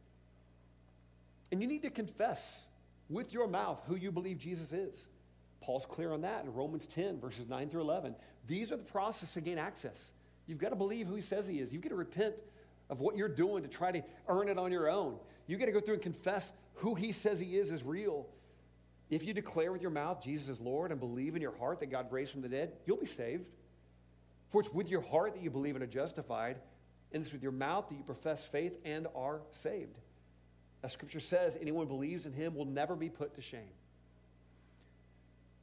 And 1.52 1.62
you 1.62 1.68
need 1.68 1.82
to 1.82 1.90
confess 1.90 2.60
with 3.08 3.32
your 3.32 3.46
mouth 3.46 3.80
who 3.86 3.94
you 3.94 4.10
believe 4.10 4.38
Jesus 4.38 4.72
is. 4.72 5.06
Paul's 5.60 5.86
clear 5.86 6.12
on 6.12 6.22
that 6.22 6.42
in 6.42 6.52
Romans 6.52 6.86
10, 6.86 7.20
verses 7.20 7.48
9 7.48 7.68
through 7.68 7.82
11. 7.82 8.16
These 8.48 8.72
are 8.72 8.76
the 8.76 8.82
process 8.82 9.34
to 9.34 9.40
gain 9.40 9.58
access 9.58 10.10
You've 10.50 10.58
got 10.58 10.70
to 10.70 10.76
believe 10.76 11.06
who 11.06 11.14
he 11.14 11.22
says 11.22 11.46
he 11.46 11.60
is. 11.60 11.72
You've 11.72 11.82
got 11.82 11.90
to 11.90 11.94
repent 11.94 12.34
of 12.90 13.00
what 13.00 13.16
you're 13.16 13.28
doing 13.28 13.62
to 13.62 13.68
try 13.68 13.92
to 13.92 14.02
earn 14.28 14.48
it 14.48 14.58
on 14.58 14.70
your 14.70 14.90
own. 14.90 15.16
You've 15.46 15.60
got 15.60 15.66
to 15.66 15.72
go 15.72 15.80
through 15.80 15.94
and 15.94 16.02
confess 16.02 16.52
who 16.74 16.94
he 16.94 17.12
says 17.12 17.40
he 17.40 17.56
is 17.56 17.72
is 17.72 17.82
real. 17.82 18.26
If 19.08 19.24
you 19.24 19.32
declare 19.32 19.72
with 19.72 19.80
your 19.80 19.90
mouth 19.90 20.22
Jesus 20.22 20.48
is 20.48 20.60
Lord 20.60 20.90
and 20.90 21.00
believe 21.00 21.34
in 21.34 21.42
your 21.42 21.56
heart 21.56 21.80
that 21.80 21.90
God 21.90 22.12
raised 22.12 22.32
from 22.32 22.42
the 22.42 22.48
dead, 22.48 22.72
you'll 22.86 22.98
be 22.98 23.06
saved. 23.06 23.46
For 24.50 24.60
it's 24.60 24.72
with 24.72 24.90
your 24.90 25.00
heart 25.00 25.34
that 25.34 25.42
you 25.42 25.50
believe 25.50 25.76
and 25.76 25.84
are 25.84 25.86
justified, 25.86 26.56
and 27.12 27.22
it's 27.22 27.32
with 27.32 27.42
your 27.42 27.52
mouth 27.52 27.88
that 27.88 27.94
you 27.94 28.02
profess 28.02 28.44
faith 28.44 28.76
and 28.84 29.06
are 29.14 29.40
saved. 29.52 29.96
As 30.82 30.92
scripture 30.92 31.20
says, 31.20 31.56
anyone 31.60 31.86
who 31.86 31.94
believes 31.94 32.26
in 32.26 32.32
him 32.32 32.54
will 32.54 32.64
never 32.64 32.96
be 32.96 33.08
put 33.08 33.34
to 33.36 33.42
shame. 33.42 33.74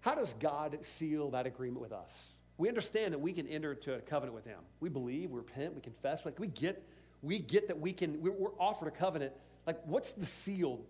How 0.01 0.15
does 0.15 0.33
God 0.39 0.77
seal 0.83 1.31
that 1.31 1.45
agreement 1.45 1.81
with 1.81 1.91
us? 1.91 2.29
We 2.57 2.69
understand 2.69 3.13
that 3.13 3.19
we 3.19 3.33
can 3.33 3.47
enter 3.47 3.73
into 3.73 3.93
a 3.93 3.99
covenant 3.99 4.33
with 4.35 4.45
him. 4.45 4.59
We 4.79 4.89
believe, 4.89 5.31
we 5.31 5.37
repent, 5.37 5.75
we 5.75 5.81
confess. 5.81 6.25
Like 6.25 6.39
we 6.39 6.47
get, 6.47 6.83
we 7.21 7.39
get 7.39 7.67
that 7.67 7.79
we 7.79 7.93
can, 7.93 8.21
we're, 8.21 8.49
offered 8.59 8.87
a 8.87 8.91
covenant. 8.91 9.33
Like, 9.65 9.79
what's 9.85 10.13
the 10.13 10.25
seal? 10.25 10.81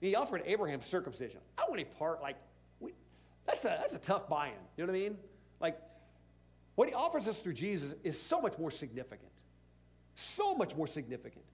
He 0.00 0.14
offered 0.14 0.42
Abraham 0.46 0.80
circumcision. 0.80 1.40
I 1.58 1.62
want 1.62 1.74
any 1.74 1.84
part, 1.84 2.22
like, 2.22 2.36
we, 2.80 2.92
that's, 3.46 3.64
a, 3.64 3.78
that's 3.80 3.94
a 3.94 3.98
tough 3.98 4.28
buy 4.28 4.48
in. 4.48 4.52
You 4.76 4.86
know 4.86 4.92
what 4.92 4.98
I 4.98 5.02
mean? 5.02 5.16
Like, 5.60 5.78
what 6.74 6.88
he 6.88 6.94
offers 6.94 7.28
us 7.28 7.40
through 7.40 7.54
Jesus 7.54 7.94
is 8.02 8.20
so 8.20 8.40
much 8.40 8.58
more 8.58 8.70
significant. 8.70 9.30
So 10.14 10.54
much 10.54 10.76
more 10.76 10.86
significant. 10.86 11.44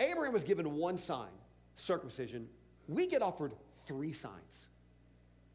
Abraham 0.00 0.32
was 0.32 0.44
given 0.44 0.76
one 0.76 0.98
sign, 0.98 1.30
circumcision. 1.76 2.48
We 2.88 3.06
get 3.06 3.22
offered 3.22 3.54
three 3.86 4.12
signs. 4.12 4.68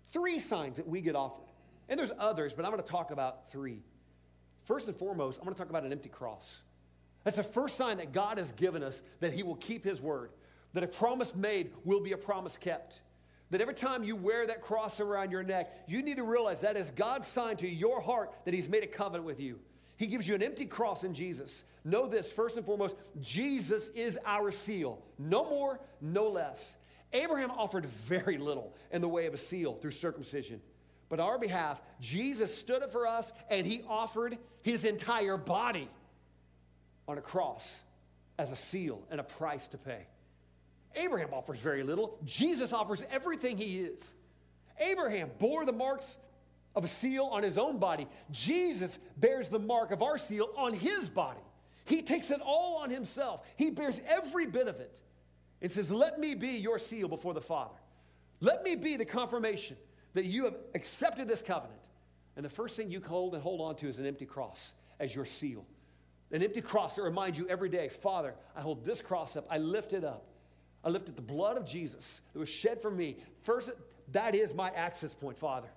Three 0.10 0.39
signs 0.39 0.78
that 0.78 0.88
we 0.88 1.02
get 1.02 1.15
offered. 1.15 1.46
And 1.89 2.00
there's 2.00 2.12
others, 2.17 2.54
but 2.54 2.65
I'm 2.65 2.72
going 2.72 2.84
to 2.84 2.89
talk 2.89 3.12
about 3.12 3.52
three. 3.52 3.82
First 4.65 4.88
and 4.88 4.96
foremost, 4.96 5.39
I'm 5.39 5.46
going 5.46 5.56
to 5.56 5.60
talk 5.60 5.70
about 5.70 5.84
an 5.84 5.91
empty 5.91 6.10
cross. 6.10 6.62
That's 7.28 7.36
the 7.36 7.44
first 7.44 7.76
sign 7.76 7.98
that 7.98 8.13
God 8.13 8.38
has 8.38 8.54
given 8.54 8.82
us 8.82 9.02
that 9.20 9.34
He 9.34 9.44
will 9.44 9.58
keep 9.58 9.84
His 9.84 10.02
word, 10.02 10.30
that 10.72 10.86
a 10.86 10.88
promise 10.88 11.36
made 11.36 11.74
will 11.84 12.00
be 12.00 12.13
a 12.13 12.18
promise 12.18 12.58
kept. 12.58 13.02
That 13.50 13.60
every 13.60 13.74
time 13.74 14.06
you 14.06 14.16
wear 14.16 14.48
that 14.48 14.62
cross 14.62 15.02
around 15.02 15.32
your 15.32 15.44
neck, 15.44 15.84
you 15.90 16.02
need 16.02 16.16
to 16.16 16.24
realize 16.24 16.62
that 16.62 16.78
is 16.78 16.90
God's 16.92 17.28
sign 17.28 17.58
to 17.58 17.68
your 17.68 18.00
heart 18.00 18.32
that 18.46 18.54
He's 18.54 18.70
made 18.70 18.86
a 18.86 18.88
covenant 18.88 19.26
with 19.26 19.42
you. 19.42 19.60
He 19.98 20.08
gives 20.08 20.26
you 20.26 20.36
an 20.36 20.42
empty 20.42 20.66
cross 20.66 21.04
in 21.04 21.13
Jesus. 21.13 21.66
Know 21.84 22.08
this, 22.08 22.32
first 22.32 22.56
and 22.56 22.66
foremost, 22.66 22.96
Jesus 23.20 23.90
is 23.90 24.18
our 24.26 24.50
seal. 24.50 25.04
No 25.20 25.50
more, 25.50 25.82
no 26.00 26.30
less. 26.30 26.78
Abraham 27.12 27.52
offered 27.52 27.88
very 27.88 28.38
little 28.38 28.74
in 28.90 29.02
the 29.02 29.10
way 29.10 29.26
of 29.26 29.34
a 29.34 29.38
seal 29.38 29.74
through 29.74 29.92
circumcision. 29.92 30.62
But 31.10 31.20
on 31.20 31.28
our 31.28 31.40
behalf, 31.40 31.82
Jesus 32.00 32.58
stood 32.58 32.84
up 32.84 32.94
for 32.94 33.06
us 33.06 33.34
and 33.50 33.68
he 33.68 33.84
offered 33.86 34.38
his 34.62 34.86
entire 34.86 35.36
body 35.36 35.90
on 37.08 37.17
a 37.17 37.22
cross 37.22 37.76
as 38.38 38.52
a 38.52 38.56
seal 38.56 39.02
and 39.10 39.20
a 39.20 39.24
price 39.24 39.67
to 39.70 39.78
pay. 39.78 40.08
Abraham 40.96 41.30
offers 41.34 41.60
very 41.60 41.84
little, 41.84 42.17
Jesus 42.24 42.74
offers 42.74 43.04
everything 43.12 43.58
he 43.58 43.80
is. 43.80 44.15
Abraham 44.80 45.30
bore 45.39 45.65
the 45.65 45.74
marks 45.74 46.17
of 46.76 46.84
a 46.84 46.88
seal 46.88 47.26
on 47.26 47.41
his 47.43 47.58
own 47.58 47.80
body. 47.80 48.08
Jesus 48.32 49.00
bears 49.17 49.50
the 49.50 49.60
mark 49.60 49.91
of 49.91 50.04
our 50.04 50.17
seal 50.17 50.50
on 50.56 50.74
his 50.74 51.10
body. 51.10 51.39
He 51.86 52.02
takes 52.02 52.30
it 52.32 52.41
all 52.41 52.78
on 52.78 52.89
himself. 52.89 53.41
He 53.56 53.72
bears 53.72 54.00
every 54.08 54.46
bit 54.46 54.67
of 54.67 54.80
it 54.80 55.02
and 55.62 55.72
says, 55.72 55.89
Let 55.89 56.20
me 56.20 56.36
be 56.36 56.58
your 56.58 56.78
seal 56.78 57.08
before 57.08 57.34
the 57.34 57.41
Father. 57.41 57.78
Let 58.41 58.63
me 58.63 58.76
be 58.76 58.98
the 58.98 59.06
confirmation 59.06 59.78
that 60.13 60.26
you 60.26 60.46
have 60.46 60.56
accepted 60.76 61.28
this 61.28 61.41
covenant. 61.41 61.80
And 62.36 62.46
the 62.46 62.50
first 62.50 62.78
thing 62.78 62.91
you 62.91 63.02
hold 63.02 63.34
and 63.34 63.41
hold 63.41 63.62
on 63.62 63.76
to 63.78 63.88
is 63.88 63.98
an 63.98 64.06
empty 64.06 64.26
cross 64.26 64.74
as 65.00 65.15
your 65.15 65.26
seal. 65.26 65.65
An 66.32 66.44
empty 66.44 66.62
cross 66.62 66.96
that 66.96 67.04
reminds 67.04 67.38
you 67.38 67.48
every 67.48 67.70
day, 67.70 67.88
Father, 67.88 68.34
I 68.56 68.62
hold 68.62 68.84
this 68.84 69.02
cross 69.02 69.36
up, 69.38 69.46
I 69.50 69.58
lift 69.58 69.94
it 69.94 70.04
up. 70.04 70.26
I 70.84 70.90
lifted 70.90 71.16
the 71.16 71.22
blood 71.22 71.58
of 71.58 71.66
Jesus 71.66 72.22
that 72.34 72.40
was 72.40 72.50
shed 72.50 72.82
for 72.82 72.92
me. 72.92 73.18
First, 73.44 73.72
that 74.12 74.36
is 74.36 74.54
my 74.54 74.70
access 74.70 75.13
point, 75.13 75.38
Father. 75.38 75.68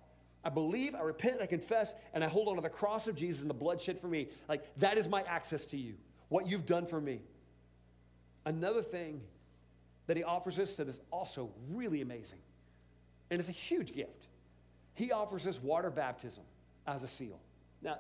I 0.45 0.51
believe, 0.51 0.95
I 0.95 1.01
repent, 1.01 1.41
I 1.43 1.47
confess, 1.47 1.95
and 2.15 2.23
I 2.25 2.29
hold 2.29 2.49
on 2.49 2.57
to 2.57 2.61
the 2.61 2.69
cross 2.69 3.09
of 3.09 3.17
Jesus 3.17 3.41
and 3.41 3.51
the 3.51 3.55
blood 3.55 3.81
shed 3.81 3.99
for 3.99 4.09
me. 4.09 4.29
Like, 4.49 4.65
that 4.79 4.99
is 4.99 5.09
my 5.09 5.23
access 5.23 5.65
to 5.67 5.77
you, 5.77 5.95
what 6.29 6.47
you've 6.47 6.67
done 6.67 6.87
for 6.87 7.01
me. 7.01 7.21
Another 8.45 8.83
thing 8.83 9.21
that 10.07 10.17
he 10.17 10.23
offers 10.23 10.59
us 10.59 10.75
that 10.75 10.89
is 10.89 11.01
also 11.11 11.51
really 11.71 12.01
amazing, 12.01 12.39
and 13.31 13.39
it's 13.39 13.49
a 13.49 13.53
huge 13.53 13.93
gift. 13.93 14.27
He 14.95 15.13
offers 15.13 15.47
us 15.47 15.63
water 15.63 15.91
baptism 15.91 16.45
as 16.87 17.03
a 17.03 17.09
seal. 17.09 17.39
Now, 17.83 17.99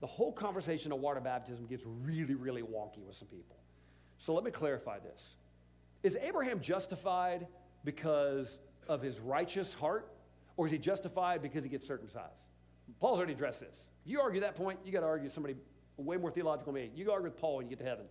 the 0.00 0.06
whole 0.06 0.32
conversation 0.32 0.92
of 0.92 1.00
water 1.00 1.20
baptism 1.20 1.66
gets 1.66 1.84
really, 1.86 2.34
really 2.34 2.62
wonky 2.62 3.04
with 3.04 3.16
some 3.16 3.28
people. 3.28 3.56
So 4.18 4.34
let 4.34 4.44
me 4.44 4.50
clarify 4.50 4.98
this. 4.98 5.36
Is 6.02 6.16
Abraham 6.22 6.60
justified 6.60 7.46
because 7.84 8.58
of 8.88 9.02
his 9.02 9.18
righteous 9.20 9.74
heart? 9.74 10.10
Or 10.56 10.66
is 10.66 10.72
he 10.72 10.78
justified 10.78 11.42
because 11.42 11.62
he 11.62 11.70
gets 11.70 11.86
circumcised? 11.86 12.48
Paul's 13.00 13.18
already 13.18 13.32
addressed 13.32 13.60
this. 13.60 13.76
If 14.04 14.10
you 14.10 14.20
argue 14.20 14.40
that 14.40 14.56
point, 14.56 14.80
you 14.84 14.92
got 14.92 15.00
to 15.00 15.06
argue 15.06 15.28
somebody 15.28 15.56
way 15.96 16.16
more 16.16 16.30
theological 16.30 16.72
than 16.72 16.82
me. 16.82 16.90
You 16.94 17.10
argue 17.12 17.30
with 17.30 17.38
Paul 17.38 17.60
and 17.60 17.70
you 17.70 17.76
get 17.76 17.84
to 17.84 17.88
heaven. 17.88 18.06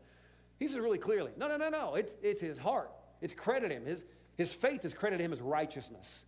He 0.59 0.67
says 0.67 0.79
really 0.79 0.97
clearly, 0.97 1.31
no, 1.37 1.47
no, 1.47 1.57
no, 1.57 1.69
no. 1.69 1.95
It's, 1.95 2.15
it's 2.21 2.41
his 2.41 2.57
heart. 2.57 2.91
It's 3.21 3.33
credited 3.33 3.71
him. 3.71 3.85
His, 3.85 4.05
his 4.37 4.53
faith 4.53 4.85
is 4.85 4.93
credited 4.93 5.23
him 5.23 5.33
as 5.33 5.41
righteousness. 5.41 6.25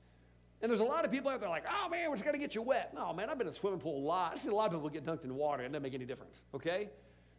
And 0.61 0.69
there's 0.69 0.81
a 0.81 0.85
lot 0.85 1.05
of 1.05 1.11
people 1.11 1.31
out 1.31 1.39
there 1.39 1.49
like, 1.49 1.65
oh 1.69 1.89
man, 1.89 2.09
we're 2.09 2.17
just 2.17 2.29
to 2.29 2.37
get 2.37 2.53
you 2.53 2.61
wet. 2.61 2.93
No, 2.93 3.13
man, 3.13 3.29
I've 3.29 3.37
been 3.37 3.47
in 3.47 3.53
a 3.53 3.55
swimming 3.55 3.79
pool 3.79 3.97
a 3.97 4.05
lot. 4.05 4.33
I 4.33 4.35
see 4.35 4.49
a 4.49 4.53
lot 4.53 4.65
of 4.65 4.73
people 4.73 4.89
get 4.89 5.05
dunked 5.05 5.23
in 5.23 5.33
water 5.35 5.63
and 5.63 5.73
it 5.73 5.77
doesn't 5.77 5.83
make 5.83 5.93
any 5.93 6.05
difference, 6.05 6.43
okay? 6.53 6.89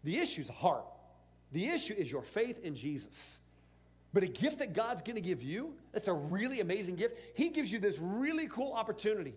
The 0.04 0.18
issue 0.18 0.40
is 0.40 0.46
the 0.46 0.54
heart. 0.54 0.84
The 1.52 1.66
issue 1.66 1.94
is 1.94 2.10
your 2.10 2.22
faith 2.22 2.60
in 2.60 2.74
Jesus. 2.74 3.38
But 4.12 4.22
a 4.22 4.26
gift 4.26 4.58
that 4.60 4.72
God's 4.72 5.02
to 5.02 5.20
give 5.20 5.42
you, 5.42 5.74
that's 5.92 6.08
a 6.08 6.12
really 6.12 6.60
amazing 6.60 6.96
gift. 6.96 7.16
He 7.34 7.50
gives 7.50 7.70
you 7.70 7.78
this 7.78 7.98
really 8.00 8.46
cool 8.48 8.72
opportunity 8.72 9.34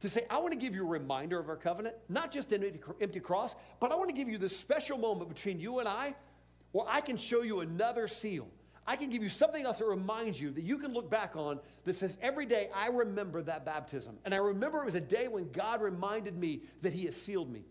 to 0.00 0.08
say, 0.08 0.26
I 0.28 0.38
want 0.38 0.52
to 0.52 0.58
give 0.58 0.74
you 0.74 0.82
a 0.82 0.88
reminder 0.88 1.38
of 1.38 1.48
our 1.48 1.56
covenant, 1.56 1.94
not 2.08 2.30
just 2.30 2.52
an 2.52 2.78
empty 3.00 3.20
cross, 3.20 3.54
but 3.80 3.92
I 3.92 3.94
want 3.94 4.10
to 4.10 4.16
give 4.16 4.28
you 4.28 4.36
this 4.36 4.56
special 4.56 4.98
moment 4.98 5.28
between 5.28 5.60
you 5.60 5.78
and 5.78 5.88
I 5.88 6.14
where 6.72 6.86
I 6.88 7.00
can 7.00 7.16
show 7.16 7.42
you 7.42 7.60
another 7.60 8.08
seal. 8.08 8.48
I 8.86 8.96
can 8.96 9.10
give 9.10 9.22
you 9.22 9.28
something 9.28 9.64
else 9.64 9.78
that 9.78 9.86
reminds 9.86 10.40
you 10.40 10.50
that 10.52 10.62
you 10.62 10.78
can 10.78 10.92
look 10.92 11.10
back 11.10 11.34
on 11.34 11.58
that 11.84 11.96
says, 11.96 12.16
every 12.22 12.46
day 12.46 12.68
I 12.74 12.88
remember 12.88 13.42
that 13.42 13.64
baptism. 13.64 14.16
And 14.24 14.32
I 14.32 14.38
remember 14.38 14.80
it 14.80 14.84
was 14.84 14.94
a 14.94 15.00
day 15.00 15.26
when 15.26 15.50
God 15.50 15.82
reminded 15.82 16.38
me 16.38 16.62
that 16.82 16.92
He 16.92 17.04
has 17.06 17.16
sealed 17.16 17.50
me, 17.50 17.64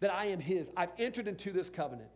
that 0.00 0.12
I 0.12 0.26
am 0.26 0.40
His. 0.40 0.70
I've 0.76 0.92
entered 0.98 1.28
into 1.28 1.50
this 1.50 1.70
covenant. 1.70 2.10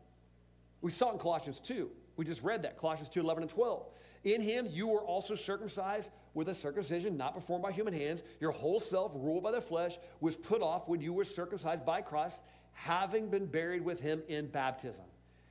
We 0.82 0.90
saw 0.90 1.10
in 1.12 1.18
Colossians 1.18 1.58
2. 1.60 1.90
We 2.16 2.24
just 2.24 2.42
read 2.42 2.62
that, 2.62 2.78
Colossians 2.78 3.08
2 3.10 3.20
11 3.20 3.44
and 3.44 3.50
12. 3.50 3.86
In 4.24 4.40
him 4.40 4.66
you 4.68 4.88
were 4.88 5.02
also 5.02 5.34
circumcised 5.34 6.10
with 6.34 6.48
a 6.48 6.54
circumcision 6.54 7.16
not 7.16 7.34
performed 7.34 7.62
by 7.62 7.70
human 7.70 7.94
hands. 7.94 8.22
Your 8.40 8.50
whole 8.50 8.80
self, 8.80 9.12
ruled 9.14 9.44
by 9.44 9.52
the 9.52 9.60
flesh, 9.60 9.98
was 10.20 10.36
put 10.36 10.62
off 10.62 10.88
when 10.88 11.00
you 11.00 11.12
were 11.12 11.24
circumcised 11.24 11.84
by 11.84 12.00
Christ, 12.02 12.42
having 12.72 13.28
been 13.28 13.46
buried 13.46 13.84
with 13.84 14.00
him 14.00 14.22
in 14.28 14.48
baptism, 14.48 15.04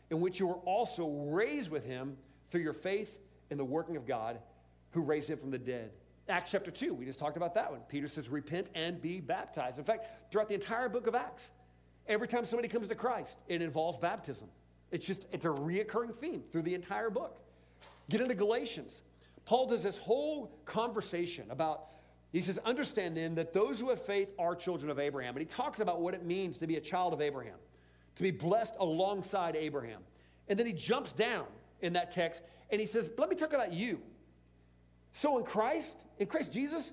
in 0.10 0.20
which 0.20 0.40
you 0.40 0.48
were 0.48 0.60
also 0.66 1.08
raised 1.08 1.72
with 1.72 1.86
him 1.86 2.18
through 2.56 2.64
your 2.64 2.72
faith 2.72 3.20
in 3.50 3.58
the 3.58 3.66
working 3.66 3.98
of 3.98 4.08
God 4.08 4.40
who 4.92 5.02
raised 5.02 5.30
him 5.30 5.38
from 5.38 5.52
the 5.52 5.58
dead. 5.58 5.92
Acts 6.30 6.52
chapter 6.52 6.72
2, 6.72 6.94
we 6.94 7.04
just 7.04 7.20
talked 7.20 7.36
about 7.36 7.54
that 7.56 7.70
one. 7.70 7.82
Peter 7.90 8.08
says, 8.08 8.30
Repent 8.30 8.70
and 8.74 9.02
be 9.02 9.20
baptized. 9.20 9.78
In 9.78 9.84
fact, 9.84 10.32
throughout 10.32 10.48
the 10.48 10.54
entire 10.54 10.88
book 10.88 11.06
of 11.06 11.16
Acts, 11.16 11.52
every 12.08 12.30
time 12.30 12.46
somebody 12.46 12.70
comes 12.70 12.88
to 12.88 12.96
Christ, 12.96 13.38
it 13.50 13.62
involves 13.62 13.98
baptism. 13.98 14.48
It's 14.90 15.06
just, 15.06 15.28
it's 15.34 15.44
a 15.44 15.50
reoccurring 15.50 16.16
theme 16.16 16.44
through 16.54 16.62
the 16.62 16.74
entire 16.76 17.10
book. 17.10 17.42
Get 18.10 18.22
into 18.22 18.36
Galatians. 18.36 19.02
Paul 19.44 19.68
does 19.68 19.84
this 19.84 19.98
whole 19.98 20.58
conversation 20.64 21.48
about, 21.50 21.88
he 22.32 22.40
says, 22.40 22.58
understand 22.60 23.18
then 23.18 23.36
that 23.36 23.52
those 23.52 23.82
who 23.82 23.90
have 23.90 24.02
faith 24.02 24.30
are 24.40 24.56
children 24.56 24.90
of 24.90 24.98
Abraham. 24.98 25.36
And 25.36 25.42
he 25.42 25.46
talks 25.46 25.82
about 25.82 26.00
what 26.00 26.14
it 26.14 26.24
means 26.24 26.58
to 26.60 26.68
be 26.68 26.78
a 26.78 26.82
child 26.82 27.12
of 27.12 27.20
Abraham, 27.20 27.58
to 28.16 28.24
be 28.24 28.32
blessed 28.32 28.76
alongside 28.80 29.58
Abraham. 29.58 30.00
And 30.48 30.58
then 30.58 30.66
he 30.66 30.72
jumps 30.72 31.12
down 31.12 31.48
in 31.82 31.94
that 31.94 32.12
text 32.12 32.44
and 32.70 32.82
he 32.82 32.88
says, 32.88 33.10
let 33.18 33.30
me 33.30 33.36
talk 33.36 33.54
about 33.54 33.74
you. 33.74 34.02
So 35.12 35.38
in 35.38 35.44
Christ, 35.44 35.98
in 36.20 36.28
Christ 36.28 36.52
Jesus, 36.52 36.92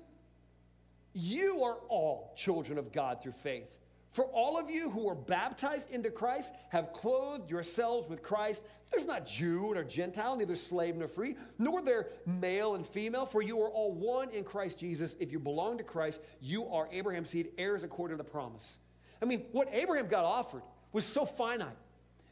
you 1.13 1.63
are 1.65 1.77
all 1.89 2.33
children 2.37 2.79
of 2.79 2.93
God 2.93 3.23
through 3.23 3.33
faith. 3.33 3.69
For 4.13 4.25
all 4.27 4.59
of 4.59 4.69
you 4.71 4.91
who 4.91 5.09
are 5.09 5.15
baptized 5.15 5.91
into 5.91 6.11
Christ 6.11 6.53
have 6.69 6.93
clothed 6.93 7.51
yourselves 7.51 8.09
with 8.09 8.23
Christ. 8.23 8.63
There's 8.91 9.07
not 9.07 9.25
Jew 9.27 9.73
nor 9.73 9.85
Gentile, 9.85 10.37
neither 10.37 10.55
slave 10.55 10.97
nor 10.97 11.09
free, 11.09 11.37
nor 11.59 11.81
there 11.81 12.09
male 12.27 12.75
and 12.75 12.85
female, 12.85 13.25
for 13.25 13.41
you 13.41 13.63
are 13.63 13.71
all 13.71 13.93
one 13.93 14.29
in 14.31 14.45
Christ 14.45 14.79
Jesus. 14.79 15.17
If 15.19 15.33
you 15.33 15.39
belong 15.39 15.79
to 15.79 15.85
Christ, 15.85 16.21
you 16.43 16.67
are 16.67 16.89
Abraham's 16.93 17.31
seed, 17.31 17.53
heirs 17.57 17.85
according 17.85 18.19
to 18.19 18.23
the 18.23 18.31
promise. 18.31 18.79
I 19.23 19.25
mean, 19.25 19.47
what 19.53 19.69
Abraham 19.73 20.09
got 20.09 20.27
offered 20.27 20.63
was 20.93 21.07
so 21.07 21.25
finite. 21.25 21.77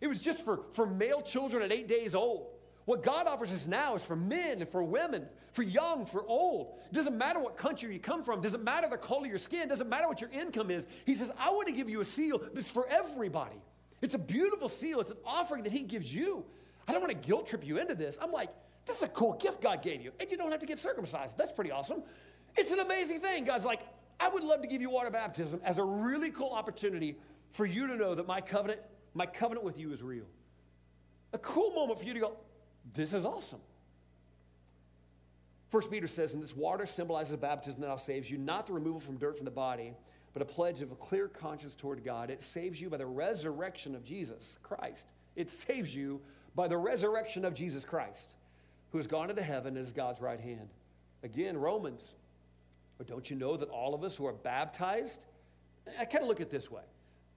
It 0.01 0.07
was 0.07 0.20
just 0.20 0.44
for, 0.44 0.61
for 0.72 0.86
male 0.86 1.22
children 1.22 1.62
at 1.62 1.72
eight 1.72 1.88
days 1.88 2.14
old. 2.14 2.48
What 2.86 3.03
God 3.03 3.26
offers 3.26 3.53
us 3.53 3.66
now 3.66 3.94
is 3.94 4.03
for 4.03 4.16
men 4.16 4.61
and 4.61 4.68
for 4.68 4.82
women, 4.82 5.26
for 5.53 5.62
young, 5.62 6.07
for 6.07 6.24
old. 6.26 6.78
It 6.90 6.94
doesn't 6.94 7.16
matter 7.16 7.38
what 7.38 7.57
country 7.57 7.92
you 7.92 8.01
come 8.01 8.24
from, 8.24 8.40
doesn't 8.40 8.64
matter 8.64 8.88
the 8.88 8.96
color 8.96 9.26
of 9.26 9.30
your 9.30 9.38
skin, 9.38 9.68
doesn't 9.68 9.88
matter 9.88 10.09
what 10.09 10.20
your 10.20 10.30
income 10.30 10.70
is. 10.70 10.86
He 11.05 11.14
says, 11.14 11.30
I 11.38 11.51
want 11.51 11.68
to 11.68 11.74
give 11.74 11.88
you 11.88 12.01
a 12.01 12.05
seal 12.05 12.42
that's 12.55 12.70
for 12.70 12.88
everybody. 12.88 13.57
It's 14.03 14.14
a 14.14 14.18
beautiful 14.18 14.68
seal, 14.68 15.01
it's 15.01 15.11
an 15.11 15.18
offering 15.24 15.62
that 15.64 15.72
He 15.72 15.82
gives 15.82 16.12
you. 16.12 16.44
I 16.88 16.92
don't 16.92 17.03
want 17.03 17.12
to 17.12 17.28
guilt 17.28 17.46
trip 17.46 17.64
you 17.64 17.78
into 17.78 17.94
this. 17.94 18.18
I'm 18.20 18.32
like, 18.32 18.48
this 18.86 18.96
is 18.96 19.03
a 19.03 19.09
cool 19.09 19.34
gift 19.34 19.61
God 19.61 19.82
gave 19.82 20.03
you, 20.03 20.12
and 20.18 20.30
you 20.30 20.36
don't 20.36 20.51
have 20.51 20.61
to 20.61 20.66
get 20.66 20.78
circumcised. 20.78 21.36
That's 21.36 21.53
pretty 21.53 21.70
awesome. 21.70 22.03
It's 22.57 22.72
an 22.72 22.80
amazing 22.80 23.20
thing. 23.20 23.44
God's 23.44 23.64
like, 23.64 23.82
I 24.18 24.28
would 24.28 24.42
love 24.42 24.62
to 24.62 24.66
give 24.66 24.80
you 24.80 24.90
water 24.90 25.11
baptism 25.11 25.61
as 25.64 25.78
a 25.78 25.84
really 25.84 26.30
cool 26.30 26.51
opportunity 26.51 27.16
for 27.53 27.66
you 27.66 27.86
to 27.86 27.96
know 27.96 28.14
that 28.14 28.26
my 28.26 28.40
covenant, 28.40 28.80
my 29.14 29.26
covenant 29.26 29.64
with 29.64 29.78
you 29.78 29.92
is 29.92 30.02
real. 30.02 30.26
A 31.32 31.38
cool 31.38 31.72
moment 31.74 32.00
for 32.00 32.06
you 32.06 32.14
to 32.14 32.20
go, 32.20 32.32
this 32.94 33.12
is 33.12 33.24
awesome. 33.24 33.61
First 35.70 35.90
Peter 35.90 36.08
says, 36.08 36.34
and 36.34 36.42
this 36.42 36.56
water 36.56 36.84
symbolizes 36.84 37.30
the 37.30 37.36
baptism 37.36 37.80
that 37.80 37.88
now 37.88 37.96
saves 37.96 38.28
you, 38.30 38.38
not 38.38 38.66
the 38.66 38.72
removal 38.72 38.98
from 38.98 39.18
dirt 39.18 39.36
from 39.36 39.44
the 39.44 39.52
body, 39.52 39.94
but 40.32 40.42
a 40.42 40.44
pledge 40.44 40.82
of 40.82 40.90
a 40.90 40.96
clear 40.96 41.28
conscience 41.28 41.74
toward 41.74 42.04
God. 42.04 42.30
It 42.30 42.42
saves 42.42 42.80
you 42.80 42.90
by 42.90 42.96
the 42.96 43.06
resurrection 43.06 43.94
of 43.94 44.04
Jesus 44.04 44.58
Christ. 44.62 45.06
It 45.36 45.48
saves 45.48 45.94
you 45.94 46.20
by 46.56 46.66
the 46.66 46.76
resurrection 46.76 47.44
of 47.44 47.54
Jesus 47.54 47.84
Christ, 47.84 48.34
who 48.90 48.98
has 48.98 49.06
gone 49.06 49.30
into 49.30 49.42
heaven 49.42 49.76
and 49.76 49.86
is 49.86 49.92
God's 49.92 50.20
right 50.20 50.40
hand. 50.40 50.68
Again, 51.22 51.56
Romans. 51.56 52.08
But 52.98 53.06
don't 53.06 53.30
you 53.30 53.36
know 53.36 53.56
that 53.56 53.68
all 53.70 53.94
of 53.94 54.04
us 54.04 54.16
who 54.16 54.26
are 54.26 54.32
baptized, 54.32 55.24
I 55.98 56.04
kind 56.04 56.22
of 56.22 56.28
look 56.28 56.40
at 56.40 56.50
this 56.50 56.70
way. 56.70 56.82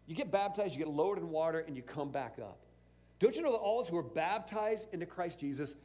You 0.08 0.16
get 0.16 0.32
baptized, 0.32 0.74
you 0.74 0.80
get 0.80 0.88
lowered 0.88 1.18
in 1.18 1.30
water, 1.30 1.60
and 1.60 1.76
you 1.76 1.82
come 1.82 2.12
back 2.12 2.38
up. 2.41 2.60
Don't 3.20 3.36
you 3.36 3.41
know 3.41 3.51
that 3.51 3.58
all 3.58 3.80
us 3.80 3.88
who 3.88 3.97
are 3.97 4.04
baptized 4.04 4.88
into 4.93 5.06
Christ 5.06 5.39
Jesus, 5.39 5.76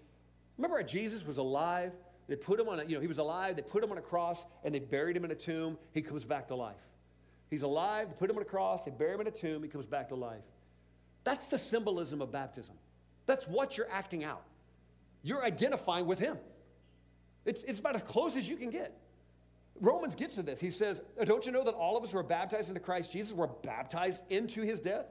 remember 0.57 0.79
how 0.79 0.87
Jesus 0.87 1.25
was 1.25 1.39
alive? 1.39 1.93
They 2.27 2.37
put 2.37 2.59
him 2.59 2.69
on 2.69 2.81
a, 2.81 2.85
you 2.85 2.97
know, 2.97 3.01
he 3.01 3.07
was 3.07 3.19
alive, 3.19 3.57
they 3.57 3.63
put 3.63 3.83
him 3.83 3.93
on 3.93 3.99
a 3.99 4.03
cross, 4.03 4.45
and 4.65 4.75
they 4.75 4.81
buried 4.81 5.17
him 5.17 5.25
in 5.25 5.31
a 5.31 5.37
tomb. 5.37 5.79
He 5.93 6.03
comes 6.03 6.25
back 6.25 6.49
to 6.49 6.57
life. 6.57 6.77
He's 7.49 7.63
alive, 7.63 8.09
they 8.09 8.15
put 8.15 8.29
him 8.29 8.37
on 8.37 8.43
a 8.43 8.47
cross, 8.47 8.85
they 8.85 8.91
bury 8.91 9.15
him 9.15 9.23
in 9.23 9.27
a 9.29 9.31
tomb, 9.31 9.63
he 9.63 9.69
comes 9.69 9.87
back 9.87 10.09
to 10.11 10.15
life. 10.15 10.43
That's 11.25 11.47
the 11.47 11.59
symbolism 11.59 12.21
of 12.21 12.31
baptism. 12.33 12.75
That's 13.27 13.47
what 13.47 13.77
you're 13.77 13.91
acting 13.91 14.25
out. 14.25 14.43
You're 15.23 15.45
identifying 15.45 16.07
with 16.07 16.19
him. 16.19 16.37
It's, 17.45 17.63
it's 17.63 17.79
about 17.79 17.95
as 17.95 18.03
close 18.03 18.37
as 18.37 18.49
you 18.49 18.57
can 18.57 18.71
get. 18.71 18.99
Romans 19.81 20.15
gets 20.15 20.35
to 20.37 20.43
this. 20.43 20.61
He 20.61 20.71
says, 20.71 21.01
Don't 21.25 21.47
you 21.47 21.53
know 21.53 21.65
that 21.65 21.75
all 21.75 21.97
of 21.97 22.05
us 22.05 22.13
who 22.13 22.19
are 22.19 22.23
baptized 22.23 22.69
into 22.69 22.81
Christ 22.81 23.13
Jesus 23.13 23.33
were 23.33 23.47
baptized 23.47 24.23
into 24.31 24.63
his 24.63 24.81
death? 24.81 25.07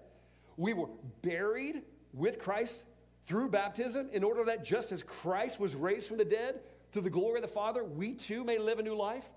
We 0.57 0.74
were 0.74 0.89
buried 1.22 1.84
with 2.13 2.39
Christ 2.39 2.84
through 3.26 3.49
baptism 3.49 4.09
in 4.11 4.24
order 4.24 4.43
that 4.45 4.63
just 4.63 4.91
as 4.91 5.03
Christ 5.03 5.59
was 5.59 5.76
raised 5.76 6.07
from 6.07 6.18
the 6.18 6.26
dead 6.26 6.61
through 6.91 7.03
the 7.03 7.09
glory 7.09 7.36
of 7.36 7.41
the 7.41 7.47
Father, 7.47 7.84
we 7.84 8.13
too 8.13 8.43
may 8.43 8.57
live 8.57 8.80
a 8.80 8.84
new 8.84 8.95
life. 8.95 9.30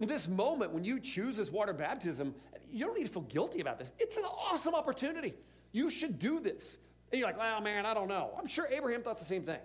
In 0.00 0.08
this 0.08 0.28
moment, 0.28 0.72
when 0.72 0.84
you 0.84 1.00
choose 1.00 1.36
this 1.36 1.50
water 1.50 1.72
baptism, 1.72 2.34
you 2.70 2.84
don't 2.84 2.96
need 2.96 3.06
to 3.06 3.12
feel 3.12 3.22
guilty 3.22 3.60
about 3.60 3.78
this. 3.78 3.92
It's 3.98 4.16
an 4.16 4.24
awesome 4.24 4.74
opportunity. 4.74 5.34
You 5.72 5.90
should 5.90 6.18
do 6.18 6.40
this. 6.40 6.78
And 7.10 7.18
you're 7.18 7.28
like, 7.28 7.38
well, 7.38 7.60
man, 7.60 7.86
I 7.86 7.94
don't 7.94 8.08
know. 8.08 8.30
I'm 8.38 8.46
sure 8.46 8.68
Abraham 8.70 9.02
thought 9.02 9.18
the 9.18 9.24
same 9.24 9.42
thing. 9.42 9.60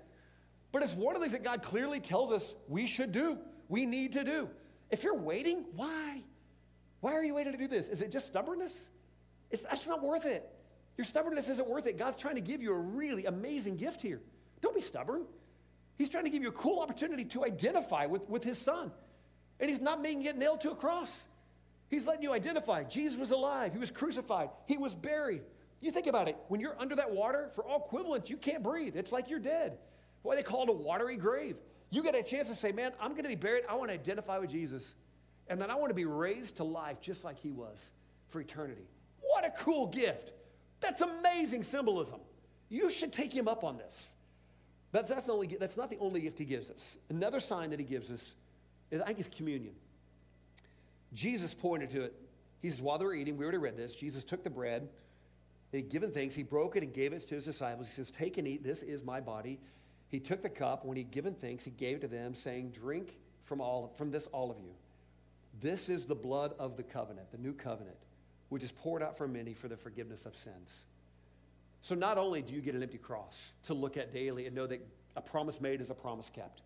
But 0.71 0.83
it's 0.83 0.93
one 0.93 1.15
of 1.15 1.21
the 1.21 1.25
things 1.25 1.33
that 1.33 1.43
God 1.43 1.61
clearly 1.61 1.99
tells 1.99 2.31
us 2.31 2.53
we 2.69 2.87
should 2.87 3.11
do, 3.11 3.37
we 3.67 3.85
need 3.85 4.13
to 4.13 4.23
do. 4.23 4.49
If 4.91 5.03
you're 5.03 5.17
waiting, 5.17 5.65
why? 5.75 6.21
Why 6.99 7.13
are 7.13 7.23
you 7.23 7.33
waiting 7.33 7.53
to 7.53 7.57
do 7.57 7.67
this? 7.67 7.87
Is 7.87 8.01
it 8.01 8.11
just 8.11 8.27
stubbornness? 8.27 8.89
It's, 9.49 9.63
that's 9.63 9.87
not 9.87 10.03
worth 10.03 10.25
it. 10.25 10.47
Your 10.97 11.05
stubbornness 11.05 11.49
isn't 11.49 11.67
worth 11.67 11.87
it. 11.87 11.97
God's 11.97 12.17
trying 12.17 12.35
to 12.35 12.41
give 12.41 12.61
you 12.61 12.73
a 12.73 12.77
really 12.77 13.25
amazing 13.25 13.77
gift 13.77 14.01
here. 14.01 14.21
Don't 14.61 14.75
be 14.75 14.81
stubborn. 14.81 15.25
He's 15.97 16.09
trying 16.09 16.25
to 16.25 16.29
give 16.29 16.43
you 16.43 16.49
a 16.49 16.53
cool 16.53 16.79
opportunity 16.79 17.25
to 17.25 17.45
identify 17.45 18.05
with, 18.05 18.27
with 18.29 18.43
his 18.43 18.57
son. 18.57 18.91
And 19.59 19.69
he's 19.69 19.81
not 19.81 20.01
making 20.01 20.25
it 20.25 20.37
nailed 20.37 20.61
to 20.61 20.71
a 20.71 20.75
cross. 20.75 21.25
He's 21.89 22.07
letting 22.07 22.23
you 22.23 22.33
identify 22.33 22.83
Jesus 22.83 23.17
was 23.17 23.31
alive, 23.31 23.73
he 23.73 23.79
was 23.79 23.91
crucified, 23.91 24.49
he 24.65 24.77
was 24.77 24.95
buried. 24.95 25.41
You 25.81 25.91
think 25.91 26.07
about 26.07 26.27
it, 26.27 26.37
when 26.47 26.61
you're 26.61 26.79
under 26.79 26.95
that 26.95 27.11
water, 27.11 27.49
for 27.55 27.65
all 27.65 27.83
equivalents, 27.85 28.29
you 28.29 28.37
can't 28.37 28.63
breathe. 28.63 28.95
It's 28.95 29.11
like 29.11 29.29
you're 29.29 29.39
dead. 29.39 29.77
Why 30.21 30.35
they 30.35 30.43
call 30.43 30.63
it 30.63 30.69
a 30.69 30.73
watery 30.73 31.17
grave. 31.17 31.57
You 31.91 32.01
get 32.01 32.15
a 32.15 32.23
chance 32.23 32.47
to 32.47 32.55
say, 32.55 32.71
man, 32.71 32.93
I'm 32.99 33.11
going 33.11 33.23
to 33.23 33.29
be 33.29 33.35
buried. 33.35 33.65
I 33.69 33.75
want 33.75 33.89
to 33.89 33.93
identify 33.93 34.39
with 34.39 34.49
Jesus. 34.49 34.95
And 35.47 35.61
then 35.61 35.69
I 35.69 35.75
want 35.75 35.89
to 35.89 35.93
be 35.93 36.05
raised 36.05 36.57
to 36.57 36.63
life 36.63 37.01
just 37.01 37.23
like 37.23 37.37
he 37.37 37.51
was 37.51 37.91
for 38.29 38.39
eternity. 38.39 38.87
What 39.19 39.45
a 39.45 39.51
cool 39.51 39.87
gift. 39.87 40.31
That's 40.79 41.01
amazing 41.01 41.63
symbolism. 41.63 42.21
You 42.69 42.89
should 42.89 43.11
take 43.11 43.33
him 43.33 43.47
up 43.49 43.63
on 43.65 43.77
this. 43.77 44.13
That's, 44.93 45.09
that's, 45.09 45.29
only, 45.29 45.47
that's 45.47 45.77
not 45.77 45.89
the 45.89 45.97
only 45.99 46.21
gift 46.21 46.39
he 46.39 46.45
gives 46.45 46.69
us. 46.69 46.97
Another 47.09 47.41
sign 47.41 47.69
that 47.69 47.79
he 47.79 47.85
gives 47.85 48.09
us 48.09 48.33
is, 48.89 49.01
I 49.01 49.07
think, 49.07 49.19
is 49.19 49.27
communion. 49.27 49.73
Jesus 51.13 51.53
pointed 51.53 51.89
to 51.89 52.03
it. 52.03 52.15
He 52.61 52.69
says, 52.69 52.81
while 52.81 52.97
they 52.97 53.05
were 53.05 53.13
eating, 53.13 53.37
we 53.37 53.43
already 53.43 53.57
read 53.57 53.75
this, 53.75 53.95
Jesus 53.95 54.23
took 54.23 54.43
the 54.43 54.49
bread, 54.49 54.87
he'd 55.71 55.89
given 55.89 56.11
thanks, 56.11 56.35
he 56.35 56.43
broke 56.43 56.75
it 56.75 56.83
and 56.83 56.93
gave 56.93 57.11
it 57.11 57.27
to 57.27 57.35
his 57.35 57.45
disciples. 57.45 57.87
He 57.87 57.93
says, 57.93 58.11
Take 58.11 58.37
and 58.37 58.47
eat, 58.47 58.63
this 58.63 58.83
is 58.83 59.03
my 59.03 59.19
body. 59.19 59.59
He 60.11 60.19
took 60.19 60.41
the 60.41 60.49
cup, 60.49 60.85
when 60.85 60.97
he'd 60.97 61.09
given 61.09 61.33
thanks, 61.33 61.65
he 61.65 61.71
gave 61.71 61.97
it 61.97 62.01
to 62.01 62.07
them, 62.07 62.35
saying, 62.35 62.71
Drink 62.71 63.17
from, 63.41 63.61
all, 63.61 63.91
from 63.97 64.11
this, 64.11 64.27
all 64.27 64.51
of 64.51 64.59
you. 64.59 64.73
This 65.59 65.89
is 65.89 66.05
the 66.05 66.15
blood 66.15 66.53
of 66.59 66.77
the 66.77 66.83
covenant, 66.83 67.31
the 67.31 67.37
new 67.37 67.53
covenant 67.53 67.97
which 68.51 68.65
is 68.65 68.71
poured 68.73 69.01
out 69.01 69.17
for 69.17 69.29
many 69.29 69.53
for 69.53 69.69
the 69.69 69.77
forgiveness 69.77 70.25
of 70.25 70.35
sins. 70.35 70.85
So 71.83 71.95
not 71.95 72.17
only 72.17 72.41
do 72.41 72.53
you 72.53 72.59
get 72.59 72.75
an 72.75 72.83
empty 72.83 72.97
cross 72.97 73.53
to 73.63 73.73
look 73.73 73.95
at 73.95 74.11
daily 74.11 74.45
and 74.45 74.53
know 74.53 74.67
that 74.67 74.85
a 75.15 75.21
promise 75.21 75.61
made 75.61 75.79
is 75.79 75.89
a 75.89 75.93
promise 75.93 76.29
kept, 76.29 76.61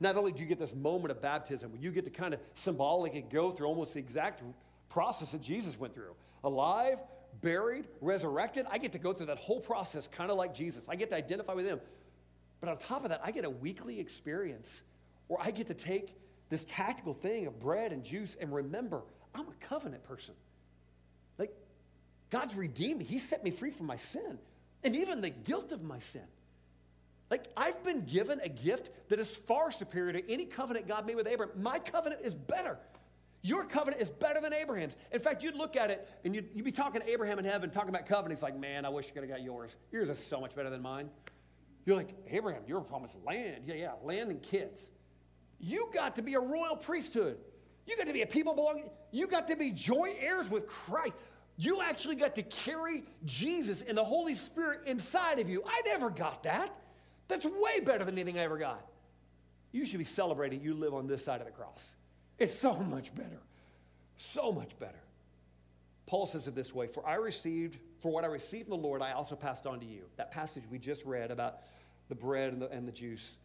not 0.00 0.16
only 0.16 0.32
do 0.32 0.40
you 0.40 0.46
get 0.46 0.58
this 0.58 0.74
moment 0.74 1.12
of 1.12 1.22
baptism 1.22 1.70
where 1.70 1.80
you 1.80 1.92
get 1.92 2.04
to 2.06 2.10
kind 2.10 2.34
of 2.34 2.40
symbolically 2.54 3.24
go 3.30 3.52
through 3.52 3.68
almost 3.68 3.94
the 3.94 4.00
exact 4.00 4.42
process 4.88 5.30
that 5.30 5.40
Jesus 5.40 5.78
went 5.78 5.94
through 5.94 6.16
alive, 6.42 7.00
buried, 7.40 7.86
resurrected. 8.00 8.66
I 8.68 8.78
get 8.78 8.90
to 8.92 8.98
go 8.98 9.12
through 9.12 9.26
that 9.26 9.38
whole 9.38 9.60
process 9.60 10.08
kind 10.08 10.32
of 10.32 10.36
like 10.36 10.54
Jesus. 10.54 10.82
I 10.88 10.96
get 10.96 11.10
to 11.10 11.16
identify 11.16 11.54
with 11.54 11.66
him. 11.66 11.80
But 12.60 12.68
on 12.70 12.78
top 12.78 13.04
of 13.04 13.10
that, 13.10 13.20
I 13.22 13.30
get 13.30 13.44
a 13.44 13.50
weekly 13.50 14.00
experience 14.00 14.82
where 15.28 15.40
I 15.40 15.50
get 15.50 15.68
to 15.68 15.74
take 15.74 16.14
this 16.48 16.64
tactical 16.64 17.14
thing 17.14 17.46
of 17.46 17.60
bread 17.60 17.92
and 17.92 18.02
juice 18.02 18.36
and 18.40 18.52
remember 18.52 19.02
I'm 19.34 19.46
a 19.46 19.66
covenant 19.66 20.04
person. 20.04 20.34
Like, 21.38 21.52
God's 22.30 22.54
redeemed 22.54 23.00
me. 23.00 23.04
He 23.04 23.18
set 23.18 23.44
me 23.44 23.50
free 23.50 23.70
from 23.70 23.86
my 23.86 23.96
sin 23.96 24.38
and 24.82 24.96
even 24.96 25.20
the 25.20 25.30
guilt 25.30 25.72
of 25.72 25.82
my 25.82 25.98
sin. 25.98 26.22
Like, 27.30 27.44
I've 27.56 27.82
been 27.84 28.06
given 28.06 28.40
a 28.40 28.48
gift 28.48 28.90
that 29.10 29.20
is 29.20 29.36
far 29.36 29.70
superior 29.70 30.14
to 30.14 30.32
any 30.32 30.46
covenant 30.46 30.88
God 30.88 31.06
made 31.06 31.16
with 31.16 31.26
Abraham. 31.26 31.62
My 31.62 31.78
covenant 31.78 32.22
is 32.24 32.34
better. 32.34 32.78
Your 33.42 33.64
covenant 33.64 34.02
is 34.02 34.08
better 34.08 34.40
than 34.40 34.52
Abraham's. 34.52 34.96
In 35.12 35.20
fact, 35.20 35.42
you'd 35.42 35.54
look 35.54 35.76
at 35.76 35.90
it 35.90 36.08
and 36.24 36.34
you'd, 36.34 36.48
you'd 36.54 36.64
be 36.64 36.72
talking 36.72 37.00
to 37.00 37.08
Abraham 37.08 37.38
in 37.38 37.44
heaven, 37.44 37.70
talking 37.70 37.90
about 37.90 38.06
covenants, 38.06 38.42
like, 38.42 38.58
man, 38.58 38.84
I 38.84 38.88
wish 38.88 39.06
you 39.06 39.12
could 39.12 39.22
have 39.22 39.30
got 39.30 39.42
yours. 39.42 39.76
Yours 39.92 40.08
is 40.08 40.18
so 40.18 40.40
much 40.40 40.56
better 40.56 40.70
than 40.70 40.82
mine. 40.82 41.10
You're 41.88 41.96
like, 41.96 42.14
Abraham, 42.30 42.64
you're 42.66 42.82
promised 42.82 43.16
land. 43.24 43.62
Yeah, 43.64 43.74
yeah, 43.74 43.92
land 44.04 44.30
and 44.30 44.42
kids. 44.42 44.90
You 45.58 45.88
got 45.94 46.16
to 46.16 46.22
be 46.22 46.34
a 46.34 46.38
royal 46.38 46.76
priesthood. 46.76 47.38
You 47.86 47.96
got 47.96 48.08
to 48.08 48.12
be 48.12 48.20
a 48.20 48.26
people 48.26 48.54
belonging. 48.54 48.90
You 49.10 49.26
got 49.26 49.48
to 49.48 49.56
be 49.56 49.70
joint 49.70 50.18
heirs 50.20 50.50
with 50.50 50.66
Christ. 50.66 51.16
You 51.56 51.80
actually 51.80 52.16
got 52.16 52.34
to 52.34 52.42
carry 52.42 53.04
Jesus 53.24 53.80
and 53.80 53.96
the 53.96 54.04
Holy 54.04 54.34
Spirit 54.34 54.82
inside 54.84 55.38
of 55.38 55.48
you. 55.48 55.62
I 55.66 55.80
never 55.86 56.10
got 56.10 56.42
that. 56.42 56.70
That's 57.26 57.46
way 57.46 57.80
better 57.80 58.04
than 58.04 58.16
anything 58.16 58.38
I 58.38 58.42
ever 58.42 58.58
got. 58.58 58.86
You 59.72 59.86
should 59.86 59.96
be 59.96 60.04
celebrating 60.04 60.60
you 60.60 60.74
live 60.74 60.92
on 60.92 61.06
this 61.06 61.24
side 61.24 61.40
of 61.40 61.46
the 61.46 61.54
cross. 61.54 61.88
It's 62.38 62.54
so 62.54 62.74
much 62.90 63.14
better. 63.14 63.40
So 64.18 64.52
much 64.52 64.78
better. 64.78 65.00
Paul 66.04 66.26
says 66.26 66.48
it 66.48 66.54
this 66.54 66.74
way 66.74 66.86
For 66.86 67.06
I 67.08 67.14
received, 67.14 67.78
for 68.00 68.12
what 68.12 68.24
I 68.24 68.26
received 68.26 68.68
from 68.68 68.76
the 68.76 68.86
Lord, 68.86 69.00
I 69.00 69.12
also 69.12 69.36
passed 69.36 69.66
on 69.66 69.80
to 69.80 69.86
you. 69.86 70.02
That 70.18 70.30
passage 70.30 70.64
we 70.70 70.78
just 70.78 71.06
read 71.06 71.30
about 71.30 71.60
the 72.08 72.14
bread 72.14 72.52
and 72.52 72.62
the, 72.62 72.70
and 72.70 72.86
the 72.86 72.92
juice. 72.92 73.36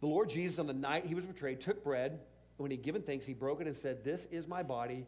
The 0.00 0.06
Lord 0.06 0.28
Jesus, 0.28 0.58
on 0.58 0.66
the 0.66 0.72
night 0.72 1.06
he 1.06 1.14
was 1.14 1.24
betrayed, 1.24 1.60
took 1.60 1.82
bread, 1.82 2.12
and 2.12 2.20
when 2.58 2.70
he 2.70 2.76
given 2.76 3.02
thanks, 3.02 3.26
he 3.26 3.32
broke 3.32 3.60
it 3.60 3.66
and 3.66 3.76
said, 3.76 4.04
This 4.04 4.26
is 4.30 4.46
my 4.46 4.62
body 4.62 5.06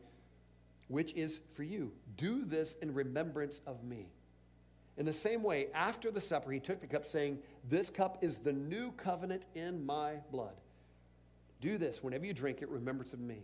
which 0.88 1.14
is 1.14 1.40
for 1.52 1.62
you. 1.62 1.92
Do 2.16 2.44
this 2.44 2.76
in 2.80 2.94
remembrance 2.94 3.60
of 3.66 3.82
me. 3.84 4.08
In 4.96 5.04
the 5.04 5.12
same 5.12 5.42
way, 5.42 5.66
after 5.74 6.10
the 6.10 6.20
supper, 6.20 6.50
he 6.50 6.60
took 6.60 6.80
the 6.80 6.86
cup, 6.86 7.04
saying, 7.04 7.38
This 7.68 7.90
cup 7.90 8.18
is 8.22 8.38
the 8.38 8.52
new 8.52 8.92
covenant 8.92 9.46
in 9.54 9.84
my 9.84 10.14
blood. 10.30 10.54
Do 11.60 11.78
this 11.78 12.02
whenever 12.02 12.24
you 12.24 12.32
drink 12.32 12.62
it, 12.62 12.68
remembrance 12.68 13.12
of 13.12 13.20
me. 13.20 13.42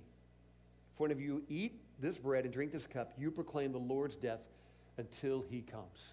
For 0.96 1.04
whenever 1.04 1.20
you 1.20 1.42
eat 1.48 1.80
this 1.98 2.18
bread 2.18 2.44
and 2.44 2.52
drink 2.52 2.72
this 2.72 2.86
cup, 2.86 3.12
you 3.18 3.30
proclaim 3.30 3.72
the 3.72 3.78
Lord's 3.78 4.16
death 4.16 4.46
until 4.98 5.44
he 5.50 5.62
comes. 5.62 6.12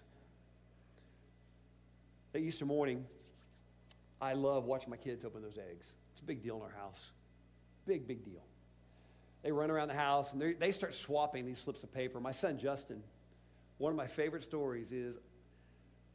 That 2.32 2.40
Easter 2.40 2.66
morning, 2.66 3.04
I 4.20 4.34
love 4.34 4.64
watching 4.64 4.90
my 4.90 4.96
kids 4.96 5.24
open 5.24 5.42
those 5.42 5.58
eggs. 5.58 5.92
It's 6.12 6.20
a 6.20 6.24
big 6.24 6.42
deal 6.42 6.56
in 6.56 6.62
our 6.62 6.78
house. 6.78 7.10
Big, 7.86 8.06
big 8.06 8.24
deal. 8.24 8.42
They 9.42 9.52
run 9.52 9.70
around 9.70 9.88
the 9.88 9.94
house 9.94 10.32
and 10.32 10.56
they 10.58 10.70
start 10.70 10.94
swapping 10.94 11.46
these 11.46 11.58
slips 11.58 11.82
of 11.82 11.92
paper. 11.92 12.20
My 12.20 12.32
son 12.32 12.58
Justin, 12.58 13.02
one 13.78 13.90
of 13.90 13.96
my 13.96 14.06
favorite 14.06 14.42
stories 14.42 14.92
is 14.92 15.18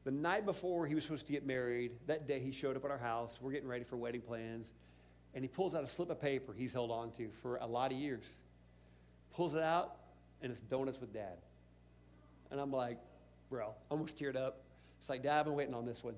The 0.03 0.11
night 0.11 0.45
before 0.45 0.85
he 0.85 0.93
was 0.93 1.03
supposed 1.03 1.25
to 1.25 1.33
get 1.33 1.45
married, 1.47 1.93
that 2.05 2.27
day 2.27 2.39
he 2.39 2.51
showed 2.51 2.77
up 2.77 2.85
at 2.85 2.91
our 2.91 2.97
house. 2.99 3.39
We're 3.41 3.51
getting 3.51 3.67
ready 3.67 3.83
for 3.83 3.97
wedding 3.97 4.21
plans. 4.21 4.75
And 5.33 5.43
he 5.43 5.47
pulls 5.47 5.73
out 5.73 5.83
a 5.83 5.87
slip 5.87 6.11
of 6.11 6.21
paper 6.21 6.53
he's 6.55 6.73
held 6.73 6.91
on 6.91 7.11
to 7.13 7.29
for 7.41 7.57
a 7.57 7.65
lot 7.65 7.91
of 7.91 7.97
years. 7.97 8.23
Pulls 9.33 9.55
it 9.55 9.63
out, 9.63 9.97
and 10.41 10.51
it's 10.51 10.61
donuts 10.61 11.01
with 11.01 11.11
dad. 11.11 11.37
And 12.51 12.61
I'm 12.61 12.71
like, 12.71 12.99
bro, 13.49 13.73
almost 13.89 14.17
teared 14.17 14.37
up. 14.37 14.61
It's 14.99 15.09
like, 15.09 15.23
Dad, 15.23 15.39
I've 15.39 15.45
been 15.45 15.55
waiting 15.55 15.73
on 15.73 15.85
this 15.85 16.03
one. 16.03 16.15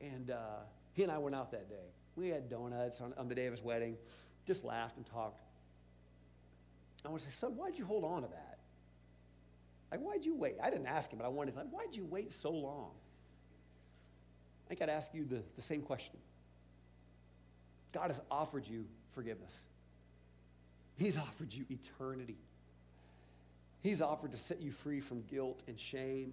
And 0.00 0.30
uh, 0.30 0.60
he 0.98 1.04
and 1.04 1.12
I 1.12 1.18
went 1.18 1.36
out 1.36 1.52
that 1.52 1.68
day. 1.68 1.92
We 2.16 2.28
had 2.28 2.50
donuts 2.50 3.00
on, 3.00 3.14
on 3.16 3.28
the 3.28 3.34
day 3.36 3.46
of 3.46 3.52
his 3.52 3.62
wedding, 3.62 3.96
just 4.44 4.64
laughed 4.64 4.96
and 4.96 5.06
talked. 5.06 5.40
I 7.06 7.08
want 7.08 7.22
to 7.22 7.30
say, 7.30 7.36
son, 7.36 7.52
why'd 7.52 7.78
you 7.78 7.84
hold 7.84 8.02
on 8.02 8.22
to 8.22 8.28
that? 8.28 8.58
Like, 9.92 10.00
why'd 10.00 10.24
you 10.24 10.34
wait? 10.34 10.56
I 10.60 10.70
didn't 10.70 10.88
ask 10.88 11.12
him, 11.12 11.18
but 11.18 11.24
I 11.24 11.28
wanted 11.28 11.52
to, 11.52 11.58
like, 11.58 11.68
why'd 11.70 11.94
you 11.94 12.04
wait 12.04 12.32
so 12.32 12.50
long? 12.50 12.90
I 14.66 14.68
think 14.68 14.82
I'd 14.82 14.88
ask 14.88 15.14
you 15.14 15.24
the, 15.24 15.40
the 15.54 15.62
same 15.62 15.82
question. 15.82 16.16
God 17.92 18.08
has 18.10 18.20
offered 18.28 18.66
you 18.66 18.84
forgiveness. 19.14 19.56
He's 20.96 21.16
offered 21.16 21.54
you 21.54 21.64
eternity. 21.70 22.38
He's 23.84 24.02
offered 24.02 24.32
to 24.32 24.36
set 24.36 24.60
you 24.60 24.72
free 24.72 24.98
from 24.98 25.22
guilt 25.30 25.62
and 25.68 25.78
shame. 25.78 26.32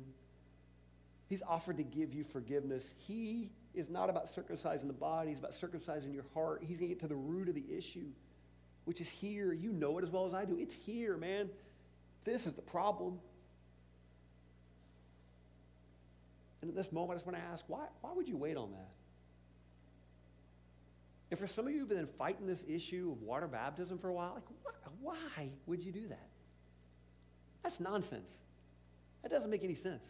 He's 1.29 1.43
offered 1.43 1.77
to 1.77 1.83
give 1.83 2.15
you 2.15 2.23
forgiveness. 2.23 2.95
He 3.07 3.51
is 3.75 3.89
not 3.89 4.09
about 4.09 4.27
circumcising 4.27 4.87
the 4.87 4.93
body, 4.93 5.29
he's 5.29 5.39
about 5.39 5.53
circumcising 5.53 6.13
your 6.13 6.25
heart. 6.33 6.63
He's 6.63 6.79
going 6.79 6.89
to 6.89 6.95
get 6.95 7.01
to 7.01 7.07
the 7.07 7.15
root 7.15 7.49
of 7.49 7.55
the 7.55 7.65
issue, 7.75 8.07
which 8.85 9.01
is 9.01 9.09
here. 9.09 9.53
You 9.53 9.71
know 9.71 9.97
it 9.97 10.03
as 10.03 10.09
well 10.09 10.25
as 10.25 10.33
I 10.33 10.45
do. 10.45 10.57
It's 10.57 10.73
here, 10.73 11.17
man. 11.17 11.49
This 12.23 12.47
is 12.47 12.53
the 12.53 12.61
problem. 12.61 13.19
And 16.61 16.69
at 16.69 16.75
this 16.75 16.91
moment, 16.91 17.11
I 17.11 17.15
just 17.15 17.25
want 17.27 17.37
to 17.37 17.43
ask 17.43 17.63
why, 17.67 17.85
why 18.01 18.11
would 18.13 18.27
you 18.27 18.37
wait 18.37 18.57
on 18.57 18.71
that? 18.71 18.89
And 21.31 21.39
for 21.39 21.47
some 21.47 21.67
of 21.67 21.73
you 21.73 21.79
who've 21.79 21.89
been 21.89 22.07
fighting 22.07 22.47
this 22.47 22.65
issue 22.67 23.11
of 23.11 23.21
water 23.21 23.47
baptism 23.47 23.97
for 23.97 24.09
a 24.09 24.13
while, 24.13 24.33
like, 24.35 24.43
why 25.01 25.49
would 25.65 25.81
you 25.81 25.91
do 25.91 26.07
that? 26.07 26.27
That's 27.63 27.79
nonsense. 27.79 28.31
That 29.21 29.31
doesn't 29.31 29.49
make 29.49 29.63
any 29.63 29.75
sense. 29.75 30.05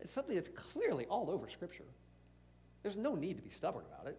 It's 0.00 0.12
something 0.12 0.34
that's 0.34 0.50
clearly 0.50 1.06
all 1.06 1.30
over 1.30 1.48
Scripture. 1.48 1.84
There's 2.82 2.96
no 2.96 3.14
need 3.14 3.36
to 3.36 3.42
be 3.42 3.50
stubborn 3.50 3.84
about 3.92 4.06
it. 4.08 4.18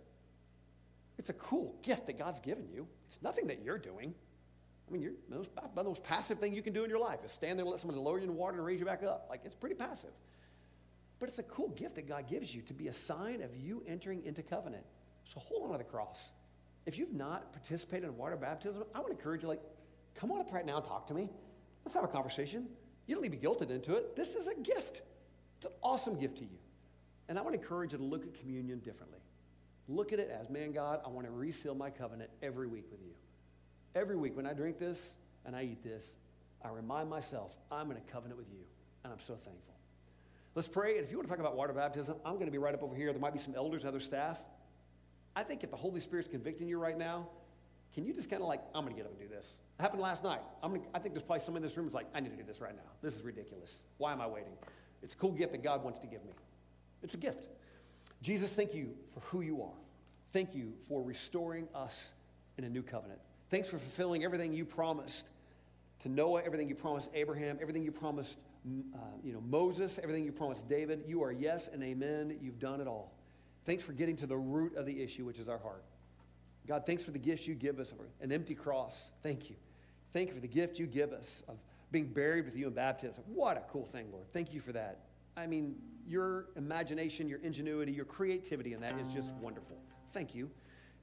It's 1.18 1.30
a 1.30 1.34
cool 1.34 1.76
gift 1.84 2.08
that 2.08 2.18
God's 2.18 2.40
given 2.40 2.68
you. 2.74 2.88
It's 3.06 3.22
nothing 3.22 3.48
that 3.48 3.64
you're 3.64 3.78
doing. 3.78 4.14
I 4.88 4.92
mean, 4.92 5.02
you're 5.02 5.14
the 5.30 5.36
most, 5.36 5.50
the 5.76 5.84
most 5.84 6.04
passive 6.04 6.40
thing 6.40 6.54
you 6.54 6.62
can 6.62 6.74
do 6.74 6.84
in 6.84 6.90
your 6.90 7.00
life 7.00 7.20
is 7.24 7.32
stand 7.32 7.58
there 7.58 7.64
and 7.64 7.72
let 7.72 7.80
somebody 7.80 8.00
lower 8.00 8.18
you 8.18 8.24
in 8.24 8.30
the 8.30 8.34
water 8.34 8.58
and 8.58 8.66
raise 8.66 8.80
you 8.80 8.86
back 8.86 9.04
up. 9.04 9.28
Like, 9.30 9.42
it's 9.46 9.56
pretty 9.56 9.76
passive. 9.76 10.12
But 11.20 11.30
it's 11.30 11.40
a 11.40 11.44
cool 11.44 11.70
gift 11.70 11.96
that 11.96 12.08
God 12.08 12.28
gives 12.28 12.54
you 12.54 12.62
to 12.64 12.74
be 12.74 12.88
a 12.88 12.94
sign 12.94 13.42
of 13.42 13.56
you 13.56 13.84
entering 13.88 14.26
into 14.26 14.44
covenant. 14.44 14.84
So 15.26 15.40
hold 15.40 15.64
on 15.64 15.72
to 15.72 15.78
the 15.78 15.84
cross. 15.84 16.32
If 16.86 16.98
you've 16.98 17.14
not 17.14 17.54
participated 17.54 18.10
in 18.10 18.18
water 18.18 18.36
baptism, 18.36 18.84
I 18.94 19.00
would 19.00 19.12
encourage 19.12 19.44
you, 19.44 19.48
like, 19.48 19.62
come 20.16 20.32
on 20.32 20.42
up 20.42 20.52
right 20.52 20.66
now 20.66 20.78
and 20.78 20.86
talk 20.86 21.08
to 21.08 21.14
me. 21.14 21.30
Let's 21.86 21.96
have 21.96 22.04
a 22.04 22.10
conversation. 22.10 22.68
You 23.08 23.16
don't 23.16 23.22
need 23.22 23.32
to 23.32 23.38
be 23.38 23.46
guilted 23.46 23.70
into 23.70 23.96
it. 23.96 24.16
This 24.16 24.36
is 24.36 24.48
a 24.48 24.56
gift. 24.56 25.02
It's 25.58 25.68
an 25.68 25.72
awesome 25.82 26.20
gift 26.20 26.40
to 26.40 26.44
you. 26.44 26.58
And 27.30 27.40
I 27.40 27.42
want 27.42 27.56
to 27.56 27.62
encourage 27.62 27.94
you 27.94 27.98
to 27.98 28.04
look 28.04 28.24
at 28.24 28.34
communion 28.40 28.80
differently. 28.80 29.20
Look 29.88 30.14
at 30.14 30.20
it 30.20 30.30
as, 30.30 30.50
man, 30.50 30.72
God, 30.72 31.02
I 31.06 31.10
want 31.10 31.26
to 31.26 31.32
reseal 31.32 31.76
my 31.76 31.90
covenant 31.90 32.30
every 32.42 32.68
week 32.68 32.86
with 32.92 33.02
you. 33.02 33.14
Every 33.96 34.16
week 34.16 34.36
when 34.36 34.46
I 34.46 34.54
drink 34.54 34.80
this 34.80 35.16
and 35.46 35.56
I 35.56 35.64
eat 35.64 35.84
this, 35.84 36.16
I 36.64 36.70
remind 36.70 37.10
myself 37.10 37.56
I'm 37.72 37.92
in 37.92 37.98
a 37.98 38.12
covenant 38.12 38.38
with 38.38 38.50
you. 38.50 38.60
And 39.04 39.12
I'm 39.12 39.20
so 39.20 39.34
thankful. 39.34 39.74
Let's 40.56 40.68
pray. 40.68 40.98
And 40.98 41.06
if 41.06 41.12
you 41.12 41.18
want 41.18 41.28
to 41.28 41.32
talk 41.32 41.40
about 41.40 41.58
water 41.58 41.74
baptism, 41.74 42.16
I'm 42.26 42.36
going 42.36 42.46
to 42.46 42.52
be 42.52 42.58
right 42.58 42.74
up 42.74 42.84
over 42.84 42.96
here. 42.96 43.12
There 43.12 43.20
might 43.20 43.34
be 43.34 43.40
some 43.40 43.56
elders, 43.56 43.86
other 43.86 44.00
staff. 44.00 44.40
I 45.36 45.44
think 45.44 45.64
if 45.64 45.72
the 45.72 45.78
Holy 45.78 46.00
Spirit's 46.00 46.30
convicting 46.30 46.68
you 46.68 46.80
right 46.80 46.98
now, 46.98 47.28
can 47.94 48.06
you 48.06 48.14
just 48.14 48.30
kind 48.30 48.42
of 48.42 48.48
like, 48.48 48.62
I'm 48.74 48.84
going 48.84 48.96
to 48.96 49.02
get 49.02 49.06
up 49.06 49.20
and 49.20 49.30
do 49.30 49.36
this? 49.36 49.58
It 49.78 49.82
happened 49.82 50.02
last 50.02 50.24
night. 50.24 50.42
I'm 50.62 50.76
gonna, 50.76 50.84
I 50.94 51.00
think 51.00 51.16
there's 51.16 51.26
probably 51.26 51.44
someone 51.44 51.64
in 51.64 51.68
this 51.68 51.76
room 51.76 51.86
who's 51.88 51.94
like, 51.94 52.08
I 52.14 52.20
need 52.20 52.30
to 52.30 52.38
do 52.38 52.44
this 52.44 52.62
right 52.62 52.76
now. 52.76 52.90
This 53.02 53.16
is 53.16 53.24
ridiculous. 53.24 53.84
Why 53.98 54.14
am 54.14 54.22
I 54.22 54.28
waiting? 54.28 54.54
It's 55.02 55.14
a 55.14 55.18
cool 55.18 55.32
gift 55.32 55.52
that 55.52 55.64
God 55.64 55.84
wants 55.84 56.00
to 56.00 56.08
give 56.08 56.24
me. 56.24 56.32
It's 57.04 57.14
a 57.14 57.18
gift. 57.18 57.46
Jesus, 58.22 58.54
thank 58.54 58.74
you 58.74 58.94
for 59.14 59.20
who 59.22 59.42
you 59.42 59.62
are. 59.62 59.78
Thank 60.32 60.56
you 60.56 60.74
for 60.88 61.04
restoring 61.04 61.68
us 61.76 62.14
in 62.58 62.64
a 62.64 62.70
new 62.70 62.82
covenant. 62.82 63.20
Thanks 63.50 63.68
for 63.68 63.78
fulfilling 63.78 64.24
everything 64.24 64.54
you 64.54 64.66
promised 64.66 65.30
to 66.00 66.10
Noah, 66.10 66.42
everything 66.44 66.70
you 66.70 66.76
promised 66.76 67.10
Abraham, 67.14 67.60
everything 67.62 67.84
you 67.84 67.92
promised 67.92 68.38
uh, 68.66 68.98
you 69.24 69.34
know, 69.34 69.42
Moses, 69.42 70.00
everything 70.02 70.24
you 70.24 70.32
promised 70.32 70.68
David. 70.70 71.04
You 71.06 71.24
are 71.24 71.32
yes 71.32 71.68
and 71.68 71.84
amen. 71.84 72.38
You've 72.42 72.60
done 72.60 72.80
it 72.80 72.88
all. 72.88 73.14
Thanks 73.66 73.84
for 73.84 73.94
getting 73.94 74.16
to 74.18 74.26
the 74.26 74.38
root 74.38 74.76
of 74.76 74.86
the 74.86 75.02
issue, 75.02 75.26
which 75.26 75.38
is 75.38 75.50
our 75.50 75.58
heart. 75.58 75.84
God, 76.68 76.86
thanks 76.86 77.04
for 77.04 77.12
the 77.12 77.20
gifts 77.20 77.46
you 77.46 77.56
give 77.56 77.80
us 77.80 77.92
of 77.92 77.98
an 78.22 78.32
empty 78.32 78.56
cross. 78.56 79.12
Thank 79.22 79.50
you. 79.50 79.58
Thank 80.14 80.30
you 80.30 80.36
for 80.36 80.40
the 80.40 80.48
gift 80.48 80.80
you 80.80 80.88
give 80.88 81.12
us 81.12 81.44
of 81.48 81.58
being 81.92 82.08
buried 82.08 82.46
with 82.46 82.56
you 82.56 82.68
in 82.68 82.74
baptism. 82.74 83.24
What 83.28 83.58
a 83.58 83.64
cool 83.72 83.86
thing, 83.86 84.08
Lord. 84.12 84.26
Thank 84.32 84.54
you 84.54 84.62
for 84.62 84.72
that. 84.72 85.00
I 85.36 85.46
mean, 85.46 85.76
your 86.08 86.48
imagination, 86.56 87.28
your 87.28 87.40
ingenuity, 87.40 87.92
your 87.92 88.06
creativity 88.06 88.74
in 88.74 88.82
that 88.82 89.00
is 89.00 89.14
just 89.14 89.30
ah. 89.32 89.42
wonderful. 89.42 89.78
Thank 90.14 90.36
you. 90.36 90.50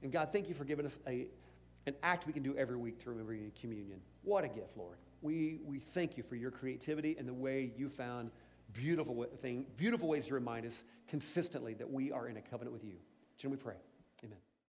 And 0.03 0.11
God, 0.11 0.29
thank 0.31 0.47
you 0.47 0.55
for 0.55 0.63
giving 0.63 0.85
us 0.85 0.99
a, 1.07 1.27
an 1.85 1.95
act 2.03 2.27
we 2.27 2.33
can 2.33 2.43
do 2.43 2.55
every 2.55 2.77
week 2.77 2.99
to 2.99 3.05
through 3.05 3.19
every 3.19 3.51
communion. 3.59 3.99
What 4.23 4.43
a 4.43 4.47
gift, 4.47 4.77
Lord. 4.77 4.97
We, 5.21 5.59
we 5.65 5.79
thank 5.79 6.17
you 6.17 6.23
for 6.23 6.35
your 6.35 6.51
creativity 6.51 7.15
and 7.19 7.27
the 7.27 7.33
way 7.33 7.71
you 7.77 7.89
found 7.89 8.31
beautiful, 8.73 9.25
thing, 9.41 9.65
beautiful 9.77 10.07
ways 10.07 10.25
to 10.27 10.33
remind 10.33 10.65
us 10.65 10.83
consistently 11.07 11.73
that 11.75 11.89
we 11.89 12.11
are 12.11 12.27
in 12.27 12.37
a 12.37 12.41
covenant 12.41 12.73
with 12.73 12.83
you. 12.83 12.95
Jim, 13.37 13.51
we 13.51 13.57
pray. 13.57 13.75